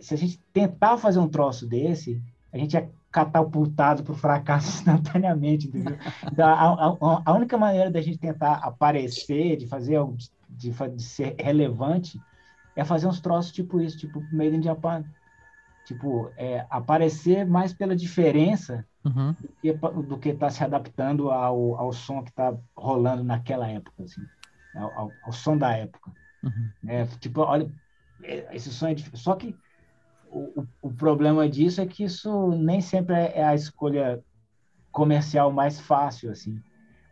[0.00, 2.22] Se a gente tentar fazer um troço desse,
[2.52, 5.96] a gente é catapultado para o fracasso instantaneamente, entendeu?
[6.30, 9.98] Então, a, a, a, única maneira da gente tentar aparecer, de fazer
[10.48, 12.20] de, de ser relevante,
[12.80, 15.04] é fazer uns troços tipo isso, tipo Made in Japan.
[15.84, 19.34] Tipo, é, aparecer mais pela diferença uhum.
[20.06, 24.22] do que tá se adaptando ao, ao som que está rolando naquela época, assim,
[24.74, 26.12] ao, ao, ao som da época.
[26.42, 26.70] Uhum.
[26.86, 27.70] É, tipo, olha,
[28.22, 29.18] é, esse som é difícil.
[29.18, 29.56] Só que
[30.30, 34.22] o, o problema disso é que isso nem sempre é, é a escolha
[34.92, 36.62] comercial mais fácil, assim.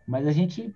[0.07, 0.75] Mas a gente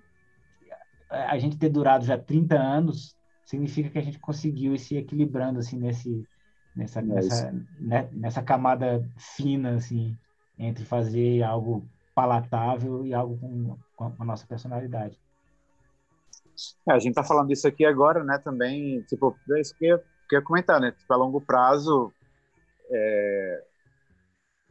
[1.08, 3.14] a gente ter durado já 30 anos
[3.52, 6.26] significa que a gente conseguiu ir se equilibrando assim nesse
[6.74, 10.16] nessa é nessa, né, nessa camada fina assim
[10.58, 15.18] entre fazer algo palatável e algo com, com a nossa personalidade.
[16.88, 18.38] É, a gente está falando disso aqui agora, né?
[18.38, 19.98] Também, tipo, é isso que eu
[20.28, 20.92] queria comentar, né?
[20.92, 22.12] Tipo, a longo prazo,
[22.90, 23.64] é,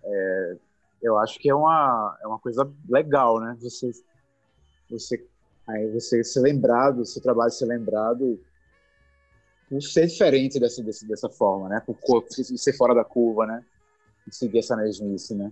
[0.04, 0.58] é,
[1.02, 3.58] eu acho que é uma, é uma coisa legal, né?
[3.60, 3.92] Você,
[4.90, 5.28] você,
[5.68, 8.40] aí você ser lembrado, seu trabalho ser lembrado
[9.80, 11.82] ser diferente dessa, dessa, forma, né?
[11.86, 13.64] Por, por ser fora da curva, né?
[14.28, 15.52] E seguir essa mesmice, né?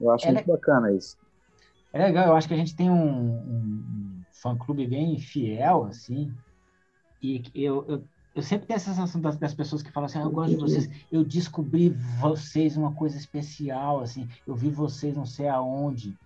[0.00, 0.52] Eu acho é muito le...
[0.52, 1.16] bacana isso.
[1.92, 6.32] É legal, eu acho que a gente tem um, um, um fã-clube bem fiel, assim,
[7.22, 10.22] e eu, eu, eu, sempre tenho a sensação das, das pessoas que falam assim, ah,
[10.22, 11.90] eu gosto de vocês, eu descobri
[12.20, 16.16] vocês uma coisa especial, assim, eu vi vocês não sei aonde,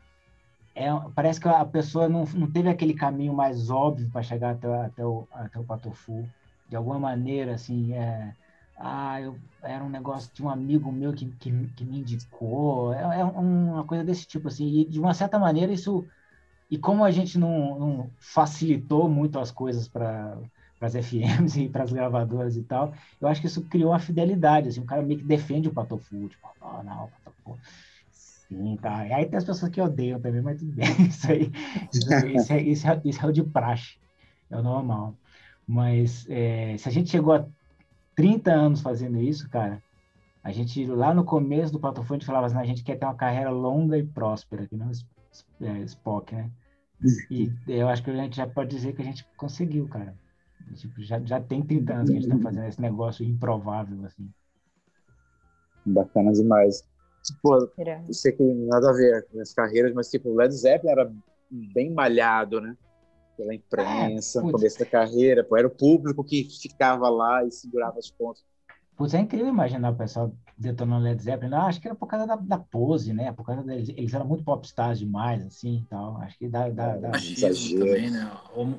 [0.75, 4.67] é, parece que a pessoa não, não teve aquele caminho mais óbvio para chegar até,
[4.85, 6.29] até, o, até o Patofu.
[6.75, 8.35] De alguma maneira, assim, é,
[8.77, 12.93] ah, eu, era um negócio de um amigo meu que, que, que me indicou.
[12.93, 14.81] É, é, uma coisa desse tipo, assim.
[14.81, 16.05] E, de uma certa maneira, isso...
[16.69, 20.37] E como a gente não, não facilitou muito as coisas para
[20.81, 24.71] as FMs e para as gravadoras e tal, eu acho que isso criou uma fidelidade,
[24.71, 24.81] assim.
[24.81, 27.57] O cara meio que defende o Patofu, tipo, oh, não, Patofu
[28.11, 29.07] Sim, tá.
[29.07, 30.87] E aí tem as pessoas que odeiam também, mas tudo bem.
[31.07, 31.53] Isso aí,
[31.93, 33.97] isso, isso, é, isso, é, isso é o de praxe,
[34.51, 35.15] é o normal.
[35.67, 37.47] Mas é, se a gente chegou a
[38.15, 39.83] 30 anos fazendo isso, cara,
[40.43, 43.07] a gente lá no começo do Platofone a gente falava assim, a gente quer ter
[43.07, 44.91] uma carreira longa e próspera, que não
[45.61, 46.51] é, Spock, né?
[47.31, 50.15] E eu acho que a gente já pode dizer que a gente conseguiu, cara.
[50.75, 54.31] Tipo, já, já tem 30 anos que a gente está fazendo esse negócio improvável, assim.
[55.85, 56.85] Bacana demais.
[57.23, 60.93] Tipo, eu sei que nada a ver com as carreiras, mas tipo, o Led Zeppelin
[60.93, 61.13] era
[61.51, 62.77] bem malhado, né?
[63.37, 67.51] Pela imprensa, é, no começo da carreira, pô, era o público que ficava lá e
[67.51, 68.45] segurava as pontas.
[68.97, 71.51] Putz, é incrível imaginar o pessoal detonando Led Zeppelin.
[71.51, 73.33] Não, acho que era por causa da, da pose, né?
[73.33, 73.89] Por causa deles.
[73.89, 76.17] Eles eram muito popstars demais, assim, e tal.
[76.19, 76.69] Acho que dá...
[76.69, 78.31] dá, dá também, né?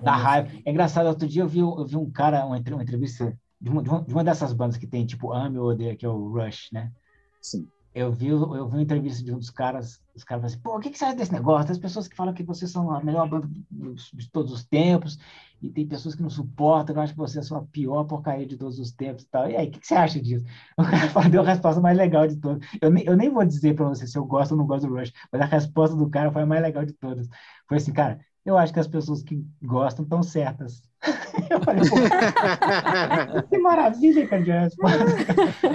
[0.02, 0.50] Dá raiva.
[0.64, 3.84] É engraçado, outro dia eu vi, eu vi um cara, uma, uma entrevista de uma,
[3.84, 6.94] de uma dessas bandas que tem, tipo, Ame ou Odeia, que é o Rush, né?
[7.42, 10.60] Sim eu vi, eu vi uma entrevista de um dos caras, os caras falaram assim,
[10.60, 11.72] pô, o que, que você acha desse negócio?
[11.72, 15.18] Tem pessoas que falam que vocês são a melhor banda de todos os tempos,
[15.62, 18.58] e tem pessoas que não suportam, que acham que vocês são a pior porcaria de
[18.58, 19.50] todos os tempos e tal.
[19.50, 20.46] E aí, o que, que você acha disso?
[20.78, 22.68] O cara deu a resposta mais legal de todas.
[22.82, 24.94] Eu nem, eu nem vou dizer para você se eu gosto ou não gosto do
[24.94, 27.30] Rush, mas a resposta do cara foi a mais legal de todas.
[27.68, 30.84] Foi assim, cara, eu acho que as pessoas que gostam estão certas.
[31.50, 31.96] Eu falei, pô,
[33.50, 35.06] que maravilha, resposta.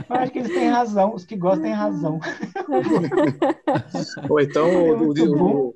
[0.08, 2.18] Eu acho que eles têm razão, os que gostam têm razão.
[4.28, 5.74] Ou então o, o,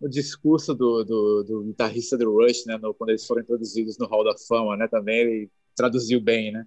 [0.00, 4.06] o, discurso do, do, do, guitarrista do Rush, né, no, quando eles foram introduzidos no
[4.06, 6.64] Hall da Fama, né, também ele traduziu bem, né?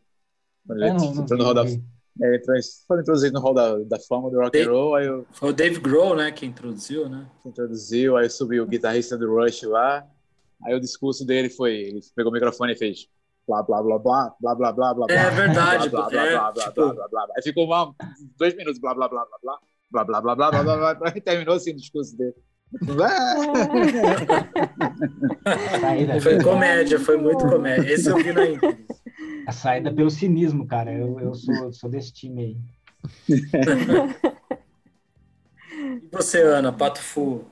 [0.67, 1.83] Quando ele não, entrou no Hall da Fama.
[2.21, 2.41] É,
[2.87, 4.95] foi introduzido no Hall da, da Fama do Rock and Roll.
[4.95, 7.25] Aí eu, foi o Dave Grohl, né, que introduziu, né?
[7.41, 10.05] Que introduziu, aí subiu o guitarrista do Rush lá.
[10.65, 13.07] Aí o discurso dele foi, ele pegou o microfone e fez
[13.47, 16.93] blá blá blá blá blá blá blá blá É verdade, blá blá blá blá blá
[16.93, 17.93] blá blá Aí ficou uma,
[18.37, 19.57] dois minutos blá blá blá blá
[19.91, 22.35] blá blá blá blá blá blá blá blá e terminou assim o discurso dele.
[26.21, 27.93] foi comédia, foi muito comédia.
[27.93, 28.77] Esse eu vi na íntegra.
[29.47, 30.93] A saída pelo cinismo, cara.
[30.93, 32.57] Eu, eu sou, sou desse time aí.
[36.01, 36.71] e você, Ana?
[36.71, 37.43] Pato Fu,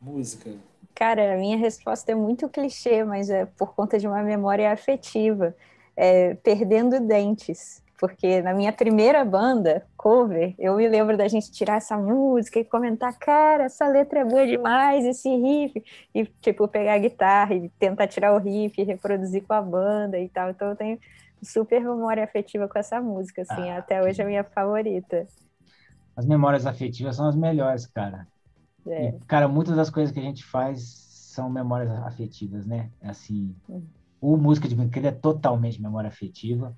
[0.00, 0.54] música?
[0.94, 5.54] Cara, a minha resposta é muito clichê, mas é por conta de uma memória afetiva.
[5.96, 7.82] É, perdendo dentes.
[7.98, 12.64] Porque na minha primeira banda, cover, eu me lembro da gente tirar essa música e
[12.64, 15.82] comentar, cara, essa letra é boa demais, esse riff.
[16.14, 20.28] E, tipo, pegar a guitarra e tentar tirar o riff, reproduzir com a banda e
[20.28, 20.50] tal.
[20.50, 20.98] Então eu tenho
[21.42, 23.70] super memória afetiva com essa música, assim.
[23.70, 25.26] Ah, até hoje é a minha favorita.
[26.14, 28.26] As memórias afetivas são as melhores, cara.
[28.86, 29.08] É.
[29.08, 32.90] E, cara, muitas das coisas que a gente faz são memórias afetivas, né?
[33.02, 33.82] Assim, hum.
[34.20, 36.76] o música de brinquedo é totalmente memória afetiva.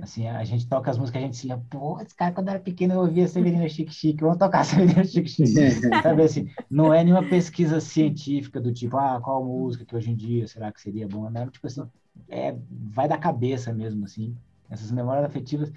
[0.00, 2.58] Assim, a gente toca as músicas, a gente se lembra, pô, esse cara, quando era
[2.58, 5.52] pequeno, eu ouvia Severina Chique Chique, vamos tocar Severina Chique Chique.
[6.02, 10.16] Sabe assim, não é nenhuma pesquisa científica do tipo, ah, qual música que hoje em
[10.16, 11.28] dia será que seria bom?
[11.30, 11.82] Não, tipo assim,
[12.28, 14.36] é, vai da cabeça mesmo, assim,
[14.70, 15.72] essas memórias afetivas.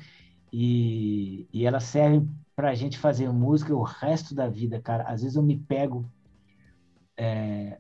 [0.54, 5.04] E, e elas servem para a gente fazer música o resto da vida, cara.
[5.04, 6.06] Às vezes eu me pego.
[7.18, 7.80] É...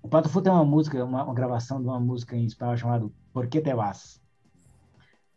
[0.00, 3.10] O Pato Fu tem uma música, uma, uma, gravação de uma música em espanhol chamada
[3.32, 4.21] Por que te vas?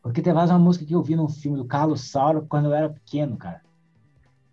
[0.06, 2.66] Porque Te Vas é uma música que eu vi num filme do Carlos Sauro quando
[2.66, 3.64] eu era pequeno, cara.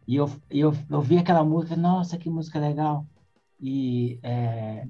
[0.09, 3.07] E eu, eu, eu vi aquela música, nossa, que música legal.
[3.61, 4.89] E é,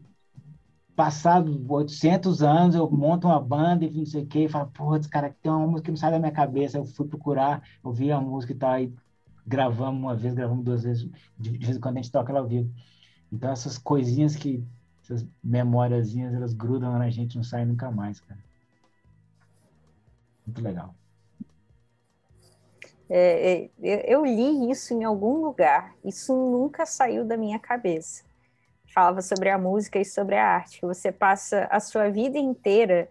[0.94, 4.98] passado 800 anos, eu monto uma banda e não sei o quê, e falo, porra,
[4.98, 6.78] esse cara tem uma música que não sai da minha cabeça.
[6.78, 8.94] Eu fui procurar, ouvi a música e tal, e
[9.44, 11.10] gravamos uma vez, gravamos duas vezes,
[11.40, 12.72] de vez em quando a gente toca ela ao vivo.
[13.32, 14.64] Então, essas coisinhas que,
[15.02, 18.52] essas memóriazinhas, elas grudam na gente, não saem nunca mais, cara.
[20.47, 20.94] Muito legal.
[23.14, 28.24] É, é, eu li isso em algum lugar, isso nunca saiu da minha cabeça.
[28.94, 33.10] Falava sobre a música e sobre a arte, que você passa a sua vida inteira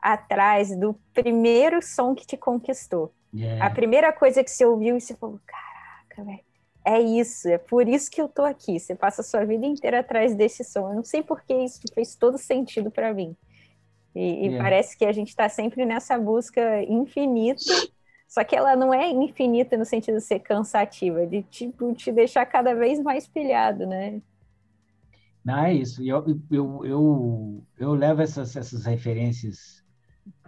[0.00, 3.12] atrás do primeiro som que te conquistou.
[3.34, 3.64] Yeah.
[3.64, 6.44] A primeira coisa que você ouviu e você falou, caraca, velho,
[6.84, 8.78] é isso, é por isso que eu tô aqui.
[8.78, 10.88] Você passa a sua vida inteira atrás desse som.
[10.88, 13.36] Eu não sei por que isso fez todo sentido para mim.
[14.14, 17.62] E, e, parece que a gente está sempre nessa busca infinita,
[18.28, 22.44] só que ela não é infinita no sentido de ser cansativa, de tipo te deixar
[22.44, 24.20] cada vez mais pilhado, né?
[25.44, 26.02] Não, é isso.
[26.04, 29.82] Eu, eu, eu, eu levo essas, essas referências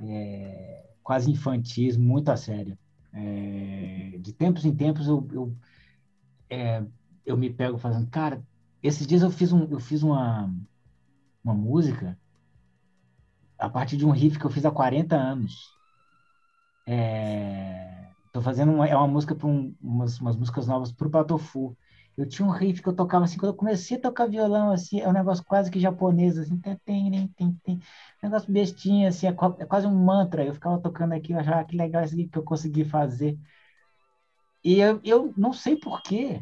[0.03, 2.79] é, quase infantis muito a sério.
[3.13, 5.57] É, de tempos em tempos eu, eu,
[6.51, 6.83] é,
[7.25, 8.43] eu me pego fazendo, cara,
[8.83, 10.53] esses dias eu fiz, um, eu fiz uma,
[11.43, 12.19] uma música
[13.59, 15.73] a partir de um riff que eu fiz há 40 anos.
[16.87, 21.11] É, tô fazendo uma, é uma música para um, umas, umas músicas novas para o
[21.11, 21.77] Patofu.
[22.17, 25.01] Eu tinha um riff que eu tocava assim, quando eu comecei a tocar violão, assim,
[25.01, 27.81] é um negócio quase que japonês, assim, tem, tem, tem, tem, um
[28.23, 30.45] negócio bestinho, assim, é, é, quase um mantra.
[30.45, 33.37] Eu ficava tocando aqui, eu achava que legal isso aqui que eu consegui fazer.
[34.63, 36.41] E eu, eu não sei porquê.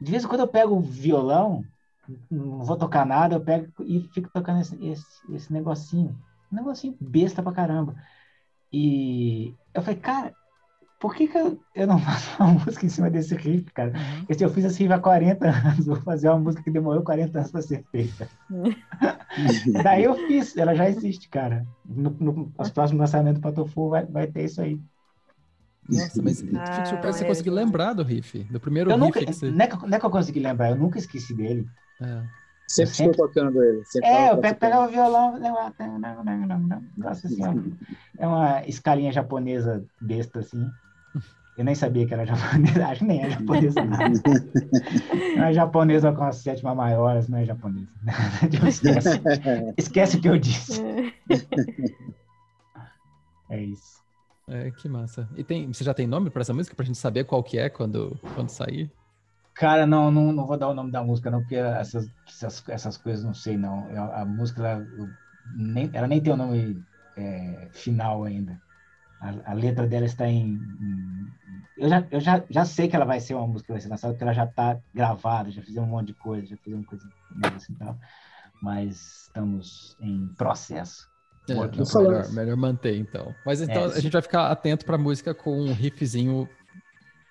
[0.00, 1.64] De vez em quando eu pego o violão,
[2.30, 6.16] não vou tocar nada, eu pego e fico tocando esse, esse, esse negocinho.
[6.52, 7.94] Um negocinho besta pra caramba.
[8.72, 10.34] E eu falei, cara,
[11.00, 13.90] por que, que eu, eu, não faço uma música em cima desse riff, cara?
[13.90, 14.18] Uhum.
[14.20, 17.02] Porque se eu fiz esse riff há 40 anos, vou fazer uma música que demorou
[17.02, 18.28] 40 anos para ser feita.
[19.82, 21.66] Daí eu fiz, ela já existe, cara.
[21.84, 24.78] No, no, nos próximos lançamentos do Patofu vai, vai ter isso aí.
[25.88, 29.20] Nossa, mas ah, fico surpreso você conseguir lembrar do riff, do primeiro eu riff nunca,
[29.24, 29.50] que você...
[29.50, 31.66] Não é que, não é que eu consegui lembrar, eu nunca esqueci dele.
[32.00, 32.22] É.
[32.70, 33.82] Sempre, sempre estou tocando ele.
[34.00, 35.34] é, eu pego, pegava o violão,
[37.08, 37.42] assim,
[38.16, 40.70] é uma escalinha japonesa besta, assim.
[41.58, 43.84] Eu nem sabia que era japonesa, acho que nem é japonesa.
[45.36, 47.88] Não é japonesa com a sétima maior, não é japonesa.
[48.68, 49.20] Esquece,
[49.76, 50.80] esquece o que eu disse.
[53.50, 54.00] É isso.
[54.46, 55.28] É, que massa.
[55.36, 57.68] E tem, você já tem nome para essa música, pra gente saber qual que é
[57.68, 58.88] quando, quando sair?
[59.60, 62.96] Cara, não, não, não vou dar o nome da música, não, porque essas, essas, essas
[62.96, 63.90] coisas não sei, não.
[63.90, 64.86] Eu, a música, ela
[65.54, 66.82] nem, ela nem tem o nome
[67.14, 68.58] é, final ainda.
[69.20, 71.26] A, a, letra dela está em, em.
[71.76, 73.90] eu já, eu já, já sei que ela vai ser uma música que vai ser
[73.90, 77.06] lançada, porque ela já está gravada, já fizemos um monte de coisa, já fizemos coisa
[77.54, 77.98] assim tal.
[78.62, 81.06] Mas estamos em processo.
[81.46, 83.34] É, melhor, melhor manter, então.
[83.44, 86.48] Mas então é, a gente vai ficar atento para a música com um riffzinho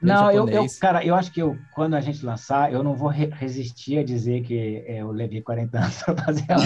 [0.01, 3.09] não, eu, eu, cara, eu acho que eu, quando a gente lançar, eu não vou
[3.09, 6.63] re resistir a dizer que é, eu levei 40 anos para fazer ela.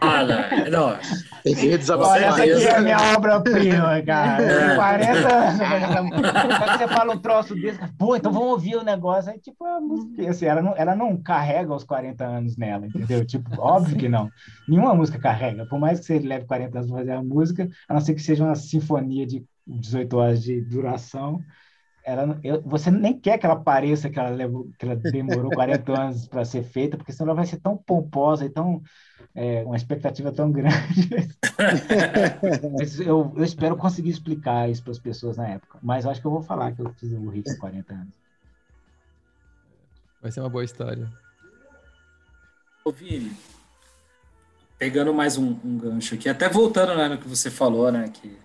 [0.00, 0.96] Olha, não,
[1.44, 4.42] tem que Olha, essa aqui é a minha obra-prima, cara.
[4.42, 4.74] É.
[4.76, 6.10] 40 anos.
[6.10, 9.30] Quando você fala um troço desse, pô, então vamos ouvir o negócio.
[9.30, 13.26] Aí, tipo, a música, assim, ela, não, ela não carrega os 40 anos nela, entendeu?
[13.26, 14.30] Tipo, óbvio que não.
[14.66, 15.66] Nenhuma música carrega.
[15.66, 18.22] Por mais que você leve 40 anos para fazer a música, a não ser que
[18.22, 21.42] seja uma sinfonia de 18 horas de duração
[22.04, 25.92] ela, eu, você nem quer que ela pareça que ela, levou, que ela demorou 40
[26.00, 28.82] anos para ser feita, porque senão ela vai ser tão pomposa e tão
[29.34, 31.08] é, uma expectativa tão grande.
[32.72, 35.78] mas eu, eu espero conseguir explicar isso para as pessoas na época.
[35.82, 38.14] Mas acho que eu vou falar que eu fiz o Rick 40 anos.
[40.20, 41.08] Vai ser uma boa história.
[42.84, 43.32] Ô, Vini,
[44.78, 48.36] pegando mais um, um gancho aqui, até voltando né, no que você falou, né, que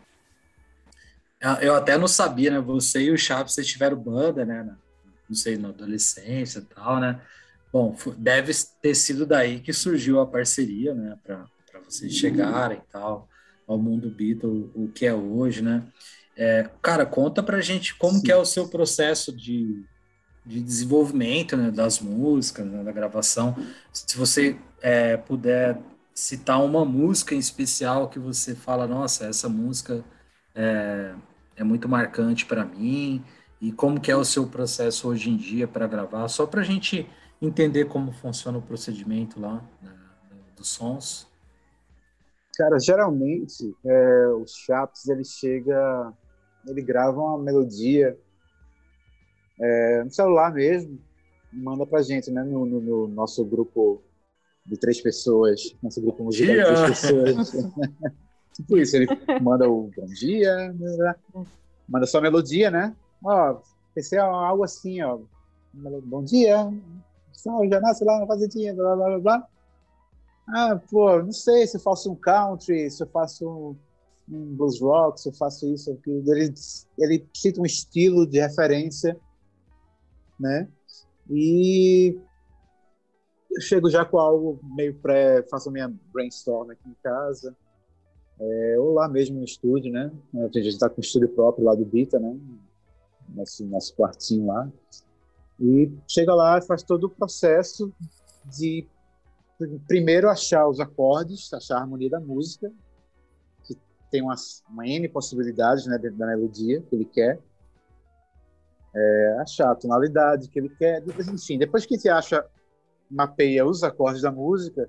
[1.61, 2.59] eu até não sabia, né?
[2.59, 4.75] Você e o Chaves, vocês tiveram banda, né?
[5.29, 7.21] Não sei, na adolescência e tal, né?
[7.71, 11.17] Bom, deve ter sido daí que surgiu a parceria, né?
[11.23, 11.45] Para
[11.87, 13.27] vocês chegarem e tal,
[13.67, 15.83] ao mundo Beatle, o que é hoje, né?
[16.35, 18.23] É, cara, conta pra gente como Sim.
[18.23, 19.83] que é o seu processo de,
[20.45, 23.55] de desenvolvimento né, das músicas, né, da gravação.
[23.91, 25.79] Se você é, puder
[26.13, 30.03] citar uma música em especial que você fala, nossa, essa música
[30.57, 31.13] é,
[31.55, 33.23] é muito marcante para mim
[33.61, 36.63] e como que é o seu processo hoje em dia para gravar, só para a
[36.63, 37.07] gente
[37.39, 39.91] entender como funciona o procedimento lá né,
[40.55, 41.27] dos sons.
[42.55, 46.11] Cara, geralmente é, os chaps ele chega,
[46.65, 48.17] ele grava uma melodia
[49.59, 50.99] é, no celular mesmo,
[51.53, 54.01] manda para gente, né, no, no, no, nosso grupo
[54.65, 57.51] de três pessoas, nosso grupo musical de três pessoas.
[58.57, 59.07] Tipo isso, ele
[59.39, 60.75] manda o bom dia,
[61.87, 62.95] manda só a melodia, né?
[63.23, 63.61] Ó,
[63.93, 65.19] pensei algo assim, ó.
[65.73, 66.67] Bom dia,
[67.33, 69.47] São já nasce lá na fazendinha, blá blá blá blá.
[70.49, 73.77] Ah, pô, não sei se eu faço um country, se eu faço um,
[74.27, 76.23] um blues rock, se eu faço isso, aquilo.
[76.33, 76.51] Ele,
[76.97, 79.15] ele cita um estilo de referência,
[80.39, 80.67] né?
[81.29, 82.19] E
[83.51, 87.55] eu chego já com algo meio pré, faço minha brainstorm aqui em casa
[88.39, 90.11] é, ou lá mesmo no estúdio, né?
[90.35, 92.37] A gente está com o estúdio próprio lá do Bita, né?
[93.29, 94.69] Nosso, nosso quartinho lá.
[95.59, 97.91] E chega lá e faz todo o processo
[98.45, 98.87] de
[99.87, 102.71] primeiro achar os acordes, achar a harmonia da música,
[103.63, 103.75] que
[104.11, 104.35] tem uma,
[104.69, 107.39] uma N possibilidades né, dentro da melodia que ele quer.
[108.95, 111.03] É, achar a tonalidade que ele quer.
[111.33, 112.45] Enfim, depois que você acha,
[113.09, 114.87] mapeia os acordes da música,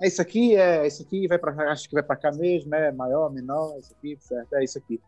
[0.00, 2.90] é isso aqui, é isso aqui, vai para acho que vai para cá mesmo, é
[2.90, 5.00] maior, menor, isso aqui, certo, é isso aqui.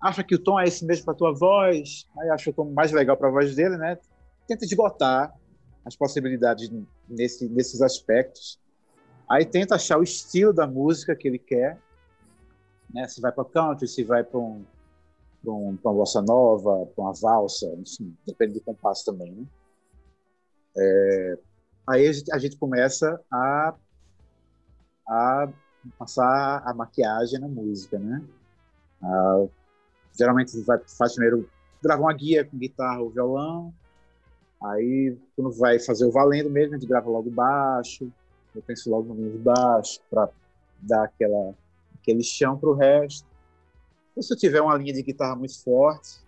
[0.00, 2.92] Acha que o tom é esse mesmo para tua voz, aí acha o tom mais
[2.92, 3.98] legal para a voz dele, né?
[4.46, 5.34] Tenta esgotar
[5.84, 6.70] as possibilidades
[7.08, 8.60] nesse, nesses aspectos.
[9.28, 11.78] Aí tenta achar o estilo da música que ele quer,
[12.92, 13.08] né?
[13.08, 14.64] Se vai para country, se vai para um,
[15.44, 19.44] um, uma bossa nova, para uma valsa, enfim, depende do compasso também, né?
[20.76, 21.38] É,
[21.88, 23.74] aí a gente, a gente começa a
[25.08, 25.48] a
[25.98, 28.22] passar a maquiagem na música, né?
[29.02, 29.46] Ah,
[30.16, 31.48] geralmente vai, faz primeiro,
[31.82, 33.72] grava uma guia com guitarra ou violão,
[34.62, 38.12] aí quando vai fazer o valendo mesmo, a gente grava logo baixo,
[38.54, 40.28] eu penso logo no menos baixo, para
[40.80, 41.54] dar aquela,
[42.00, 43.26] aquele chão para o resto.
[44.16, 46.18] E se eu tiver uma linha de guitarra muito forte,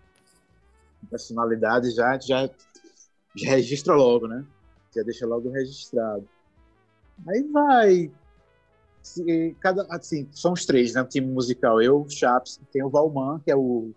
[1.11, 2.49] personalidade já, já,
[3.35, 4.45] já registra logo, né?
[4.95, 6.29] Já deixa logo registrado.
[7.27, 8.11] Aí vai
[9.61, 11.03] cada assim são três né?
[11.03, 13.91] O time musical eu Chaps tem o Valman que é o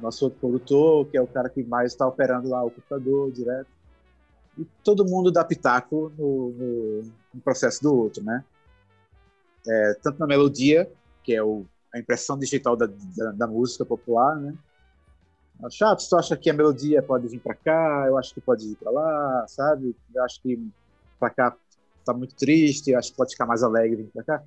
[0.00, 3.68] nosso outro produtor que é o cara que mais está operando lá o computador direto.
[4.56, 7.02] E todo mundo dá pitaco no, no,
[7.34, 8.44] no processo do outro né?
[9.66, 10.90] É, tanto na melodia
[11.22, 14.54] que é o, a impressão digital da, da, da música popular né?
[15.70, 18.04] Chaps tu acha que a melodia pode vir para cá?
[18.06, 19.96] Eu acho que pode ir para lá sabe?
[20.14, 20.70] Eu acho que
[21.18, 21.56] para cá
[22.12, 24.42] tá muito triste, acho que pode ficar mais alegre vindo cá.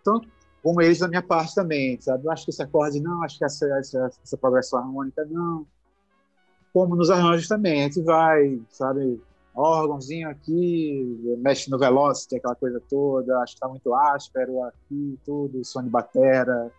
[0.00, 0.20] Então,
[0.62, 2.26] como eles da minha parte também, sabe?
[2.26, 5.66] Eu acho que esse acorde não, acho que essa, essa, essa progressão harmônica não.
[6.72, 9.20] Como nos arranjos também, a gente vai, sabe?
[9.60, 15.64] órgãozinho aqui, mexe no velocity, aquela coisa toda, acho que tá muito áspero aqui, tudo,
[15.64, 16.70] som de batera.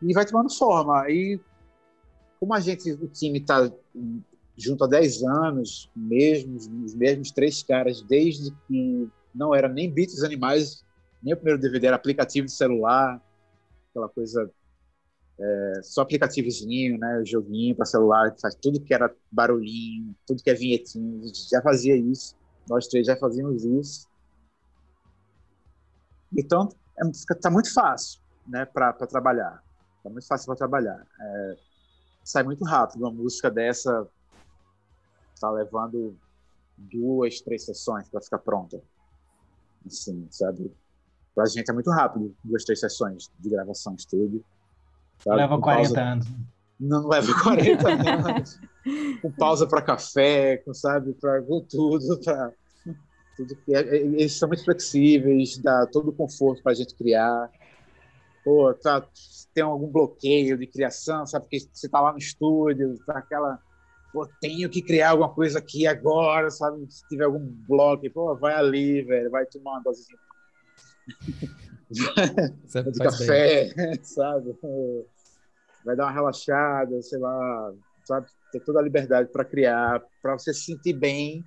[0.00, 1.08] E vai tomando forma.
[1.10, 1.38] E
[2.38, 3.70] como a gente, o time tá
[4.60, 10.22] junto há 10 anos, mesmos, os mesmos três caras, desde que não era nem Beats
[10.22, 10.84] Animais,
[11.22, 13.20] nem o primeiro DVD, era aplicativo de celular,
[13.90, 14.50] aquela coisa
[15.38, 20.54] é, só aplicativozinho, né, joguinho para celular, faz tudo que era barulhinho, tudo que é
[20.54, 22.36] vinhetinho, já fazia isso,
[22.68, 24.08] nós três já fazíamos isso.
[26.36, 26.68] Então,
[26.98, 29.62] é, tá muito fácil, né, para trabalhar.
[30.02, 31.06] Tá muito fácil para trabalhar.
[31.20, 31.56] É,
[32.22, 34.06] sai muito rápido uma música dessa
[35.40, 36.14] está levando
[36.76, 38.80] duas, três sessões para ficar pronta.
[39.86, 40.70] Assim, sabe?
[41.34, 44.44] Para a gente é muito rápido, duas, três sessões de gravação, estúdio.
[45.24, 45.36] Sabe?
[45.36, 46.02] Leva com 40 pausa...
[46.02, 46.26] anos.
[46.78, 47.88] Não, não leva 40
[48.28, 48.60] anos.
[49.22, 52.52] com pausa para café, com, sabe, para tudo, para
[53.36, 56.94] tudo que é, é, eles são muito flexíveis, dá todo o conforto para a gente
[56.94, 57.50] criar.
[58.44, 59.06] Pô, tá,
[59.54, 61.44] tem algum bloqueio de criação, sabe?
[61.44, 63.58] Porque você está lá no estúdio, tá aquela
[64.12, 66.84] pô, tenho que criar alguma coisa aqui agora, sabe?
[66.90, 70.04] Se tiver algum bloco, pô, vai ali, velho, vai tomar uma dose
[71.90, 73.94] de café, bem.
[74.04, 74.56] sabe?
[75.84, 77.72] Vai dar uma relaxada, sei lá,
[78.04, 78.26] sabe?
[78.52, 81.44] Ter toda a liberdade para criar, para você se sentir bem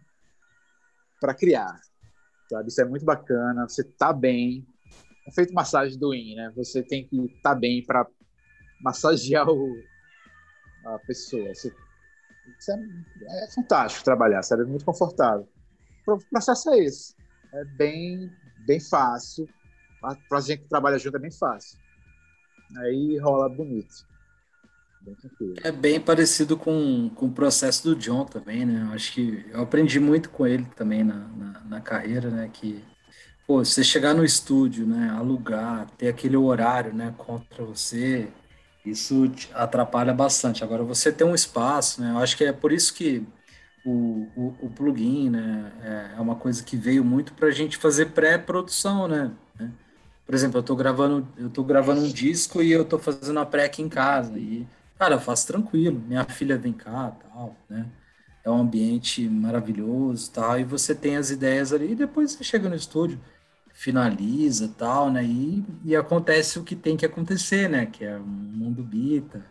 [1.20, 1.80] para criar,
[2.50, 2.68] sabe?
[2.68, 4.66] Isso é muito bacana, você tá bem.
[5.26, 6.52] É feito massagem do IN, né?
[6.56, 8.06] Você tem que estar tá bem para
[8.82, 9.74] massagear o,
[10.86, 11.54] a pessoa.
[11.56, 11.74] Você
[12.70, 14.64] é, é fantástico trabalhar, sabe?
[14.64, 15.48] É muito confortável.
[16.08, 17.16] O processo é esse.
[17.54, 18.32] É bem,
[18.66, 19.48] bem fácil.
[20.02, 21.80] Para a gente que trabalha junto é bem fácil.
[22.78, 24.06] Aí rola bonito.
[25.02, 25.18] Bem
[25.62, 28.88] é bem parecido com, com o processo do John também, né?
[28.88, 32.50] Eu acho que eu aprendi muito com ele também na, na, na carreira, né?
[32.52, 32.82] Que
[33.46, 35.10] pô, você chegar no estúdio, né?
[35.10, 37.14] Alugar, ter aquele horário, né?
[37.18, 38.30] Contra você,
[38.86, 40.64] isso atrapalha bastante.
[40.64, 42.12] Agora, você tem um espaço, né?
[42.12, 43.26] Eu acho que é por isso que
[43.84, 45.74] o, o, o plugin, né?
[46.16, 49.32] É, é uma coisa que veio muito para a gente fazer pré-produção, né?
[50.26, 53.46] Por exemplo, eu estou gravando, eu tô gravando um disco e eu estou fazendo a
[53.46, 56.00] pré aqui em casa e, cara, eu faço tranquilo.
[56.00, 57.92] Minha filha vem cá, tal, né?
[58.44, 62.70] É um ambiente maravilhoso, tal, e você tem as ideias ali e depois você chega
[62.70, 63.20] no estúdio
[63.74, 65.24] finaliza tal, né?
[65.26, 67.88] E, e acontece o que tem que acontecer, né?
[67.88, 69.44] Que é um mundo bita,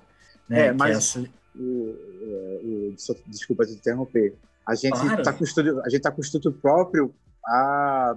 [0.49, 0.69] né?
[0.69, 1.29] É, mas essa...
[1.55, 2.95] o, o, o,
[3.27, 4.35] desculpa te interromper.
[4.67, 7.13] A gente está com estúdio, a gente tá com o estúdio próprio
[7.45, 8.17] há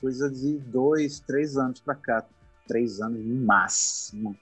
[0.00, 2.24] coisa de dois, três anos para cá.
[2.68, 4.36] Três anos no máximo.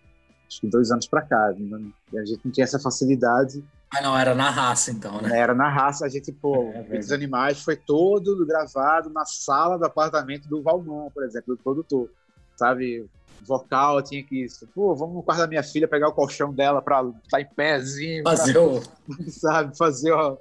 [0.47, 1.55] Acho que dois anos para cá.
[1.59, 1.90] Né?
[2.15, 3.65] A gente não tinha essa facilidade.
[3.97, 5.39] Ah, não, era na raça, então, né?
[5.39, 6.05] Era na raça.
[6.05, 11.11] A gente, pô, é os animais foi todo gravado na sala do apartamento do Valmão,
[11.12, 12.11] por exemplo, do produtor.
[12.57, 13.07] Sabe?
[13.43, 14.47] Vocal, tinha que.
[14.75, 17.47] Pô, vamos no quarto da minha filha pegar o colchão dela para estar tá em
[17.47, 18.23] pézinho.
[18.25, 18.83] Fazer pra, o.
[19.31, 19.77] Sabe?
[19.77, 20.39] Fazer, ó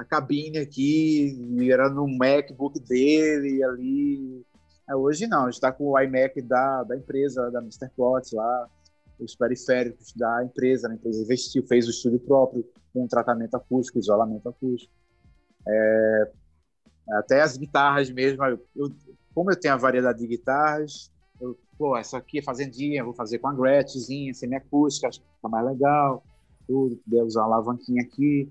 [0.00, 1.36] a cabine aqui,
[1.70, 4.42] era no MacBook dele ali.
[4.88, 7.90] É, hoje não, a gente está com o iMac da, da empresa, da Mr.
[7.94, 8.66] Plot lá,
[9.20, 14.48] os periféricos da empresa, a empresa investiu, fez o estúdio próprio, com tratamento acústico, isolamento
[14.48, 14.92] acústico.
[15.66, 16.30] É,
[17.12, 18.90] até as guitarras mesmo, eu, eu,
[19.34, 21.10] como eu tenho a variedade de guitarras,
[21.40, 25.48] eu, pô, essa aqui é fazendinha, vou fazer com a Gretchenzinha, semi-acústica, acho que fica
[25.48, 26.22] mais legal,
[26.66, 28.50] tudo, poder usar uma alavanquinha aqui.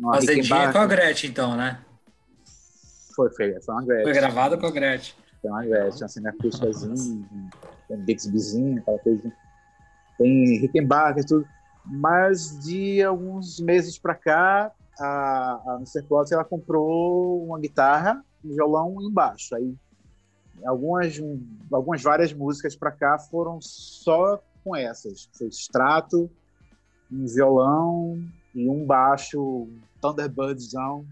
[0.00, 1.82] Fazendinha com a Gretchen, então, né?
[3.14, 4.04] Foi, foi, foi uma Gretchen.
[4.04, 5.14] Foi gravado com a Gretchen.
[5.40, 7.26] Foi uma Gretchen, assim, na acústicazinha,
[7.88, 9.32] tem Bixbyzinho, aquela coisa.
[10.18, 11.46] Tem Rickenbacker e tudo.
[11.84, 16.02] Mas de alguns meses para cá, a, a Mr.
[16.02, 19.54] Plot, ela comprou uma guitarra, um violão e um baixo.
[19.54, 19.74] Aí
[20.64, 21.20] algumas,
[21.70, 25.28] algumas várias músicas para cá foram só com essas.
[25.32, 26.30] Foi extrato,
[27.10, 28.20] um violão
[28.54, 29.68] e um baixo
[30.00, 31.06] Thunderbirdzão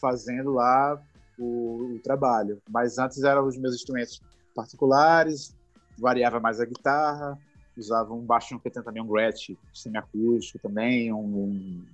[0.00, 1.00] fazendo lá
[1.38, 2.60] o, o, trabalho.
[2.70, 4.20] Mas antes eram os meus instrumentos
[4.54, 5.54] particulares,
[5.98, 7.38] variava mais a guitarra,
[7.78, 11.84] usava um baixo que tem também um Gretsch semiacústico também, um,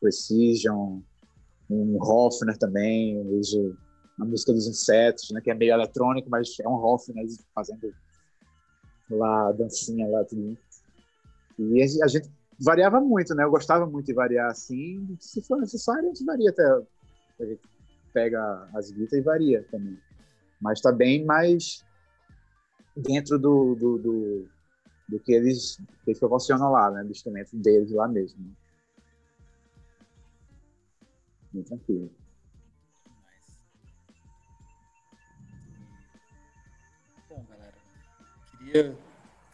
[0.00, 1.00] Precision,
[1.70, 3.76] um Hofner também, uso
[4.20, 7.24] a música dos insetos, né, que é meio eletrônico, mas é um Hofner
[7.54, 7.94] fazendo
[9.10, 10.56] lá dancinha lá tudo.
[11.58, 13.44] E a gente variava muito, né?
[13.44, 15.16] Eu gostava muito de variar assim.
[15.20, 16.62] Se for necessário, a gente varia até.
[17.40, 17.60] A gente
[18.12, 19.98] pega as guitas e varia também.
[20.60, 21.84] Mas está bem mais
[22.96, 24.48] dentro do, do, do,
[25.12, 25.78] do, que, eles,
[26.18, 27.04] proporcionam lá, né?
[27.04, 28.42] Do instrumento deles lá mesmo.
[28.42, 28.50] Né?
[31.52, 32.10] Bem tranquilo.
[37.28, 37.74] Bom, galera,
[38.58, 38.96] queria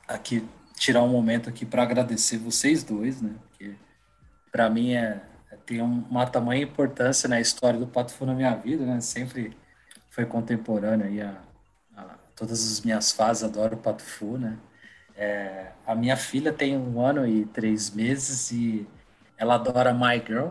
[0.07, 3.35] aqui tirar um momento aqui para agradecer vocês dois, né?
[3.49, 3.75] Porque
[4.53, 5.21] para mim é,
[5.51, 9.01] é, tem uma tamanha importância na história do Pato Fu na minha vida, né?
[9.01, 9.57] Sempre
[10.09, 11.43] foi contemporâneo aí a,
[11.97, 14.57] a todas as minhas fases, adoro o Pato Fu, né?
[15.19, 18.87] É, a minha filha tem um ano e três meses e
[19.37, 20.51] ela adora My Girl.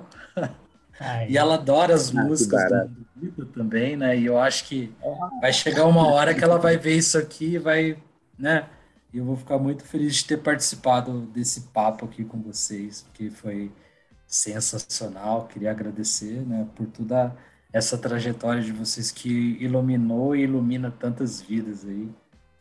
[1.29, 4.17] e ela adora as ah, músicas do Vitor também, né?
[4.17, 4.93] E eu acho que
[5.39, 7.97] vai chegar uma hora que ela vai ver isso aqui e vai,
[8.37, 8.67] né?
[9.13, 13.29] E eu vou ficar muito feliz de ter participado desse papo aqui com vocês, porque
[13.29, 13.71] foi
[14.27, 15.47] sensacional.
[15.47, 17.33] Queria agradecer né, por toda
[17.71, 22.09] essa trajetória de vocês que iluminou e ilumina tantas vidas aí,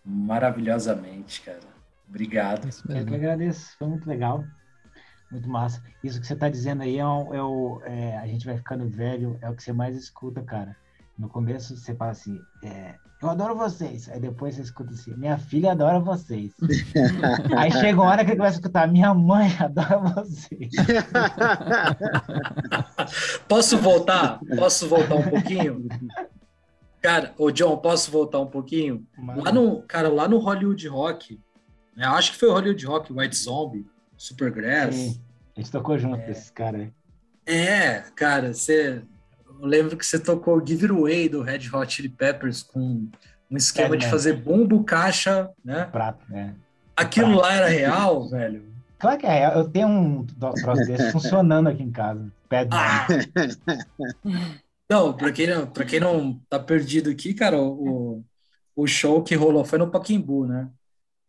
[0.05, 1.76] maravilhosamente, cara.
[2.09, 2.69] Obrigado.
[2.89, 4.45] Eu que agradeço, foi muito legal,
[5.31, 5.83] muito massa.
[6.03, 7.81] Isso que você está dizendo aí é, é o.
[7.85, 10.77] É, a gente vai ficando velho, é o que você mais escuta, cara.
[11.19, 14.09] No começo você fala assim, é, eu adoro vocês.
[14.11, 16.53] Aí depois você escuta assim, minha filha adora vocês.
[17.57, 20.73] Aí chega uma hora que ele começa a escutar, minha mãe adora vocês.
[23.49, 24.39] Posso voltar?
[24.57, 25.89] Posso voltar um pouquinho?
[27.01, 29.07] Cara, ô John, posso voltar um pouquinho?
[29.37, 31.41] Lá no, cara, lá no Hollywood Rock,
[31.97, 33.87] né, acho que foi o Hollywood Rock, White Zombie,
[34.17, 34.95] Supergrass.
[34.95, 35.21] Sim,
[35.57, 36.93] a gente tocou junto é, esses caras aí.
[37.47, 39.03] É, cara, você
[39.61, 43.09] eu lembro que você tocou Give It Away do Red Hot Chili Peppers com
[43.51, 44.11] um esquema é, de né?
[44.11, 45.85] fazer bumbo, caixa, né?
[45.87, 46.55] Prato, né?
[46.95, 47.43] Aquilo prato.
[47.43, 48.65] lá era real, velho?
[48.99, 49.53] Claro que é real.
[49.53, 52.31] Eu tenho um troço desse funcionando aqui em casa.
[52.49, 53.07] Pé ah.
[54.89, 58.23] Não, pra quem não, pra quem não tá perdido aqui, cara, o,
[58.75, 60.69] o show que rolou foi no Paquimbu, né?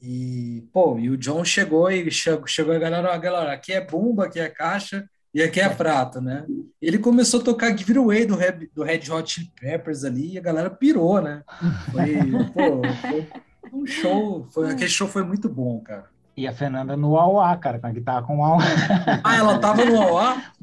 [0.02, 3.82] E, pô, e o John chegou e chegou, chegou a galera, a galera, aqui é
[3.82, 6.46] bumba, aqui é caixa, e aqui é prata, né?
[6.82, 10.38] Ele começou a tocar Give Away do, Red, do Red Hot Chili Peppers ali e
[10.38, 11.44] a galera pirou, né?
[11.92, 12.16] Foi,
[12.54, 13.28] pô, foi
[13.74, 16.06] um show, foi, aquele show foi muito bom, cara.
[16.38, 18.80] E a Fernanda no Auá, cara, com a guitarra com o Auá.
[19.24, 20.44] Ah, ela tava no Auá?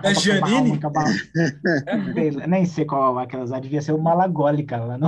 [0.00, 0.88] Da Giannini?
[2.46, 5.06] Nem sei qual Auá que ela usava, devia ser o Malagoli, cara, lá no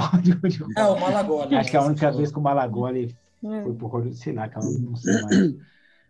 [0.77, 1.57] É, o Malagoli.
[1.57, 3.17] Acho que a única vez que o Malagoli
[3.63, 5.47] foi por Hollywood, sei lá, que ela não sei mais.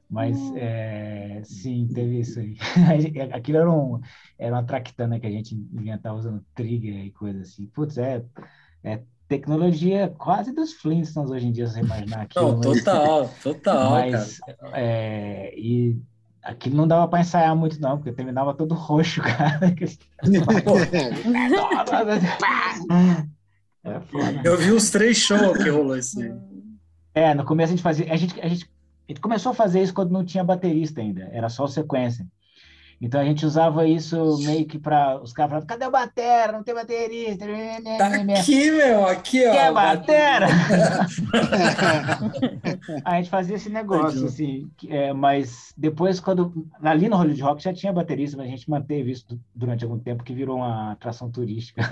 [0.09, 2.57] Mas é, sim, teve isso aí.
[3.33, 4.01] Aquilo era, um,
[4.39, 7.67] era uma tractana que a gente inventava usando trigger e coisa assim.
[7.69, 8.25] Putz, é,
[8.85, 12.53] é tecnologia quase dos Flintstones hoje em dia, se você imaginar aquilo.
[12.53, 14.41] Não, total, mas, total, mas,
[14.73, 15.97] é, e
[16.43, 19.61] Aquilo não dava para ensaiar muito, não, porque terminava todo roxo, cara.
[23.85, 24.41] é foda.
[24.43, 26.33] Eu vi os três shows que rolou isso aí.
[27.15, 28.11] É, no começo a gente fazia.
[28.11, 31.29] A gente, a gente, a gente começou a fazer isso quando não tinha baterista ainda,
[31.31, 32.27] era só sequência.
[33.01, 36.53] Então a gente usava isso meio que para os caras falando, cadê o batera?
[36.53, 37.47] Não tem baterista.
[37.97, 38.09] Tá
[38.39, 39.53] aqui, meu, aqui, ó.
[39.53, 40.49] Quer batera?
[43.03, 47.73] a gente fazia esse negócio, assim, é, mas depois, quando ali no Hollywood Rock já
[47.73, 51.81] tinha baterista, mas a gente manteve isso durante algum tempo, que virou uma atração turística.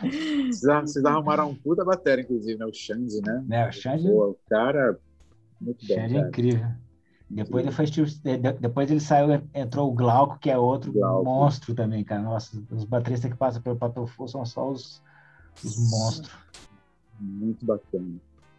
[0.00, 2.64] Vocês arrumaram um puta bateria, inclusive, né?
[2.64, 3.44] O Xande, né?
[3.50, 4.08] É, o Xande.
[4.08, 4.98] o cara,
[5.60, 5.94] muito bom.
[5.94, 6.66] Xande é incrível.
[7.28, 7.86] Depois ele, foi,
[8.60, 11.24] depois ele saiu, entrou o Glauco, que é outro Glauco.
[11.24, 12.22] monstro também, cara.
[12.22, 15.02] Nossa, os bateristas que passam pelo Patofu são só os,
[15.64, 16.32] os monstros.
[17.18, 18.16] Muito bacana.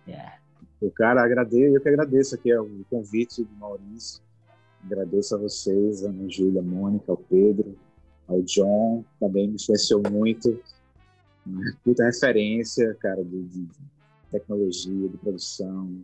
[0.08, 0.38] Yeah.
[0.82, 4.22] O cara, agradeço, eu que agradeço aqui o convite do Maurício.
[4.84, 7.76] Agradeço a vocês, a Ana Júlia, a Mônica, ao Pedro,
[8.28, 10.60] ao John, também me influenciou muito.
[11.84, 13.68] Puta referência, cara, de, de
[14.32, 16.04] tecnologia, de produção,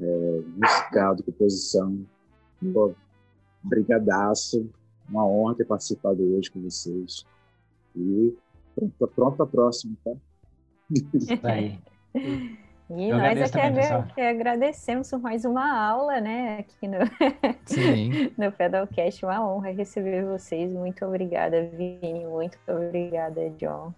[0.00, 1.98] é, musical, de composição.
[2.72, 2.92] Pô,
[3.62, 4.68] brigadaço.
[5.08, 7.24] Uma honra ter participado hoje com vocês.
[7.96, 8.34] E
[8.74, 10.12] pronto, pronto para a próxima, tá?
[11.14, 11.78] Isso aí.
[12.90, 16.96] E Eu nós é que, que, agradecemos mais uma aula, né, aqui no,
[17.66, 18.32] Sim.
[18.38, 19.26] no Pedalcast.
[19.26, 20.72] Uma honra receber vocês.
[20.72, 22.24] Muito obrigada, Vini.
[22.24, 23.92] Muito obrigada, John.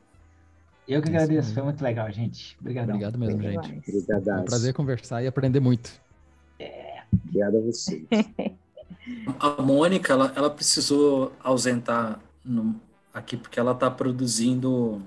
[0.91, 2.57] Eu que agradeço, foi muito legal, gente.
[2.61, 2.97] Obrigadão.
[2.97, 3.81] Obrigado mesmo, gente.
[3.89, 4.29] Obrigado.
[4.29, 5.89] É um prazer conversar e aprender muito.
[6.59, 8.05] É, obrigado a vocês.
[9.39, 12.75] a Mônica, ela, ela precisou ausentar no,
[13.15, 15.01] aqui porque ela está produzindo.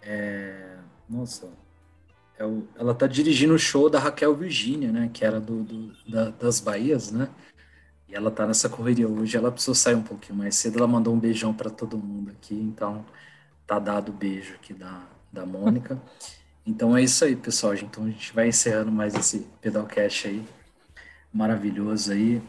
[0.00, 0.76] É,
[1.10, 1.48] nossa,
[2.38, 5.10] é o, ela está dirigindo o show da Raquel Virgínia, né?
[5.12, 7.28] Que era do, do da, das Bahias, né?
[8.08, 9.36] E ela está nessa correria hoje.
[9.36, 10.78] Ela precisou sair um pouquinho mais cedo.
[10.78, 13.04] Ela mandou um beijão para todo mundo aqui, então
[13.66, 15.02] tá dado o beijo aqui da,
[15.32, 16.00] da Mônica.
[16.66, 17.74] Então é isso aí, pessoal.
[17.74, 20.44] Então a gente vai encerrando mais esse pedalcast aí.
[21.32, 22.42] Maravilhoso aí.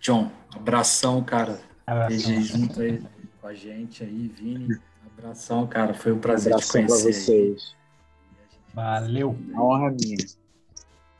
[0.00, 1.60] John, abração, cara.
[1.86, 2.40] Abração.
[2.40, 3.02] junto aí
[3.40, 4.78] com a gente aí, Vini.
[5.18, 5.92] Abração, cara.
[5.94, 7.12] Foi um prazer abração te conhecer.
[7.12, 7.76] Pra vocês.
[8.72, 9.30] Valeu.
[9.30, 10.16] Uma honra minha.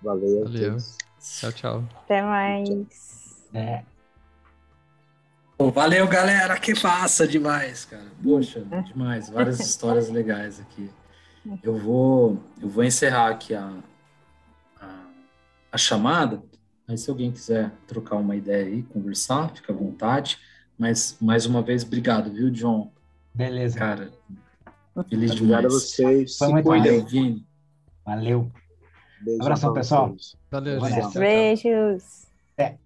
[0.01, 0.45] Valeu.
[0.45, 0.77] Valeu.
[1.21, 1.85] Tchau, tchau.
[2.05, 3.47] Até mais.
[3.53, 3.83] É.
[5.59, 8.07] Valeu, galera, que passa demais, cara.
[8.23, 10.89] Poxa, demais, várias histórias legais aqui.
[11.63, 13.73] Eu vou, eu vou encerrar aqui a,
[14.81, 15.07] a,
[15.73, 16.41] a chamada.
[16.87, 20.39] Aí, se alguém quiser trocar uma ideia aí, conversar, fica à vontade.
[20.79, 22.93] Mas, mais uma vez, obrigado, viu, John?
[23.35, 23.79] Beleza.
[23.79, 24.11] Cara,
[25.09, 25.41] feliz demais.
[25.41, 26.39] Obrigado a vocês.
[26.39, 27.07] Foi muito Valeu.
[28.07, 28.53] Valeu.
[29.21, 30.17] Beijo Abração, pessoal.
[30.51, 31.19] Valeu, gente.
[31.19, 32.27] Beijos.
[32.57, 32.77] É.